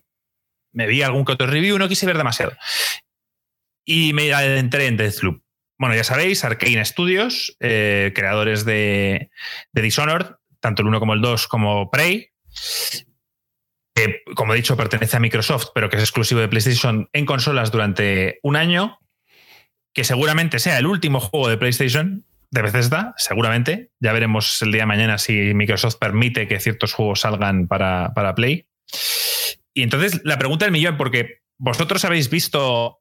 [0.71, 2.53] Me vi algún que otro review, no quise ver demasiado.
[3.83, 5.41] Y me adentré en Deathloop.
[5.79, 9.31] Bueno, ya sabéis, Arkane Studios, eh, creadores de,
[9.71, 12.29] de Dishonored, tanto el 1 como el 2 como Prey,
[13.93, 17.71] que, como he dicho, pertenece a Microsoft, pero que es exclusivo de PlayStation en consolas
[17.71, 18.99] durante un año,
[19.93, 23.91] que seguramente sea el último juego de PlayStation de Bethesda, seguramente.
[23.99, 28.35] Ya veremos el día de mañana si Microsoft permite que ciertos juegos salgan para, para
[28.35, 28.67] Play.
[29.73, 33.00] Y entonces la pregunta del millón, porque vosotros habéis visto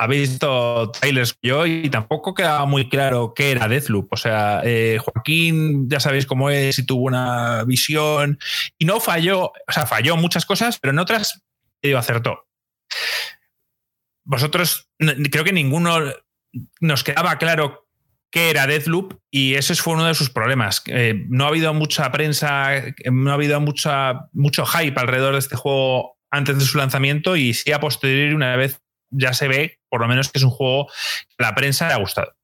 [0.00, 4.12] habéis visto trailers yo y tampoco quedaba muy claro qué era Deathloop.
[4.12, 8.38] O sea, eh, Joaquín, ya sabéis cómo es y tuvo una visión
[8.78, 11.42] y no falló, o sea, falló muchas cosas, pero en otras
[11.96, 12.46] acertó.
[14.24, 14.88] Vosotros,
[15.30, 15.98] creo que ninguno
[16.80, 17.86] nos quedaba claro
[18.30, 20.82] qué era Deathloop y ese fue uno de sus problemas.
[20.86, 22.70] Eh, no ha habido mucha prensa,
[23.10, 27.54] no ha habido mucha, mucho hype alrededor de este juego antes de su lanzamiento y
[27.54, 28.80] sí a posteriori una vez
[29.10, 30.86] ya se ve, por lo menos, que es un juego
[31.28, 32.34] que a la prensa le ha gustado.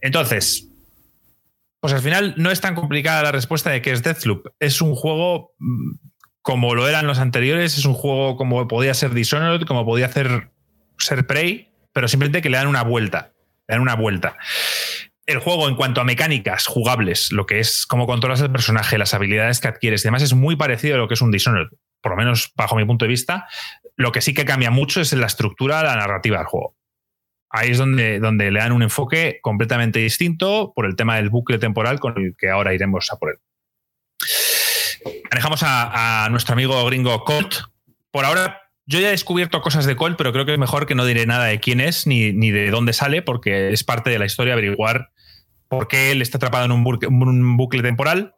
[0.00, 0.68] Entonces,
[1.80, 4.48] pues al final no es tan complicada la respuesta de que es Deathloop.
[4.58, 5.94] Es un juego mm,
[6.42, 10.50] como lo eran los anteriores, es un juego como podía ser Dishonored, como podía hacer,
[10.98, 13.32] ser Prey, pero simplemente que le dan una vuelta.
[13.68, 14.36] Le dan una vuelta.
[15.26, 19.12] El juego, en cuanto a mecánicas jugables, lo que es cómo controlas el personaje, las
[19.12, 21.68] habilidades que adquieres, además es muy parecido a lo que es un Dishonored,
[22.00, 23.46] por lo menos bajo mi punto de vista.
[23.98, 26.76] Lo que sí que cambia mucho es la estructura, la narrativa del juego.
[27.50, 31.58] Ahí es donde, donde le dan un enfoque completamente distinto por el tema del bucle
[31.58, 33.38] temporal con el que ahora iremos a por él.
[35.30, 37.56] Manejamos a, nuestro amigo gringo Colt.
[38.12, 40.94] Por ahora, yo ya he descubierto cosas de Colt, pero creo que es mejor que
[40.94, 44.20] no diré nada de quién es ni, ni de dónde sale, porque es parte de
[44.20, 45.10] la historia averiguar
[45.68, 48.34] por qué él está atrapado en un bucle, temporal.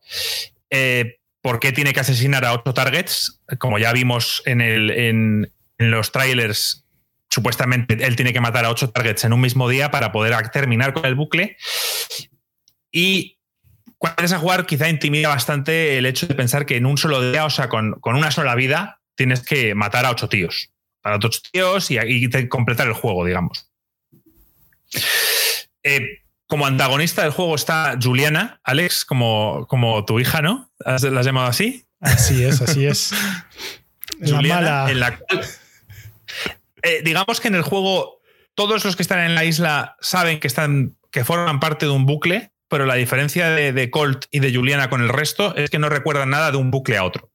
[0.70, 3.40] Eh, por qué tiene que asesinar a ocho targets.
[3.58, 6.84] Como ya vimos en, los trailers,
[7.30, 10.92] supuestamente él tiene que matar a ocho targets en un mismo día para poder terminar
[10.92, 11.56] con el bucle.
[12.92, 13.38] Y
[13.96, 17.30] cuando empiezas a jugar, quizá intimida bastante el hecho de pensar que en un solo
[17.30, 20.70] día, o sea, con, una sola vida, tienes que matar a ocho tíos.
[21.02, 23.70] A ocho tíos y, y completar el juego, digamos.
[25.82, 26.19] Eh,
[26.50, 30.68] como antagonista del juego está Juliana, Alex, como, como tu hija, ¿no?
[30.84, 31.86] ¿La has llamado así?
[32.00, 33.12] Así es, así es.
[34.22, 35.46] Juliana, en la cual.
[36.82, 38.20] Eh, digamos que en el juego
[38.54, 40.96] todos los que están en la isla saben que están.
[41.12, 44.90] que forman parte de un bucle, pero la diferencia de, de Colt y de Juliana
[44.90, 47.29] con el resto es que no recuerdan nada de un bucle a otro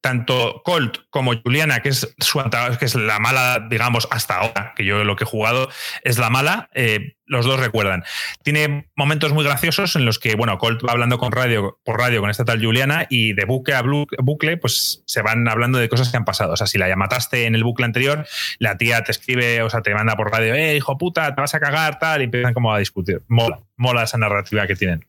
[0.00, 2.42] tanto Colt como Juliana, que es su
[2.78, 5.68] que es la mala, digamos, hasta ahora, que yo lo que he jugado
[6.02, 8.04] es la mala, eh, los dos recuerdan.
[8.44, 12.20] Tiene momentos muy graciosos en los que, bueno, Colt va hablando con radio, por radio
[12.20, 16.10] con esta tal Juliana y de bucle a bucle, pues se van hablando de cosas
[16.10, 16.52] que han pasado.
[16.52, 18.26] O sea, si la mataste en el bucle anterior,
[18.58, 21.54] la tía te escribe, o sea, te manda por radio, eh, hijo puta, te vas
[21.54, 23.22] a cagar, tal, y empiezan como a discutir.
[23.28, 25.04] Mola, mola esa narrativa que tienen.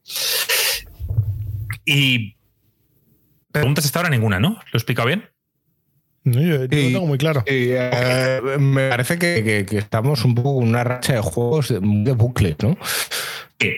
[1.86, 2.37] Y
[3.60, 4.50] Preguntas hasta ahora ninguna, ¿no?
[4.50, 5.30] ¿Lo he explicado bien?
[6.24, 7.44] No, yo, lo tengo muy claro.
[7.46, 12.78] Eh, me parece que, estamos un poco en una racha de juegos de, bucle, ¿no?
[13.60, 13.72] Sí.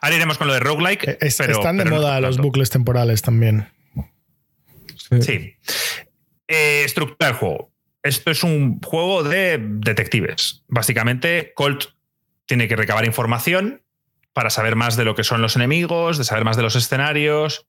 [0.00, 1.08] Ahora iremos con lo de roguelike.
[1.08, 3.68] Eh, están de moda los bucles temporales también.
[5.20, 5.54] Sí.
[6.48, 7.70] Eh, estructura del juego.
[8.02, 10.64] Esto es un juego de detectives.
[10.66, 11.84] Básicamente, Colt
[12.46, 13.82] tiene que recabar información
[14.32, 17.66] para saber más de lo que son los enemigos, de saber más de los escenarios,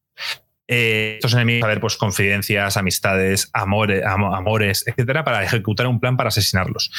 [0.68, 6.18] eh, estos enemigos, a ver, pues confidencias, amistades, amores, amores, etcétera, para ejecutar un plan
[6.18, 6.92] para asesinarlos.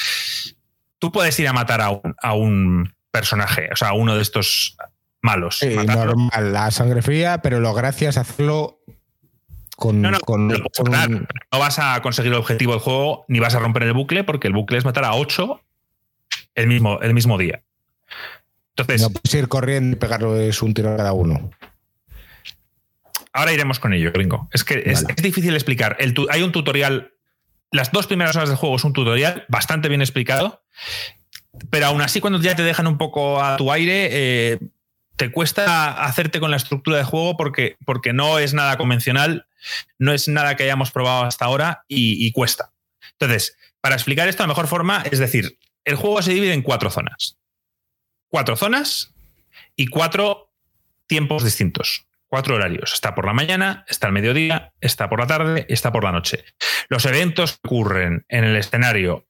[0.99, 4.77] Tú puedes ir a matar a un, personaje, o sea, a uno de estos
[5.23, 5.61] malos.
[5.63, 8.81] normal, la sangre fría, pero lo gracias a hacerlo
[9.77, 10.19] con, no, no,
[11.53, 14.53] vas a conseguir el objetivo del juego ni vas a romper el bucle, porque el
[14.53, 15.61] bucle es matar a ocho
[16.57, 17.63] el mismo, el mismo día.
[18.77, 21.51] Entonces, no puedes ir corriendo y pegarles un tiro a cada uno.
[23.35, 24.49] Ahora iremos con ello, gringo.
[24.53, 25.99] Es que es, difícil explicar.
[26.31, 27.15] hay un tutorial.
[27.73, 30.63] Las dos primeras horas del juego es un tutorial bastante bien explicado.
[31.69, 34.61] Pero aún así, cuando ya te dejan un poco a tu aire, eh,
[35.17, 39.47] te cuesta hacerte con la estructura de juego porque, porque no es nada convencional,
[39.99, 42.73] no es nada que hayamos probado hasta ahora y, y cuesta.
[43.19, 46.89] Entonces, para explicar esto, la mejor forma es decir, el juego se divide en cuatro
[46.89, 47.37] zonas.
[48.29, 49.13] Cuatro zonas
[49.75, 50.53] y cuatro
[51.09, 52.93] tiempos distintos cuatro horarios.
[52.95, 56.45] Está por la mañana, está al mediodía, está por la tarde, está por la noche.
[56.89, 59.29] Los eventos que ocurren en el escenario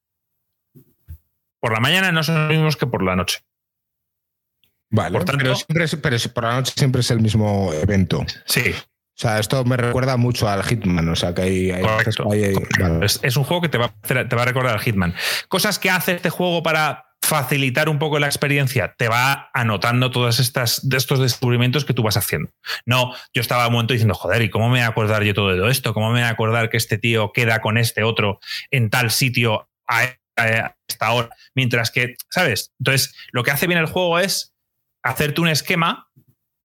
[1.60, 3.40] por la mañana no son los mismos que por la noche.
[4.90, 8.24] Vale, Por tanto- pero, siempre es- pero por la noche siempre es el mismo evento.
[8.47, 8.74] Sí,
[9.16, 11.70] O sea, esto me recuerda mucho al Hitman, o sea, que hay...
[11.70, 12.82] hay veces Correcto, que hay- correcto.
[12.82, 13.06] vale.
[13.06, 15.14] Es, es un juego que te va, te va a recordar al Hitman.
[15.48, 20.40] Cosas que hace este juego para facilitar un poco la experiencia, te va anotando todas
[20.40, 22.51] estas de estos descubrimientos que tú vas haciendo.
[22.84, 25.68] No, yo estaba un momento diciendo, joder, ¿y cómo me voy a acordar yo todo
[25.68, 25.94] esto?
[25.94, 28.40] ¿Cómo me voy a acordar que este tío queda con este otro
[28.70, 30.05] en tal sitio a
[30.86, 31.30] esta hora?
[31.55, 32.72] Mientras que, ¿sabes?
[32.78, 34.55] Entonces, lo que hace bien el juego es
[35.02, 36.10] hacerte un esquema,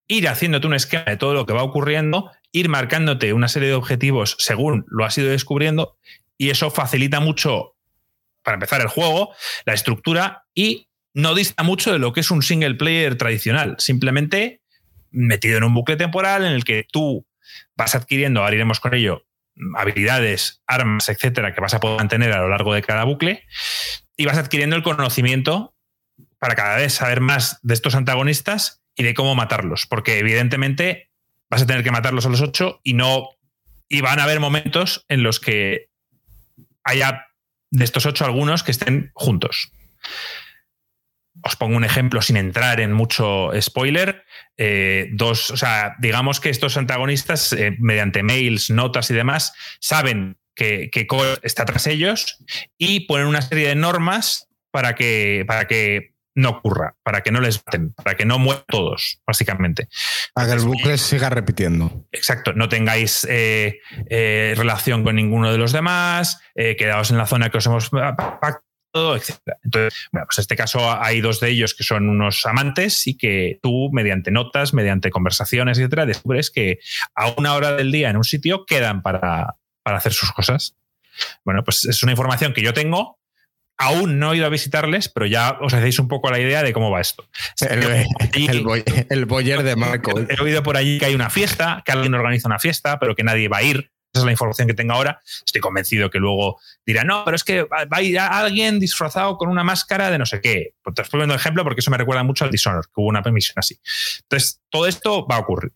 [0.10, 3.76] ir haciéndote un esquema de todo lo que va ocurriendo, ir marcándote una serie de
[3.76, 5.98] objetivos según lo has ido descubriendo,
[6.38, 7.78] y eso facilita mucho,
[8.50, 9.32] para empezar, el juego,
[9.66, 13.76] la estructura, y no dista mucho de lo que es un single player tradicional.
[13.78, 14.62] Simplemente
[15.12, 17.28] metido en un bucle temporal en el que tú
[17.76, 19.26] vas adquiriendo, ahora iremos con ello,
[19.76, 23.46] habilidades, armas, etcétera, que vas a poder mantener a lo largo de cada bucle,
[24.18, 25.76] y vas adquiriendo el conocimiento
[26.40, 29.86] para cada vez saber más de estos antagonistas y de cómo matarlos.
[29.86, 31.12] Porque evidentemente
[31.52, 33.30] vas a tener que matarlos a los ocho y no.
[33.88, 35.90] Y van a haber momentos en los que
[36.84, 37.29] haya
[37.72, 39.72] de estos ocho algunos que estén juntos.
[41.42, 44.26] Os pongo un ejemplo sin entrar en mucho spoiler.
[44.58, 50.38] Eh, dos, o sea, digamos que estos antagonistas, eh, mediante mails, notas y demás, saben
[50.54, 52.38] que, que Cole está tras ellos
[52.78, 57.42] y ponen una serie de normas para que, para que no ocurra, para que no
[57.42, 59.88] les maten, para que no mueran todos, básicamente.
[60.34, 62.08] Para que el bucle se siga repitiendo.
[62.12, 63.80] Exacto, no tengáis eh,
[64.10, 67.90] eh, relación con ninguno de los demás, eh, quedaos en la zona que os hemos
[67.90, 69.38] pactado, etc.
[69.64, 73.18] Entonces, bueno, pues en este caso hay dos de ellos que son unos amantes y
[73.18, 76.80] que tú, mediante notas, mediante conversaciones, etcétera, descubres que
[77.16, 80.76] a una hora del día en un sitio quedan para, para hacer sus cosas.
[81.44, 83.19] Bueno, pues es una información que yo tengo.
[83.82, 86.74] Aún no he ido a visitarles, pero ya os hacéis un poco la idea de
[86.74, 87.28] cómo va esto.
[87.62, 87.84] El,
[88.50, 90.12] el, boy- el boyer de Marco.
[90.20, 93.24] He oído por allí que hay una fiesta, que alguien organiza una fiesta, pero que
[93.24, 93.92] nadie va a ir.
[94.12, 95.22] Esa es la información que tengo ahora.
[95.46, 99.50] Estoy convencido que luego dirán, no, pero es que va a ir alguien disfrazado con
[99.50, 100.74] una máscara de no sé qué.
[100.82, 103.22] Pues te estoy poniendo ejemplo porque eso me recuerda mucho al Dishonored, que hubo una
[103.22, 103.80] misión así.
[104.24, 105.72] Entonces, todo esto va a ocurrir.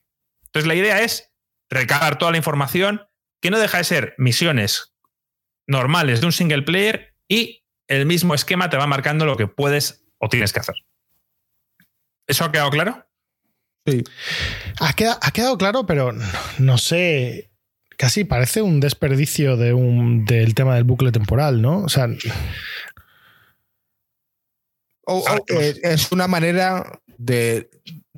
[0.47, 1.31] Entonces, la idea es
[1.69, 3.03] recabar toda la información
[3.39, 4.93] que no deja de ser misiones
[5.67, 10.03] normales de un single player y el mismo esquema te va marcando lo que puedes
[10.17, 10.75] o tienes que hacer.
[12.27, 13.05] ¿Eso ha quedado claro?
[13.85, 14.03] Sí.
[14.79, 16.13] Ha quedado, ha quedado claro, pero
[16.59, 17.49] no sé.
[17.97, 21.83] Casi parece un desperdicio de un, del tema del bucle temporal, ¿no?
[21.83, 22.07] O sea,
[25.05, 27.69] O- o, es una manera de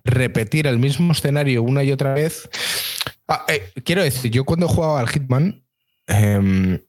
[0.04, 2.48] repetir el mismo escenario una y otra vez.
[3.28, 5.66] Ah, eh, quiero decir, yo cuando jugaba al Hitman,
[6.08, 6.80] em,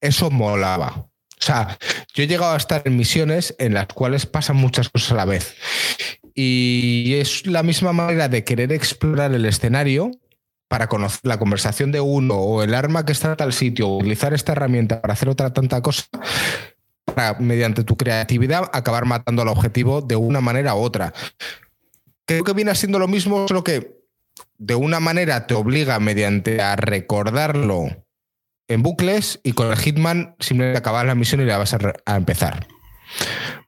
[0.00, 1.10] eso molaba.
[1.40, 1.78] O sea,
[2.14, 5.24] yo he llegado a estar en misiones en las cuales pasan muchas cosas a la
[5.24, 5.54] vez.
[6.34, 10.10] Y es la misma manera de querer explorar el escenario
[10.68, 13.98] para conocer la conversación de uno o el arma que está a tal sitio, o
[13.98, 16.04] utilizar esta herramienta para hacer otra tanta cosa,
[17.04, 21.14] para, mediante tu creatividad, acabar matando al objetivo de una manera u otra.
[22.26, 23.98] Creo que viene siendo lo mismo, solo que
[24.58, 28.04] de una manera te obliga mediante a recordarlo
[28.68, 31.94] en bucles y con el Hitman simplemente acabas la misión y la vas a, re-
[32.04, 32.66] a empezar.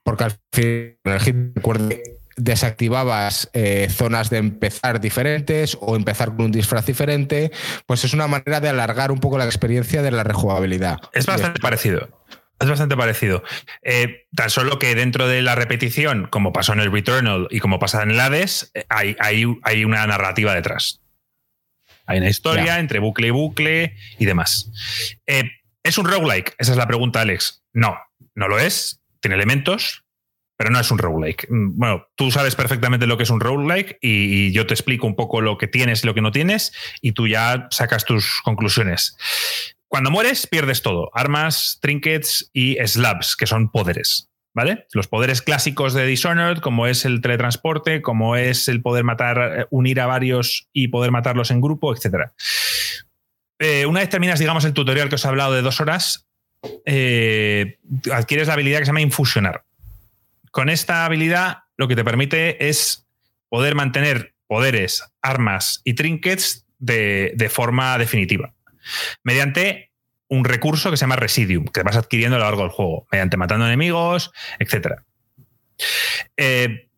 [0.03, 2.03] Porque al fin, en el Hitman, recuerde,
[2.37, 7.51] desactivabas eh, zonas de empezar diferentes o empezar con un disfraz diferente,
[7.85, 10.99] pues es una manera de alargar un poco la experiencia de la rejugabilidad.
[11.13, 12.09] Es bastante parecido.
[12.59, 13.43] Es bastante parecido.
[13.81, 17.79] Eh, tan solo que dentro de la repetición, como pasó en el Returnal y como
[17.79, 21.01] pasa en el Hades, eh, hay, hay, hay una narrativa detrás.
[22.11, 24.69] Hay una historia entre bucle y bucle y demás.
[25.25, 25.49] Eh,
[25.83, 26.55] ¿Es un roguelike?
[26.57, 27.63] Esa es la pregunta, Alex.
[27.73, 27.97] No,
[28.35, 29.01] no lo es.
[29.19, 30.03] Tiene elementos,
[30.57, 31.47] pero no es un roguelike.
[31.49, 35.07] Mm, Bueno, tú sabes perfectamente lo que es un roguelike y, y yo te explico
[35.07, 36.71] un poco lo que tienes y lo que no tienes
[37.01, 39.15] y tú ya sacas tus conclusiones.
[39.87, 44.30] Cuando mueres, pierdes todo: armas, trinkets y slabs, que son poderes.
[44.53, 44.85] ¿Vale?
[44.91, 49.65] Los poderes clásicos de Dishonored, como es el teletransporte, como es el poder matar, eh,
[49.69, 52.31] unir a varios y poder matarlos en grupo, etc.
[53.87, 56.27] una vez terminas, digamos, el tutorial que os he hablado de dos horas,
[56.85, 57.77] eh,
[58.11, 59.63] adquieres la habilidad que se llama infusionar.
[60.51, 63.07] Con esta habilidad, lo que te permite es
[63.47, 68.53] poder mantener poderes, armas y trinkets de, de forma definitiva
[69.23, 69.90] mediante
[70.31, 73.35] un recurso que se llama Residium, que vas adquiriendo a lo largo del juego, mediante
[73.35, 75.01] matando enemigos, etc.
[76.37, 76.89] Eh,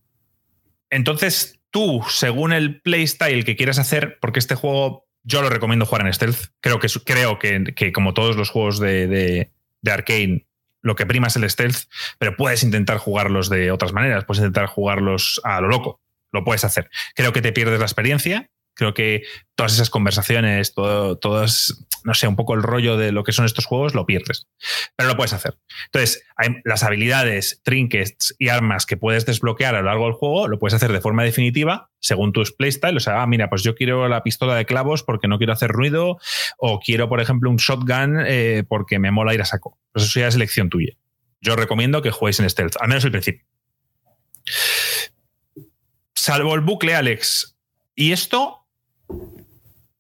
[0.91, 6.05] entonces, tú, según el playstyle que quieras hacer, porque este juego yo lo recomiendo jugar
[6.05, 6.51] en stealth.
[6.60, 9.51] Creo que, creo que, como todos los juegos de, de,
[9.81, 10.45] de Arkane,
[10.84, 11.89] lo que prima es el stealth,
[12.19, 16.01] pero puedes intentar jugarlos de otras maneras, puedes intentar jugarlos a lo loco,
[16.31, 16.91] lo puedes hacer.
[17.15, 19.23] Creo que te pierdes la experiencia, creo que
[19.55, 23.45] todas esas conversaciones, todo, todas, no sé, un poco el rollo de lo que son
[23.45, 24.47] estos juegos, lo pierdes.
[24.95, 25.57] Pero lo puedes hacer.
[25.85, 26.23] Entonces,
[26.63, 30.73] las habilidades, trinkets y armas que puedes desbloquear a lo largo del juego, lo puedes
[30.73, 32.97] hacer de forma definitiva, según tu playstyle.
[32.97, 35.69] O sea, ah, mira, pues yo quiero la pistola de clavos porque no quiero hacer
[35.69, 36.17] ruido,
[36.57, 39.77] o quiero, por ejemplo, un shotgun eh, porque me mola ir a saco.
[39.91, 40.93] Pues eso ya es elección tuya.
[41.41, 43.45] Yo recomiendo que jueguéis en stealth, al menos el principio.
[46.15, 47.57] Salvo el bucle, Alex.
[47.95, 48.62] Y esto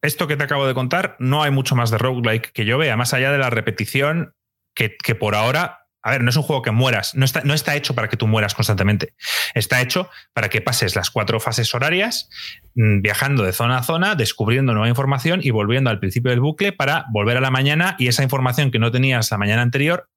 [0.03, 2.97] esto que te acabo de contar, no hay mucho más de roguelike que yo vea,
[2.97, 4.35] más allá de la repetición
[4.75, 7.77] que, por ahora a ver, no es un juego que mueras, no está, no está,
[7.77, 9.13] hecho para que tú mueras constantemente.
[9.53, 12.29] Está hecho para que pases las cuatro fases horarias,
[12.75, 16.73] mm, viajando de zona a zona, descubriendo nueva información y volviendo al principio del bucle
[16.73, 20.09] para volver a la mañana y esa información que no tenías la mañana anterior,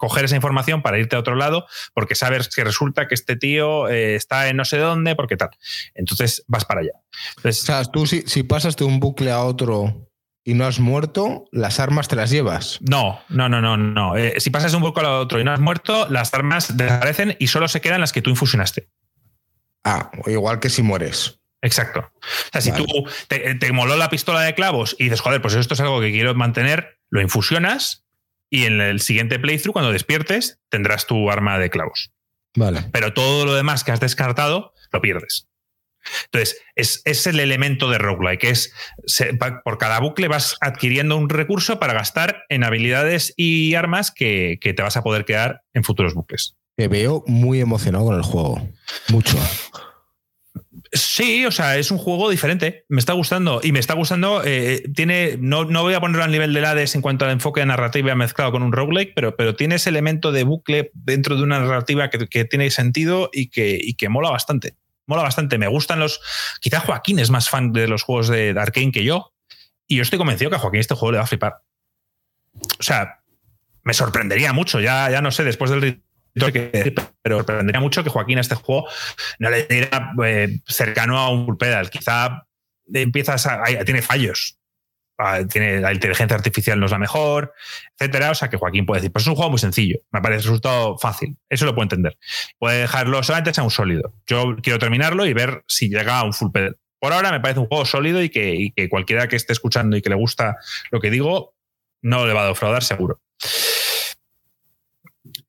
[0.00, 3.86] coger esa información para irte a otro lado, porque sabes que resulta que este tío
[3.88, 5.50] eh, está en no sé dónde, porque tal.
[5.94, 6.92] Entonces vas para allá.
[7.44, 10.08] o sea, tú si, si pasas de un bucle a otro
[10.42, 12.78] y no has muerto, las armas te las llevas.
[12.80, 14.16] No, no, no, no, no.
[14.16, 17.36] Eh, si pasas de un bucle a otro y no has muerto, las armas desaparecen
[17.38, 18.88] y solo se quedan las que tú infusionaste.
[19.84, 21.40] Ah, igual que si mueres.
[21.60, 22.00] Exacto.
[22.00, 22.86] O sea, si tú
[23.28, 26.10] te, te, moló la pistola de clavos y dices, joder, pues esto es algo que
[26.10, 28.06] quiero mantener, lo infusionas
[28.50, 32.10] y en el siguiente playthrough, cuando despiertes, tendrás tu arma de clavos.
[32.56, 32.84] Vale.
[32.92, 35.46] Pero todo lo demás que has descartado, lo pierdes.
[36.24, 38.72] Entonces, es, el elemento de roguelike, que es
[39.64, 44.72] por cada bucle vas adquiriendo un recurso para gastar en habilidades y armas que, que
[44.72, 46.56] te vas a poder quedar en futuros bucles.
[46.76, 48.68] Te veo muy emocionado con el juego.
[49.08, 49.38] Mucho.
[50.92, 52.84] Sí, o sea, es un juego diferente.
[52.88, 53.60] Me está gustando.
[53.62, 54.42] Y me está gustando.
[54.44, 55.36] Eh, tiene.
[55.38, 58.14] No, no, voy a ponerlo al nivel de Hades en cuanto al enfoque de narrativa
[58.16, 62.10] mezclado con un roguelike, pero, pero tiene ese elemento de bucle dentro de una narrativa
[62.10, 64.74] que, tiene sentido y que, y que mola bastante.
[65.06, 65.58] Mola bastante.
[65.58, 66.20] Me gustan los.
[66.60, 69.32] Quizá Joaquín es más fan de los juegos de Arkane que yo.
[69.86, 71.62] Y yo estoy convencido que a Joaquín este juego le va a flipar.
[72.80, 73.20] O sea,
[73.84, 74.80] me sorprendería mucho.
[74.80, 76.02] Ya, ya no sé, después del
[77.22, 78.88] pero sorprendería mucho que Joaquín a este juego
[79.38, 81.90] no le diera eh, cercano a un pulpedal.
[81.90, 82.46] Quizá
[82.92, 84.56] empiezas a, tiene fallos.
[85.22, 87.52] Ah, tiene, la inteligencia artificial no es la mejor,
[87.98, 88.30] etcétera.
[88.30, 90.96] O sea que Joaquín puede decir, pues es un juego muy sencillo, me parece resultado
[90.96, 91.36] fácil.
[91.50, 92.16] Eso lo puedo entender.
[92.58, 94.14] Puede dejarlo solamente a un sólido.
[94.26, 96.78] Yo quiero terminarlo y ver si llega a un full pedal.
[96.98, 99.96] Por ahora me parece un juego sólido y que, y que cualquiera que esté escuchando
[99.96, 100.56] y que le gusta
[100.90, 101.54] lo que digo,
[102.02, 103.20] no le va a defraudar seguro.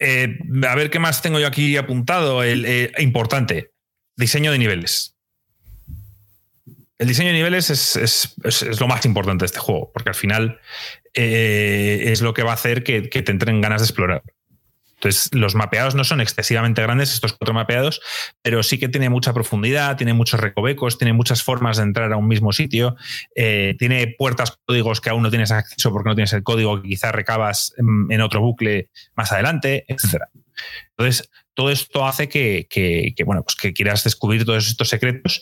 [0.03, 2.44] Eh, a ver qué más tengo yo aquí apuntado.
[2.44, 3.72] El, eh, importante,
[4.18, 5.15] diseño de niveles.
[6.98, 8.36] El diseño de niveles es,
[8.80, 10.60] lo más importante de este juego, porque al final
[11.14, 14.23] eh, es lo que va a hacer que, que te entren ganas de explorar.
[15.02, 18.02] Entonces, los mapeados no son excesivamente grandes, estos cuatro mapeados,
[18.44, 22.18] pero sí que tiene mucha profundidad, tiene muchos recovecos, tiene muchas formas de entrar a
[22.18, 22.95] un mismo sitio,
[23.36, 26.90] eh, tiene puertas, códigos que aún no tienes acceso porque no tienes el código que
[26.90, 30.26] quizás recabas en, otro bucle más adelante, etc.
[30.95, 32.68] Entonces, todo esto hace que,
[33.26, 35.41] bueno, pues que quieras descubrir todos estos secretos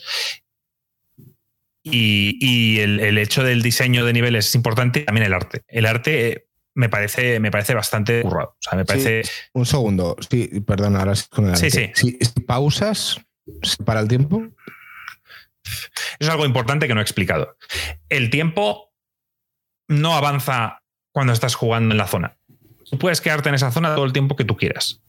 [1.82, 5.64] y, el, el, hecho del diseño de niveles es importante, también el arte.
[5.68, 8.50] El arte me parece, me parece bastante currado.
[8.50, 9.22] O sea, me parece.
[9.52, 10.16] un segundo.
[10.28, 11.92] Sí, perdón, ahora sí con el Sí, sí.
[11.94, 13.20] Si, pausas
[13.84, 14.42] para el tiempo.
[15.64, 15.74] Eso
[16.18, 17.56] es algo importante que no he explicado.
[18.08, 18.92] El tiempo
[19.88, 20.82] no avanza
[21.12, 22.36] cuando estás jugando en la zona.
[22.90, 25.02] Tú puedes quedarte en esa zona todo el tiempo que tú quieras.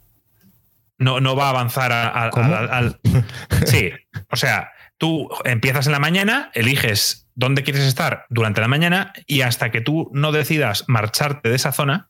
[0.98, 3.00] No, no va a avanzar al.
[3.66, 3.92] Sí.
[4.30, 9.42] O sea, tú empiezas en la mañana, eliges dónde quieres estar durante la mañana y
[9.42, 12.10] hasta que tú no decidas marcharte de esa zona,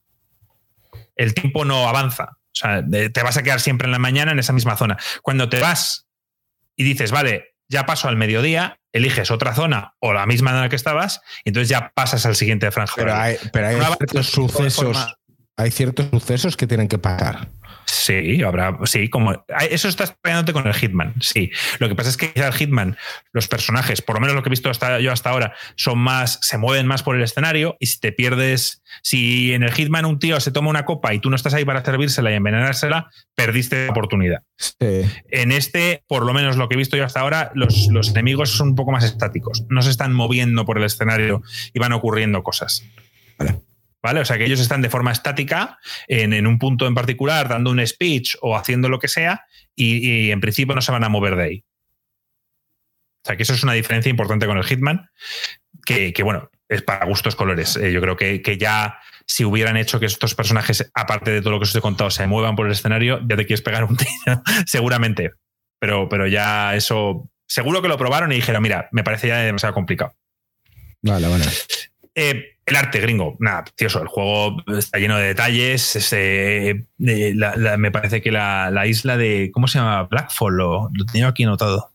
[1.15, 2.37] el tiempo no avanza.
[2.47, 4.97] O sea, te vas a quedar siempre en la mañana en esa misma zona.
[5.21, 6.07] Cuando te vas
[6.75, 10.69] y dices, vale, ya paso al mediodía, eliges otra zona o la misma en la
[10.69, 12.93] que estabas, y entonces ya pasas al siguiente franja.
[12.97, 15.15] Pero hay, pero hay ciertos sucesos,
[15.55, 17.47] hay ciertos sucesos que tienen que pasar.
[17.91, 21.51] Sí, habrá, sí, como eso estás peleándote con el Hitman, sí.
[21.79, 22.95] Lo que pasa es que el Hitman,
[23.33, 26.39] los personajes, por lo menos lo que he visto hasta yo hasta ahora, son más,
[26.41, 30.19] se mueven más por el escenario y si te pierdes, si en el Hitman un
[30.19, 33.87] tío se toma una copa y tú no estás ahí para servírsela y envenenársela, perdiste
[33.87, 34.43] la oportunidad.
[34.79, 38.51] En este, por lo menos lo que he visto yo hasta ahora, los, los enemigos
[38.51, 41.43] son un poco más estáticos, no se están moviendo por el escenario
[41.73, 42.85] y van ocurriendo cosas.
[43.37, 43.59] Vale.
[44.01, 44.19] ¿Vale?
[44.19, 47.85] O sea, que ellos están de forma estática en, un punto en particular, dando un
[47.85, 49.45] speech o haciendo lo que sea,
[49.75, 51.65] y, en principio no se van a mover de ahí.
[53.23, 55.09] O sea, que eso es una diferencia importante con el Hitman,
[55.85, 57.75] que, bueno, es para gustos colores.
[57.77, 61.51] Eh, yo creo que, que, ya si hubieran hecho que estos personajes, aparte de todo
[61.51, 63.97] lo que os he contado, se muevan por el escenario, ya te quieres pegar un
[63.97, 65.31] tiro, seguramente.
[65.79, 69.73] Pero, pero ya eso, seguro que lo probaron y dijeron, mira, me parece ya demasiado
[69.73, 70.13] complicado.
[71.01, 71.45] Vale, vale.
[72.13, 74.01] Eh, el arte gringo, nada, precioso.
[74.01, 76.13] El juego está lleno de detalles.
[76.13, 79.51] Eh, me parece que la, isla de.
[79.53, 80.03] ¿Cómo se llama?
[80.03, 81.91] Blackfall, lo, lo tenía aquí anotado.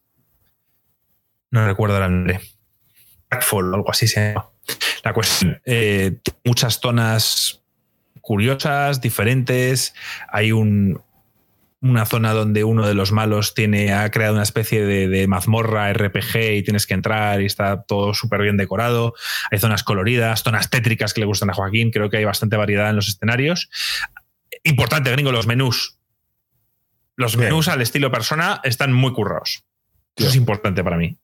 [1.51, 2.41] No recuerdo el nombre.
[3.31, 4.47] Blackfall, algo así se llama.
[5.05, 5.61] La cuestión.
[5.65, 7.63] Eh, muchas zonas
[8.21, 9.95] curiosas, diferentes.
[10.29, 11.01] Hay un,
[11.81, 16.37] una zona donde uno de los malos tiene, ha creado una especie de, mazmorra RPG
[16.57, 19.15] y tienes que entrar y está todo súper bien decorado.
[19.51, 21.91] Hay zonas coloridas, zonas tétricas que le gustan a Joaquín.
[21.91, 23.69] Creo que hay bastante variedad en los escenarios.
[24.63, 25.99] Importante, gringo, los menús.
[27.17, 29.65] Los menús al estilo persona están muy currados.
[30.17, 31.19] Eso es importante para mí.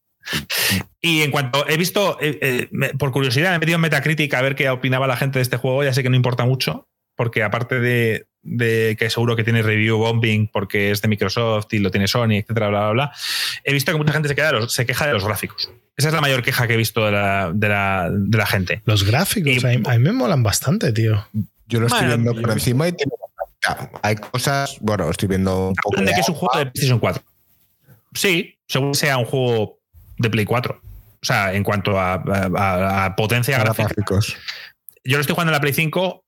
[1.00, 4.42] Y en cuanto he visto, eh, eh, por curiosidad, me he metido en Metacritic a
[4.42, 5.82] ver qué opinaba la gente de este juego.
[5.82, 9.98] Ya sé que no importa mucho, porque aparte de, de que seguro que tiene review
[9.98, 13.12] bombing porque es de Microsoft y lo tiene Sony, etcétera, bla, bla, bla.
[13.64, 15.70] He visto que mucha gente se, queda, se queja de los gráficos.
[15.96, 18.82] Esa es la mayor queja que he visto de la, de la, de la gente.
[18.84, 21.26] Los gráficos, a, mí, me molan bastante, tío.
[21.66, 23.12] Yo lo estoy viendo por encima y tiene
[24.02, 26.00] hay cosas, bueno, estoy viendo un poco.
[26.00, 27.22] de que es un juego de PlayStation 4.
[28.14, 29.78] Sí, según sea un juego
[30.18, 30.80] de Play 4.
[30.82, 33.94] O sea, en cuanto a, potencia gráfica.
[35.04, 36.24] Yo lo estoy jugando en la Play 5.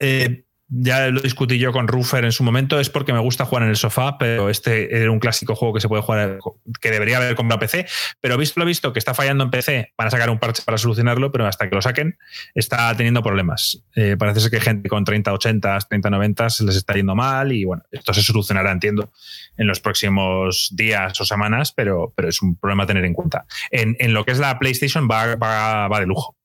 [0.00, 3.64] Eh, ya lo discutí yo con Ruffer en su momento, es porque me gusta jugar
[3.64, 6.38] en el sofá, pero este era un clásico juego que se puede jugar,
[6.80, 7.86] que debería haber comprado PC,
[8.20, 10.78] pero visto lo visto que está fallando en PC, van a sacar un parche para
[10.78, 12.18] solucionarlo, pero hasta que lo saquen
[12.54, 13.82] está teniendo problemas.
[13.94, 17.52] Eh, parece ser que gente con 30, 80, 30, 90 se les está yendo mal
[17.52, 19.12] y bueno, esto se solucionará, entiendo,
[19.56, 23.46] en los próximos días o semanas, pero, pero es un problema a tener en cuenta.
[23.70, 26.35] En, lo que es la PlayStation va, va de lujo.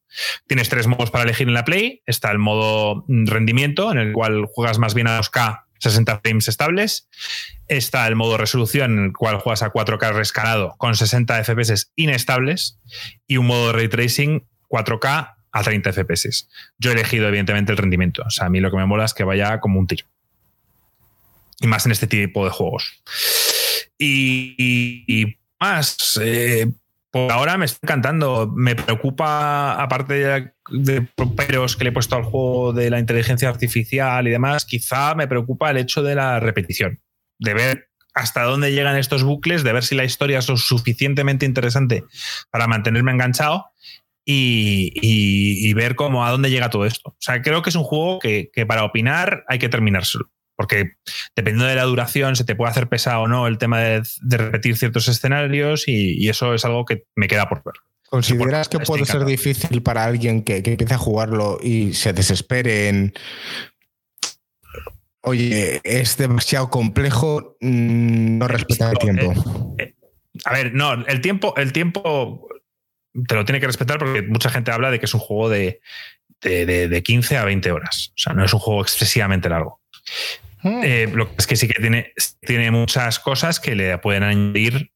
[0.48, 2.02] Tienes tres modos para elegir en la Play.
[2.06, 7.10] Está el modo rendimiento, en el cual juegas más bien a 2K 60 frames estables.
[7.68, 12.80] Está el modo resolución, en el cual juegas a 4K rescalado con 60 FPS inestables.
[13.28, 16.48] Y un modo ray tracing 4K a 30 FPS.
[16.78, 18.24] Yo he elegido, evidentemente, el rendimiento.
[18.26, 20.06] O sea, a mí lo que me mola es que vaya como un tiro.
[21.60, 23.02] Y más en este tipo de juegos.
[23.98, 26.72] Y, más, eh,
[27.12, 28.52] por ahora me está encantando.
[28.56, 31.02] Me preocupa, aparte de, de
[31.36, 35.28] peros que le he puesto al juego de la inteligencia artificial y demás, quizá me
[35.28, 37.02] preocupa el hecho de la repetición.
[37.38, 41.46] De ver hasta dónde llegan estos bucles, de ver si la historia es lo suficientemente
[41.46, 42.04] interesante
[42.50, 43.68] para mantenerme enganchado
[44.26, 47.10] y, ver cómo a dónde llega todo esto.
[47.10, 50.30] O sea, creo que es un juego que, que para opinar hay que terminárselo
[50.62, 50.92] porque
[51.36, 54.78] dependiendo de la duración se te puede hacer pesado o no el tema de, repetir
[54.78, 57.74] ciertos escenarios y, eso es algo que me queda por ver.
[58.08, 62.90] ¿Consideras que puede ser difícil para alguien que, que empiece a jugarlo y se desespere
[62.90, 63.14] en
[65.22, 69.76] oye, es demasiado complejo, mm, no respeta el tiempo.
[69.80, 69.96] Eh, eh,
[70.46, 72.48] a ver, no, el tiempo, el tiempo
[73.28, 75.82] te lo tiene que respetar porque mucha gente habla de que es un juego de,
[76.40, 78.12] de, de 15 a 20 horas.
[78.12, 79.82] O sea, no es un juego excesivamente largo.
[80.64, 80.82] Hmm.
[80.84, 84.92] Eh, lo que es que sí que tiene, tiene muchas cosas que le pueden añadir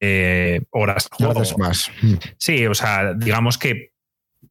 [0.00, 1.08] eh, horas
[1.58, 1.90] más.
[2.00, 2.14] Hmm.
[2.36, 3.92] Sí, o sea, digamos que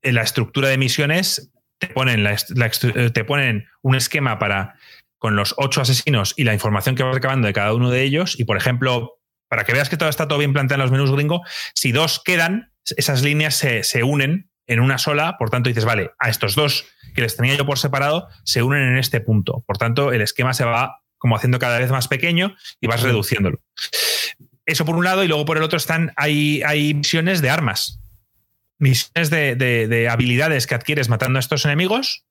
[0.02, 4.76] en la estructura de misiones te ponen, eh, te ponen un esquema para
[5.20, 8.40] con los ocho asesinos y la información que vas recabando de cada uno de ellos.
[8.40, 9.20] Y por ejemplo,
[9.50, 11.42] para que veas que todo está todo bien planteado en los menús gringo,
[11.74, 16.12] si dos quedan, esas líneas se, se unen en una sola, por tanto dices, vale,
[16.20, 16.86] a estos dos
[17.16, 19.64] que les tenía yo por separado se unen en este punto.
[19.66, 23.62] Por tanto, el esquema se va como haciendo cada vez más pequeño y vas reduciéndolo.
[24.66, 28.00] Eso por un lado, y luego por el otro están, hay, hay misiones de armas,
[28.78, 32.26] misiones de, habilidades que adquieres matando a estos enemigos,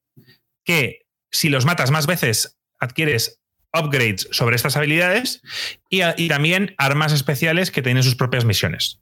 [0.65, 3.41] que si los matas más veces adquieres
[3.73, 5.43] upgrades sobre estas habilidades
[5.89, 9.01] y, también armas especiales que tienen sus propias misiones.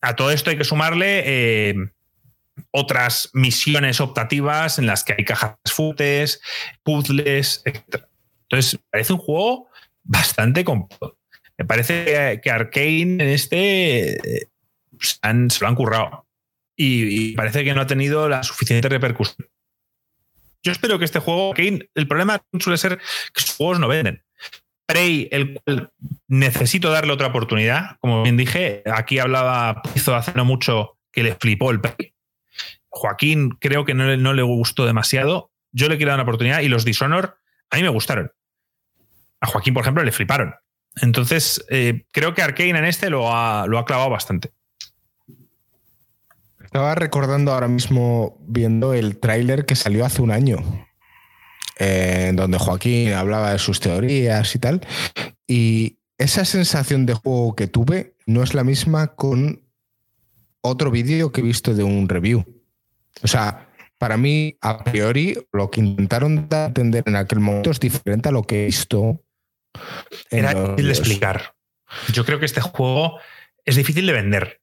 [0.00, 1.74] A todo esto hay que sumarle eh,
[2.72, 6.40] otras misiones optativas en las que hay cajas futes,
[6.82, 8.04] puzzles, etc.
[8.48, 9.68] Entonces, parece un juego
[10.02, 11.16] bastante completo.
[11.56, 14.48] Me parece que Arkane en este eh,
[14.98, 15.18] se
[15.60, 16.26] lo han currado.
[16.76, 19.46] Y, parece que no ha tenido la suficiente repercusión.
[20.62, 22.98] Yo espero que este juego, Arkane, el problema suele ser
[23.34, 24.24] que sus juegos no venden.
[24.86, 25.92] Prey, el cual
[26.26, 27.98] necesito darle otra oportunidad.
[28.00, 32.14] Como bien dije, aquí hablaba, hizo hace no mucho que le flipó el Prey.
[32.90, 35.50] Joaquín creo que no, no le gustó demasiado.
[35.72, 37.38] Yo le quiero dar una oportunidad y los Dishonor
[37.70, 38.32] a mí me gustaron.
[39.40, 40.54] A Joaquín, por ejemplo, le fliparon.
[41.00, 44.52] Entonces, eh, creo que Arkane en este lo ha, lo ha clavado bastante.
[46.62, 50.58] Estaba recordando ahora mismo viendo el tráiler que salió hace un año,
[51.78, 54.86] en donde Joaquín hablaba de sus teorías y tal.
[55.46, 59.64] Y esa sensación de juego que tuve no es la misma con
[60.60, 62.44] otro vídeo que he visto de un review.
[63.22, 63.68] O sea,
[63.98, 68.42] para mí, a priori, lo que intentaron entender en aquel momento es diferente a lo
[68.42, 69.22] que he visto.
[70.30, 71.54] Era difícil de explicar.
[72.12, 73.18] Yo creo que este juego
[73.64, 74.60] es difícil de vender.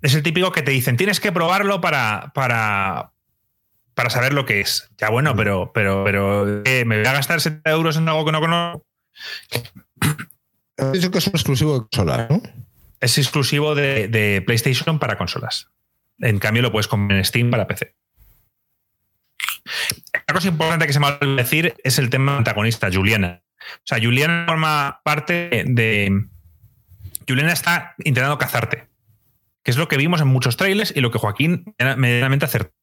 [0.00, 3.12] Es el típico que te dicen, tienes que probarlo para, para,
[3.94, 4.90] para saber lo que es.
[4.98, 8.40] Ya bueno, pero, pero, pero ¿me voy a gastar 70 euros en algo que no
[8.40, 8.86] conozco?
[10.92, 12.42] Dicho que es un exclusivo de consola, ¿no?
[13.00, 15.68] Es exclusivo de, PlayStation para consolas.
[16.18, 17.94] En cambio, lo puedes comprar en Steam para PC.
[20.14, 23.42] Una cosa importante que se me va a decir es el tema antagonista, Juliana.
[23.60, 26.26] O sea, Juliana forma parte de.
[27.26, 28.88] Juliana está intentando cazarte.
[29.62, 32.74] Que es lo que vimos en muchos trailers y lo que Joaquín medianamente acertó.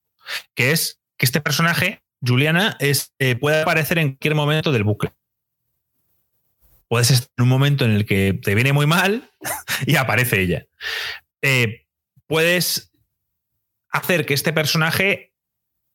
[0.56, 5.12] Que es que este personaje, Juliana, es, eh, puede aparecer en cualquier momento del bucle.
[6.88, 9.30] Puedes estar en un momento en el que te viene muy mal
[9.86, 10.66] y aparece ella.
[11.42, 11.86] Eh,
[12.28, 12.89] puedes
[13.92, 15.34] hacer que este personaje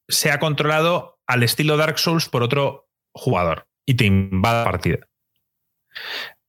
[0.08, 5.08] sea controlado al estilo Dark Souls por otro jugador y te invada la partida.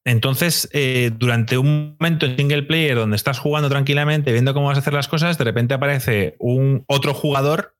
[0.04, 4.78] Entonces, eh, durante un momento en single player donde estás jugando tranquilamente, viendo cómo vas
[4.78, 7.76] a hacer las cosas, de repente aparece un otro jugador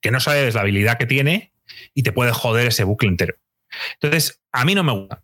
[0.00, 1.52] que no sabes la habilidad que tiene
[1.94, 3.34] y te puede joder ese bucle entero.
[4.00, 5.22] Entonces, a mí no me gusta.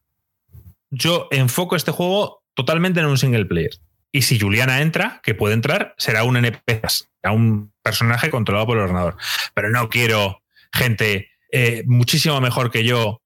[0.90, 3.72] Yo enfoco este juego totalmente en un single player.
[4.12, 8.78] Y si Juliana entra, que puede entrar, será un NPC, será un personaje controlado por
[8.78, 9.16] el ordenador.
[9.54, 10.42] Pero no quiero
[10.72, 13.22] gente eh, muchísimo mejor que yo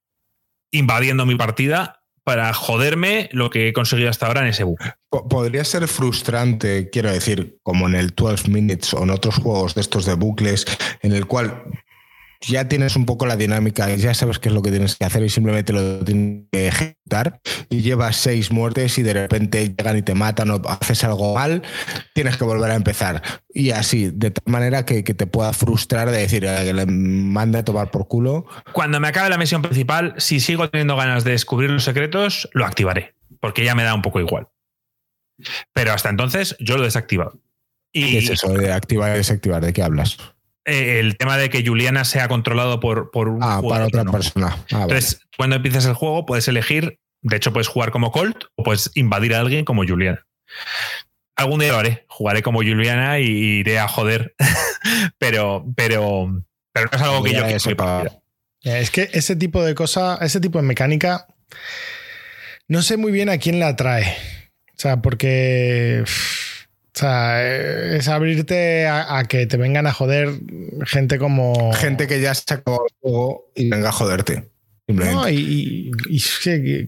[0.71, 4.93] invadiendo mi partida para joderme lo que he conseguido hasta ahora en ese bucle.
[5.09, 9.81] Podría ser frustrante, quiero decir, como en el 12 Minutes o en otros juegos de
[9.81, 10.65] estos de bucles,
[11.01, 11.63] en el cual
[12.41, 15.23] ya tienes un poco la dinámica, ya sabes qué es lo que tienes que hacer
[15.23, 17.39] y simplemente lo tienes que ejecutar
[17.69, 21.61] y llevas seis muertes y de repente llegan y te matan o haces algo mal,
[22.13, 23.21] tienes que volver a empezar.
[23.53, 27.65] Y así, de tal manera que, te pueda frustrar de decir que le mande a
[27.65, 28.45] tomar por culo.
[28.71, 32.65] Cuando me acabe la misión principal, si sigo teniendo ganas de descubrir los secretos, lo
[32.65, 34.47] activaré, porque ya me da un poco igual.
[35.73, 37.39] Pero hasta entonces yo lo he desactivado.
[37.91, 39.63] Y, ¿Qué es eso de activar y desactivar?
[39.63, 40.17] ¿De qué hablas?
[40.65, 44.57] Eh, el tema de que Juliana sea controlado por, por un ah, para otra persona.
[44.71, 48.63] Ah, Entonces, cuando empiezas el juego, puedes elegir, de hecho, puedes jugar como Colt o
[48.63, 50.25] puedes invadir a alguien como Juliana.
[51.35, 54.35] Algún día lo haré, jugaré como Juliana y iré a joder,
[55.17, 57.45] pero, pero, pero no es algo que yo
[58.63, 61.25] Es que ese tipo de cosa, ese tipo de mecánica,
[62.67, 64.15] no sé muy bien a quién la atrae.
[64.75, 66.03] O sea, porque.
[66.93, 70.29] O sea, es abrirte a, que te vengan a joder
[70.85, 71.71] gente como.
[71.73, 74.51] Gente que ya se acabó el juego y venga a joderte.
[74.87, 75.91] No, y,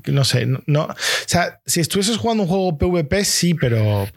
[0.07, 0.45] no sé.
[0.65, 4.07] No, o sea, si estuvieses jugando un juego PvP, sí, pero,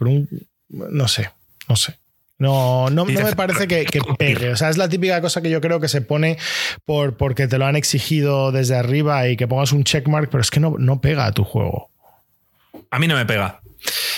[0.69, 1.29] no sé.
[1.69, 1.95] No sé.
[2.39, 3.85] No, no, me parece que,
[4.19, 4.51] pegue.
[4.51, 6.37] O sea, es la típica cosa que yo creo que se pone
[6.85, 10.51] por, porque te lo han exigido desde arriba y que pongas un checkmark, pero es
[10.51, 11.89] que no, no pega a tu juego.
[12.91, 13.61] A mí no me pega.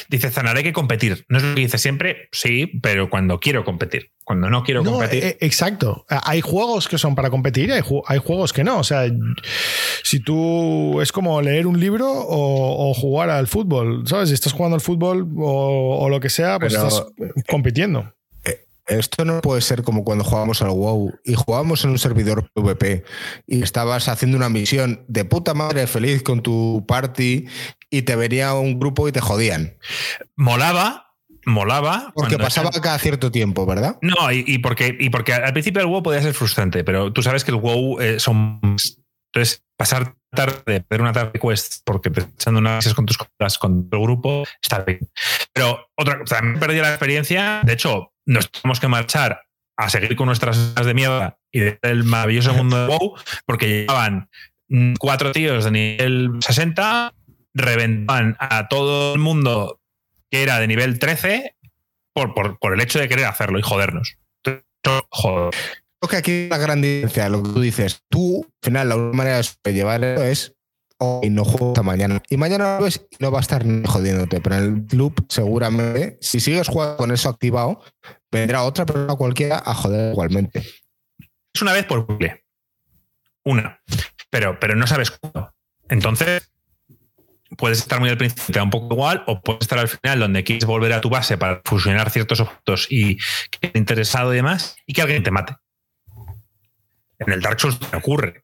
[0.10, 1.24] Dice, Zanaré que competir.
[1.30, 4.12] No es lo que dice siempre, sí, pero cuando quiero competir.
[4.24, 5.24] Cuando no quiero competir.
[5.24, 6.06] Eh, exacto.
[6.10, 7.82] Hay juegos que son para competir y hay,
[8.20, 8.80] juegos que no.
[8.80, 9.04] O sea,
[10.04, 14.30] si tú es como leer un libro o, jugar al fútbol, ¿sabes?
[14.30, 17.06] Si estás jugando al fútbol o, lo que sea, pues estás
[17.48, 18.12] compitiendo
[18.90, 23.04] esto no puede ser como cuando jugamos al WoW y jugamos en un servidor PvP
[23.48, 27.46] y estabas haciendo una misión de puta madre feliz con tu party
[27.90, 29.78] y te venía un grupo y te jodían.
[30.36, 31.14] Molaba,
[31.46, 32.12] molaba.
[32.16, 33.98] Porque pasaba cada cierto tiempo, ¿verdad?
[34.02, 37.44] No, y, porque, y porque al principio el WoW podía ser frustrante, pero tú sabes
[37.44, 38.60] que el WoW eh, son...
[39.32, 43.90] Entonces, pasar tarde, hacer una tarde quest porque te echando unas con tus cosas con
[43.90, 45.00] tu grupo, está bien.
[45.54, 47.62] Pero otra cosa, me perdí la experiencia.
[47.64, 49.42] De hecho, nos tenemos que marchar
[49.76, 53.16] a seguir con nuestras de mierda y del maravilloso mundo de WoW,
[53.46, 54.30] porque llevaban
[55.00, 57.14] cuatro tíos de nivel 60,
[57.56, 59.82] reventaban a todo el mundo
[60.30, 61.56] que era de nivel 13
[62.14, 64.18] por, por, el hecho de querer hacerlo y jodernos.
[65.10, 65.54] Joder.
[66.00, 69.18] Creo que aquí la gran diferencia, lo que tú dices, tú, al final, la única
[69.18, 70.56] manera de llevarlo es
[71.00, 72.22] hoy no juego hasta mañana.
[72.30, 74.42] Y mañana lo ves no va a estar jodiéndote.
[74.42, 77.82] Pero en el loop, seguramente, si sigues jugando con eso activado,
[78.32, 80.64] vendrá otra persona cualquiera a joder igualmente.
[81.54, 82.44] Es una vez por bucle.
[83.44, 83.80] Una.
[84.30, 85.54] Pero, pero no sabes cuándo.
[85.90, 86.52] Entonces,
[87.58, 90.66] puedes estar muy al principio, un poco igual, o puedes estar al final donde quieres
[90.66, 93.18] volver a tu base para fusionar ciertos objetos y
[93.50, 95.56] que interesado y demás, y que alguien te mate.
[97.18, 98.44] En el Dark Souls te ocurre.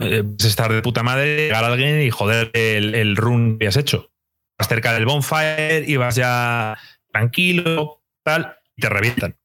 [0.00, 3.76] Eh, estar de puta madre, llegar a alguien y joder el, el run que has
[3.76, 4.10] hecho.
[4.58, 6.78] Vas cerca del bonfire y vas ya
[7.12, 9.36] tranquilo, tal, y te revientan.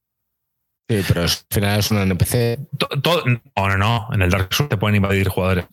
[0.90, 2.60] Sí, pero al final es un NPC.
[2.78, 4.08] To- todo- no, no, no.
[4.14, 5.66] En el Dark Souls te pueden invadir jugadores.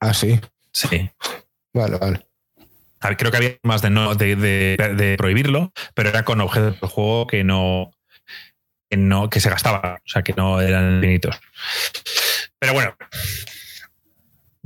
[0.00, 0.40] Ah, sí.
[0.72, 1.10] Sí.
[1.72, 2.26] Vale, vale.
[3.00, 6.40] A ver, Creo que había más de, no, de, de- de prohibirlo, pero era con
[6.40, 7.92] objetos del juego que no,
[8.90, 11.38] que no que se gastaban, o sea, que no eran infinitos.
[12.58, 12.96] Pero bueno,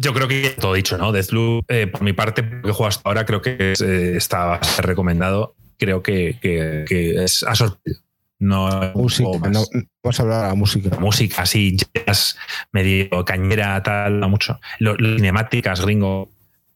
[0.01, 1.13] yo creo que todo dicho, ¿no?
[1.13, 4.83] Deathloop, eh, por mi parte, que jugado hasta ahora, creo que es, eh, está bastante
[4.83, 5.55] recomendado.
[5.79, 8.03] Creo que, que- que es, ha sorprendido.
[8.39, 9.29] No Música.
[9.29, 9.65] juego no-
[10.03, 10.99] vamos a hablar de la música.
[10.99, 12.37] música así, jazz,
[12.73, 14.59] medio cañera, tal, mucho.
[14.79, 16.31] Lo- Las cinemáticas, gringo,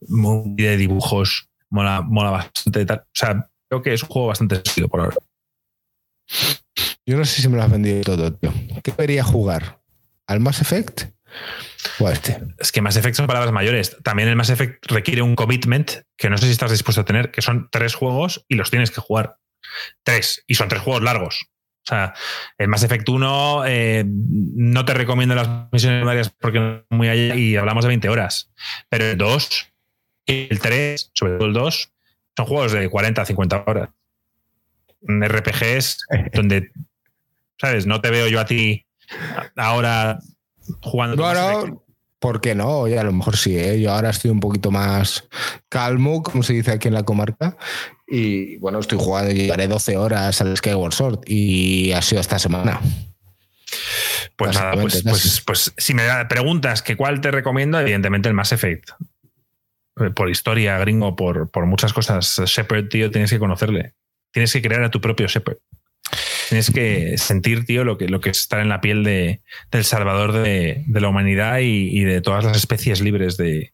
[0.07, 2.85] muy de dibujos, mola, mola bastante.
[2.85, 2.99] Tal.
[2.99, 5.15] O sea, creo que es un juego bastante sólido por ahora.
[7.07, 8.51] Yo no sé si me lo has vendido todo, tío.
[8.83, 9.81] ¿Qué debería jugar?
[10.27, 11.14] ¿Al Mass Effect?
[12.59, 13.97] Es que Mass Effect son palabras mayores.
[14.03, 17.31] También el Mass Effect requiere un commitment que no sé si estás dispuesto a tener,
[17.31, 19.37] que son tres juegos y los tienes que jugar.
[20.03, 20.43] Tres.
[20.47, 21.47] Y son tres juegos largos.
[21.83, 22.15] O sea,
[22.57, 27.55] el Mass Effect 1 eh, no te recomiendo las misiones varias porque muy allá y
[27.55, 28.51] hablamos de 20 horas.
[28.89, 29.73] Pero el 2
[30.25, 31.91] y el 3, sobre todo el 2,
[32.35, 33.89] son juegos de 40 a 50 horas.
[35.07, 36.71] RPGs donde,
[37.59, 37.85] ¿sabes?
[37.85, 38.87] No te veo yo a ti
[39.55, 40.17] ahora
[40.81, 41.15] jugando.
[41.15, 41.85] No, Mass no, Effect.
[42.19, 42.79] ¿por qué no?
[42.79, 43.79] Oye, a lo mejor sí, ¿eh?
[43.79, 45.27] Yo ahora estoy un poquito más
[45.69, 47.57] calmo, como se dice aquí en la comarca.
[48.07, 52.81] Y bueno, estoy jugando, llevaré 12 horas al Skyward Sword y ha sido esta semana.
[54.35, 58.51] Pues nada, pues, pues, pues si me preguntas que cuál te recomiendo, evidentemente el Mass
[58.51, 58.89] Effect.
[59.99, 62.41] Eh, Por historia, gringo, por, por muchas cosas.
[62.45, 63.93] Shepard, tío, tienes que conocerle.
[64.31, 65.57] Tienes que crear a tu propio Shepard.
[66.49, 69.41] Tienes que sentir, tío, lo que, lo que es estar en la piel de,
[69.71, 73.73] del salvador de, de la humanidad y, y de todas las especies libres de.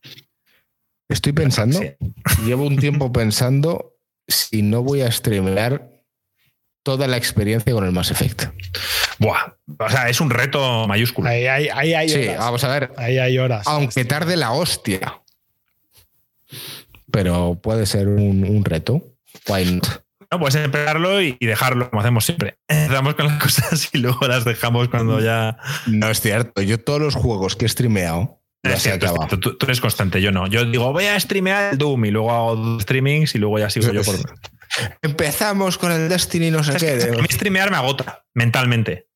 [1.09, 1.91] Estoy pensando, Sí.
[2.45, 3.93] llevo un tiempo pensando
[4.27, 5.89] si no voy a streamear
[6.83, 8.43] toda la experiencia con el Mass Effect.
[9.19, 9.53] Buah.
[9.77, 11.29] O sea, es un reto mayúsculo.
[11.29, 12.37] Ahí, ahí, ahí hay Sí, horas.
[12.39, 13.67] vamos a ver, Ahí hay horas.
[13.67, 15.21] aunque tarde la hostia.
[17.11, 19.03] Pero puede ser un, un reto.
[19.47, 19.87] Why not?
[20.31, 22.57] No, puedes empezarlo y, y dejarlo, como hacemos siempre.
[22.67, 25.57] Empezamos con las cosas y luego las dejamos cuando ya.
[25.87, 26.61] No es cierto.
[26.61, 29.27] Yo todos los juegos que he streameado ya Es se cierto, acaba.
[29.27, 30.47] Tú, tú eres constante, yo no.
[30.47, 33.69] Yo digo, voy a streamear el Doom y luego hago dos streamings y luego ya
[33.69, 34.15] sigo yo por.
[35.01, 37.17] Empezamos con el Destiny no sé Es que qué.
[37.17, 39.07] a mí streamear me agota mentalmente.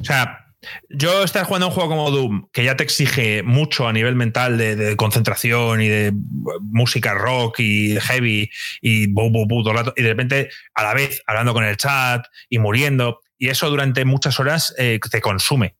[0.00, 0.43] O sea,
[0.88, 4.58] yo estar jugando un juego como Doom, que ya te exige mucho a nivel mental
[4.58, 6.12] de, concentración y de
[6.60, 8.50] música rock y heavy
[8.80, 13.68] y y de repente a la vez hablando con el chat y muriendo, y eso
[13.68, 15.76] durante muchas horas eh, te consume.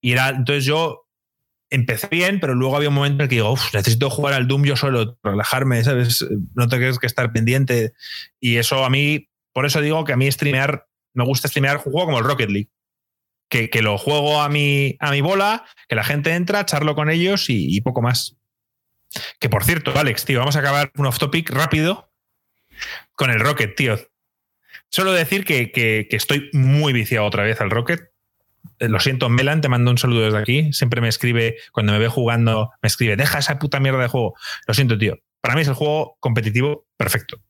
[0.00, 1.06] Y era, entonces yo
[1.70, 4.46] empecé bien, pero luego había un momento en el que digo, "Uf, necesito jugar al
[4.46, 6.24] Doom yo solo, relajarme, ¿sabes?
[6.54, 7.92] No tengo que estar pendiente.
[8.40, 11.82] Y eso a mí, por eso digo que a mí streamear, me gusta streamear un
[11.92, 12.70] juego como el Rocket League.
[13.70, 17.48] Que, lo juego a mi, a mi bola, que la gente entra, charlo con ellos
[17.50, 18.36] y, y poco más.
[19.38, 22.10] Que por cierto, Alex, tío, vamos a acabar un off topic rápido
[23.14, 23.96] con el Rocket, tío.
[24.90, 28.10] Solo decir que, que- que estoy muy viciado otra vez al Rocket.
[28.80, 30.72] Eh, Lo siento, Melan, te mando un saludo desde aquí.
[30.72, 34.34] Siempre me escribe, cuando me ve jugando, me escribe, deja esa puta mierda de juego.
[34.66, 35.16] Lo siento, tío.
[35.40, 37.40] Para mí es el juego competitivo perfecto.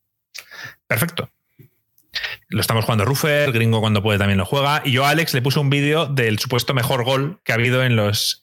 [0.85, 1.31] Perfecto.
[2.49, 4.81] Lo estamos jugando Ruffer, Gringo cuando puede también lo juega.
[4.85, 7.83] Y yo a Alex le puse un vídeo del supuesto mejor gol que ha habido
[7.83, 8.41] en los.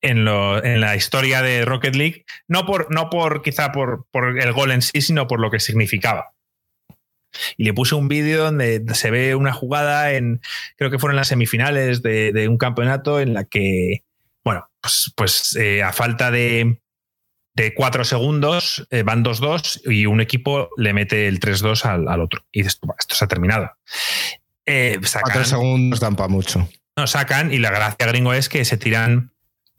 [0.00, 4.38] En, lo- en la historia de Rocket League, no por, no por quizá por, por
[4.38, 6.34] el gol en sí, sino por lo que significaba.
[7.56, 10.40] Y le puse un vídeo donde se ve una jugada en,
[10.76, 14.04] creo que fueron las semifinales de, de un campeonato en la que,
[14.44, 16.80] bueno, pues, pues eh, a falta de,
[17.62, 22.20] de cuatro segundos eh, van 2-2 y un equipo le mete el 3-2 al, al
[22.20, 22.44] otro.
[22.52, 23.70] Y dices, "Buah, esto se ha terminado.
[24.66, 26.68] Eh, sacan- Cuatro segundos dan para mucho.
[26.96, 29.32] no sacan y la gracia gringo es que se tiran,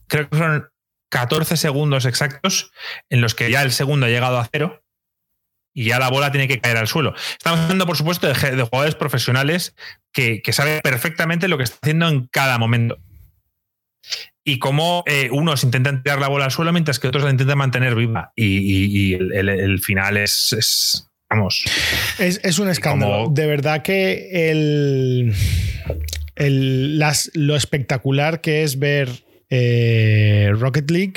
[0.08, 0.70] creo que son
[1.10, 2.72] 14 segundos exactos
[3.10, 4.84] en los que ya el segundo ha llegado a cero
[5.74, 7.14] y ya la bola tiene que caer al suelo.
[7.32, 8.34] Estamos hablando, por supuesto, de
[8.64, 9.76] jugadores profesionales
[10.12, 12.98] que, que saben perfectamente lo que está haciendo en cada momento.
[14.44, 17.57] Y cómo eh, unos intentan tirar la bola al suelo mientras que otros la intentan
[17.57, 18.31] mantener viva.
[18.36, 21.64] Y, y- y el, el- el final es, es- vamos,
[22.18, 23.26] Es, es un escándalo.
[23.26, 25.34] como- De verdad que el,
[26.36, 29.10] el- las- lo espectacular que es ver
[29.52, 31.14] eh, Rocket League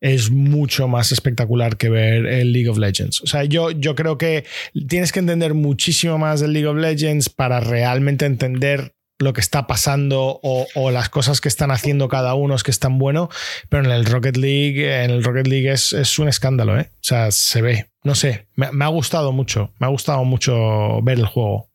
[0.00, 3.20] es mucho más espectacular que ver el League of Legends.
[3.22, 4.44] O sea, yo, yo creo que
[4.88, 9.66] tienes que entender muchísimo más del League of Legends para realmente entender lo que está
[9.66, 13.28] pasando o, las cosas que están haciendo cada uno es que están bueno,
[13.68, 16.90] pero en el Rocket League, en el Rocket League es, un escándalo, ¿eh?
[16.92, 17.90] O sea, se ve.
[18.02, 21.70] No sé, me, ha gustado mucho, me ha gustado mucho ver el juego.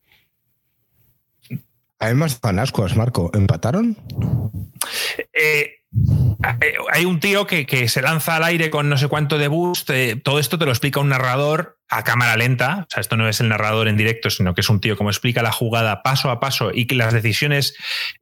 [1.98, 3.30] Hay más ascos, Marco.
[3.34, 3.98] ¿Empataron?
[5.34, 5.80] Eh,
[6.62, 9.90] eh, hay un tío que, se lanza al aire con no sé cuánto de boost.
[9.90, 12.86] Eh, todo esto te lo explica un narrador a cámara lenta.
[12.88, 15.10] O sea, esto no es el narrador en directo, sino que es un tío como
[15.10, 17.76] explica la jugada paso a paso y que las decisiones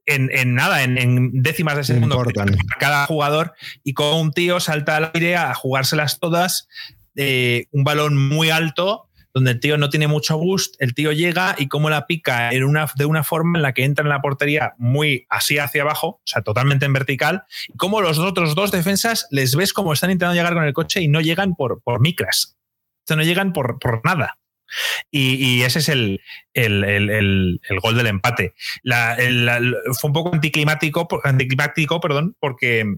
[0.05, 3.53] en, nada, en, décimas de segundo para cada jugador.
[3.83, 6.67] Y como un tío salta al aire a jugárselas todas,
[7.15, 11.55] eh, un balón muy alto donde el tío no tiene mucho boost, el tío llega
[11.59, 14.19] y como la pica en una, de una forma en la que entra en la
[14.19, 18.71] portería muy así hacia abajo, o sea, totalmente en vertical, y como los otros dos
[18.71, 21.99] defensas les ves como están intentando llegar con el coche y no llegan por, por
[21.99, 22.56] micras,
[23.07, 24.37] sea, no llegan por, por nada.
[25.11, 26.21] Y, ese es el,
[26.53, 28.53] el, gol del empate.
[28.83, 32.97] fue un poco anticlimático, anticlimático perdón, porque,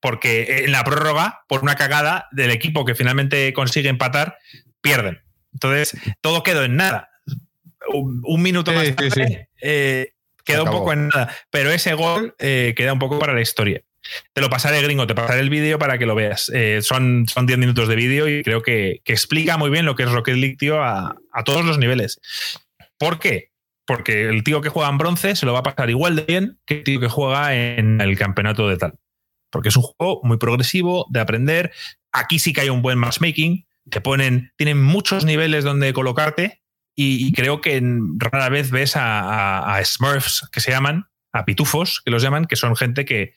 [0.00, 4.38] porque en la prórroga, por una cagada del equipo que finalmente consigue empatar,
[4.80, 5.20] pierden.
[5.52, 7.10] Entonces, todo quedó en nada.
[7.86, 10.14] Un, minuto más tarde, eh,
[10.44, 11.34] quedó un poco en nada.
[11.50, 13.82] Pero ese gol eh, queda un poco para la historia.
[14.32, 16.50] Te lo pasaré, gringo, te pasaré el vídeo para que lo veas.
[16.54, 20.04] Eh, son, son 10 minutos de vídeo y creo que, explica muy bien lo que
[20.04, 22.20] es Rocket League, tío, a, todos los niveles.
[22.98, 23.50] ¿Por qué?
[23.86, 26.58] Porque el tío que juega en bronce se lo va a pasar igual de bien
[26.66, 28.94] que el tío que juega en el campeonato de tal.
[29.50, 31.72] Porque es un juego muy progresivo, de aprender.
[32.12, 36.62] Aquí sí que hay un buen matchmaking te ponen, tienen muchos niveles donde colocarte
[36.96, 37.82] y, creo que
[38.18, 42.76] rara vez ves a, Smurfs que se llaman, a pitufos que los llaman, que son
[42.76, 43.34] gente que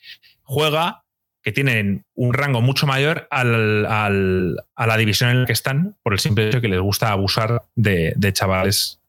[0.48, 1.04] juega,
[1.42, 6.14] que tienen un rango mucho mayor al, a la división en la que están, por
[6.14, 9.00] el simple hecho que les gusta abusar de, chavales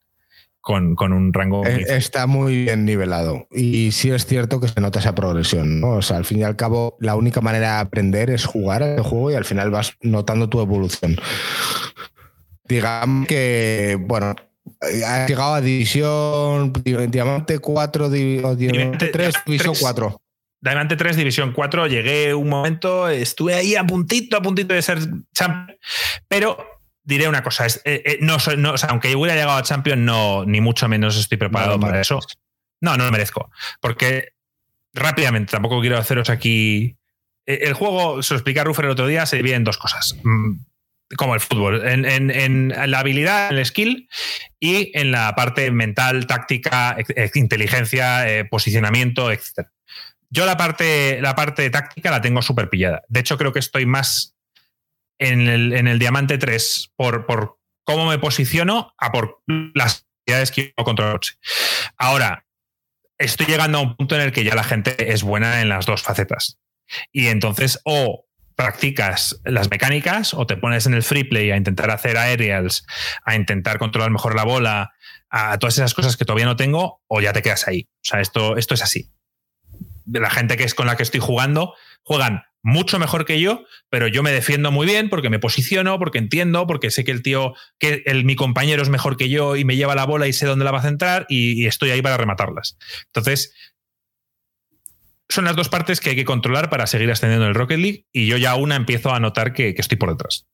[0.60, 1.66] con, un rango.
[1.66, 3.48] Eh, está muy bien nivelado.
[3.50, 5.80] Y sí es cierto que se nota esa progresión.
[5.80, 5.92] ¿no?
[5.92, 9.00] O sea, al fin y al cabo, la única manera de aprender es jugar el
[9.00, 11.16] juego y al final vas notando tu evolución.
[12.68, 14.36] Digamos que, bueno,
[15.06, 20.20] has llegado a división Diamante 4 o Diamante 3, División 4.
[20.60, 24.98] Diamante 3, División 4, llegué un momento, estuve ahí a puntito, a puntito de ser
[25.32, 25.78] champion,
[26.28, 29.62] pero diré una cosa, es, eh, eh, no, no, o sea, aunque hubiera llegado a
[29.62, 32.20] Champions, no, ni mucho menos estoy preparado para eso.
[32.80, 33.50] No, no lo merezco.
[33.80, 34.34] Porque
[34.94, 36.96] rápidamente, tampoco quiero haceros aquí.
[37.46, 39.76] Eh, el juego, se lo expliqué a Ruffer el otro día, se divide en dos
[39.76, 40.16] cosas.
[40.22, 40.60] Mm,
[41.16, 44.08] como el fútbol, en, la habilidad, en el skill
[44.60, 46.96] y en la parte mental, táctica,
[47.34, 49.66] inteligencia, posicionamiento, etc.
[50.30, 53.02] Yo la parte, la parte táctica la tengo súper pillada.
[53.08, 54.36] De hecho, creo que estoy más
[55.18, 59.42] en el, Diamante 3 por, por cómo me posiciono a por
[59.74, 61.18] las habilidades que yo contra el
[61.96, 62.46] Ahora,
[63.18, 65.84] estoy llegando a un punto en el que ya la gente es buena en las
[65.84, 66.58] dos facetas.
[67.12, 68.26] Y entonces, o
[68.56, 72.86] practicas las mecánicas o te pones en el free play a intentar hacer aerials,
[73.24, 74.92] a intentar controlar mejor la bola,
[75.30, 77.88] a todas esas cosas que todavía no tengo, o ya te quedas ahí.
[77.90, 79.10] O sea, esto, esto es así.
[80.06, 84.06] La gente que es con la que estoy jugando, juegan mucho mejor que yo, pero
[84.06, 87.54] yo me defiendo muy bien porque me posiciono, porque entiendo, porque sé que el tío,
[87.78, 90.64] que mi compañero es mejor que yo y me lleva la bola y sé dónde
[90.64, 92.76] la va a centrar y, estoy ahí para rematarlas.
[93.06, 93.54] Entonces,
[95.28, 98.06] son las dos partes que hay que controlar para seguir ascendiendo en el Rocket League
[98.12, 100.46] y yo ya una empiezo a notar que, estoy por detrás.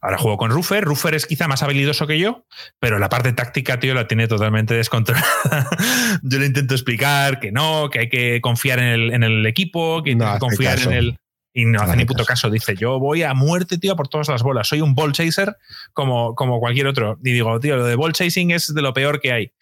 [0.00, 0.84] Ahora juego con Ruffer.
[0.84, 2.46] Ruffer es quizá más habilidoso que yo,
[2.78, 5.26] pero la parte táctica, tío, la tiene totalmente descontrolada.
[6.22, 10.02] yo le intento explicar que no, que hay que confiar en el, en el equipo,
[10.02, 11.18] que hay que confiar en el.
[11.52, 12.48] Y no hace ni puto caso.
[12.48, 14.68] Dice, yo voy a muerte, tío, por todas las bolas.
[14.68, 15.56] Soy un ball chaser
[15.92, 17.18] como, como cualquier otro.
[17.24, 19.52] Y digo, tío, lo de ball chasing es de lo peor que hay.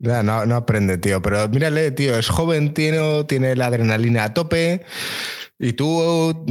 [0.00, 1.20] Ya, no, no aprende, tío.
[1.22, 4.84] Pero mírale, tío, es joven, tiene, tiene la adrenalina a tope.
[5.60, 6.46] Y tú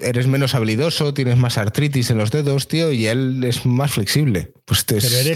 [0.00, 4.52] eres menos habilidoso, tienes más artritis en los dedos, tío, y él es más flexible.
[4.64, 4.86] Pues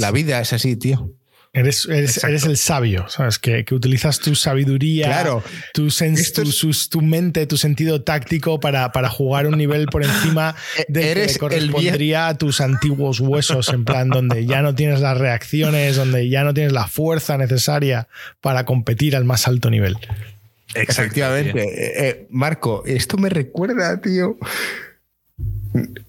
[0.01, 1.13] la vida es así, tío.
[1.55, 3.39] Eres, eres, el sabio, ¿sabes?
[3.39, 5.45] Que, utilizas tu sabiduría, claro.
[5.75, 5.89] tu,
[6.89, 10.57] tu, mente, tu sentido táctico para, para, jugar un nivel por encima
[10.89, 15.19] de eres que correspondría a tus antiguos huesos, en plan, donde ya no tienes las
[15.19, 18.09] reacciones, donde ya no tienes la fuerza necesaria
[18.41, 19.99] para competir al más alto nivel.
[20.75, 21.65] Efectivamente.
[21.65, 24.39] Eh, eh, Marco, esto me recuerda, tío.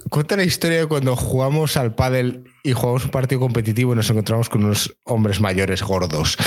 [0.10, 4.10] Cuenta la historia de cuando jugamos al pádel y jugamos un partido competitivo y nos
[4.10, 6.38] encontramos con unos hombres mayores gordos.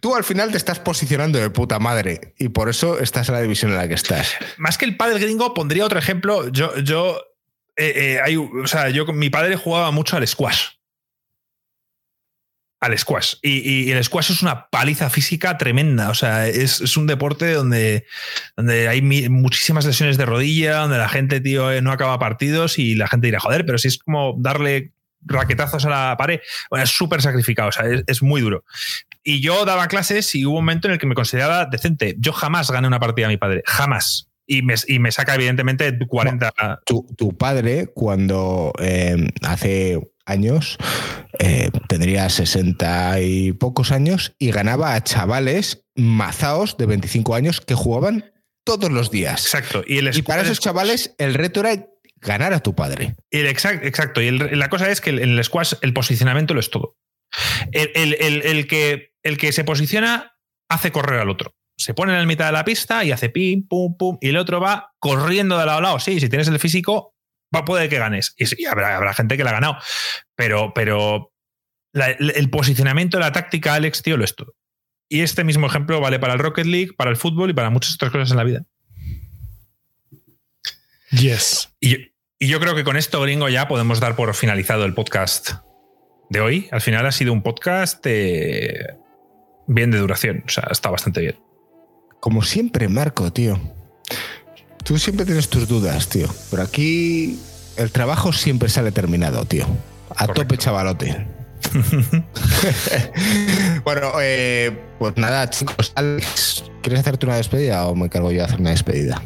[0.00, 3.42] tú al final te estás posicionando de puta madre y por eso estás en la
[3.42, 4.32] división en la que estás.
[4.58, 6.48] Más que el padre gringo, pondría otro ejemplo.
[6.48, 7.20] Yo, yo,
[7.76, 10.68] eh, eh, hay, o sea, yo, mi padre jugaba mucho al squash
[12.80, 13.34] al squash.
[13.42, 16.08] Y, el squash es una paliza física tremenda.
[16.08, 18.06] O sea, es, un deporte donde,
[18.56, 22.94] donde hay muchísimas lesiones de rodilla, donde la gente, tío, eh, no acaba partidos y
[22.94, 26.40] la gente dirá, joder, pero si es como darle raquetazos a la pared.
[26.70, 28.64] Bueno, es súper sacrificado, o sea, es, muy duro.
[29.22, 32.16] Y yo daba clases y hubo un momento en el que me consideraba decente.
[32.18, 34.28] Yo jamás gané una partida a mi padre, jamás.
[34.46, 36.52] Y me, y me saca, evidentemente, 40.
[36.84, 40.76] tu, padre, cuando eh, hace años,
[41.38, 47.74] eh, tendría 60 y pocos años y ganaba a chavales mazaos de 25 años que
[47.74, 48.32] jugaban
[48.64, 49.44] todos los días.
[49.44, 49.84] Exacto.
[49.86, 51.86] Y, y para esos chavales el reto era
[52.20, 53.16] ganar a tu padre.
[53.30, 54.20] El exacto, exacto.
[54.20, 56.96] Y la cosa es que en el squash el posicionamiento lo es todo.
[57.72, 60.36] El, que, el que se posiciona
[60.68, 61.54] hace correr al otro.
[61.76, 64.36] Se pone en la mitad de la pista y hace pim, pum, pum, y el
[64.36, 65.98] otro va corriendo de lado a lado.
[65.98, 67.14] Sí, si tienes el físico,
[67.54, 68.34] va, puede que ganes.
[68.36, 69.78] Y sí, habrá, habrá gente que la ha ganado.
[70.34, 71.32] Pero, pero
[71.94, 74.54] el posicionamiento, la táctica, Alex, tío, lo es todo.
[75.08, 77.94] Y este mismo ejemplo vale para el Rocket League, para el fútbol y para muchas
[77.94, 78.64] otras cosas en la vida.
[81.10, 81.74] Yes.
[81.80, 82.09] Y,
[82.48, 85.56] yo creo que con esto, gringo, ya podemos dar por finalizado el podcast
[86.30, 86.68] de hoy.
[86.72, 88.96] Al final ha sido un podcast eh,
[89.66, 90.42] bien de duración.
[90.46, 91.36] O sea, está bastante bien.
[92.18, 93.60] Como siempre, Marco, tío.
[94.84, 96.28] Tú siempre tienes tus dudas, tío.
[96.50, 97.38] Pero aquí
[97.76, 99.66] el trabajo siempre sale terminado, tío.
[100.16, 101.26] A tope, chavalote.
[103.84, 105.92] bueno, eh, pues nada, chicos.
[105.94, 109.22] Alex, ¿quieres hacerte una despedida o me cargo yo de hacer una despedida?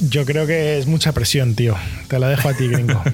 [0.00, 1.74] Yo creo que es mucha presión, tío.
[2.08, 3.02] Te la dejo a ti, gringo.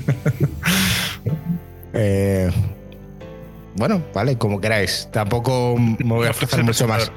[1.95, 2.51] Eh,
[3.75, 5.09] bueno, vale, como queráis.
[5.13, 7.13] Tampoco me voy a esforzar mucho más.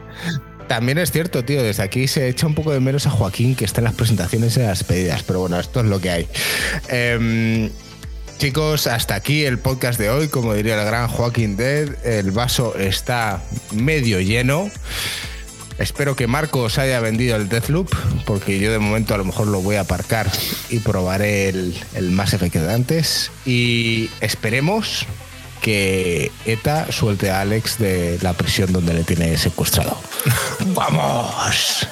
[0.67, 3.65] También es cierto, tío, desde aquí se echa un poco de menos a Joaquín, que
[3.65, 6.27] está en las presentaciones y las pedidas, pero bueno, esto es lo que hay.
[6.89, 7.69] Em,
[8.37, 10.27] chicos, hasta aquí el podcast de hoy.
[10.27, 14.69] Como diría el gran Joaquín Dead, el vaso está medio lleno.
[15.77, 17.93] Espero que Marcos haya vendido el Deathloop,
[18.25, 20.31] porque yo de momento a lo mejor lo voy a aparcar
[20.69, 23.31] y probaré el, el Mass Effect de antes.
[23.45, 25.05] Y esperemos
[25.61, 29.99] que ETA suelte a Alex de la prisión donde le tiene secuestrado.
[30.73, 31.87] ¡Vamos!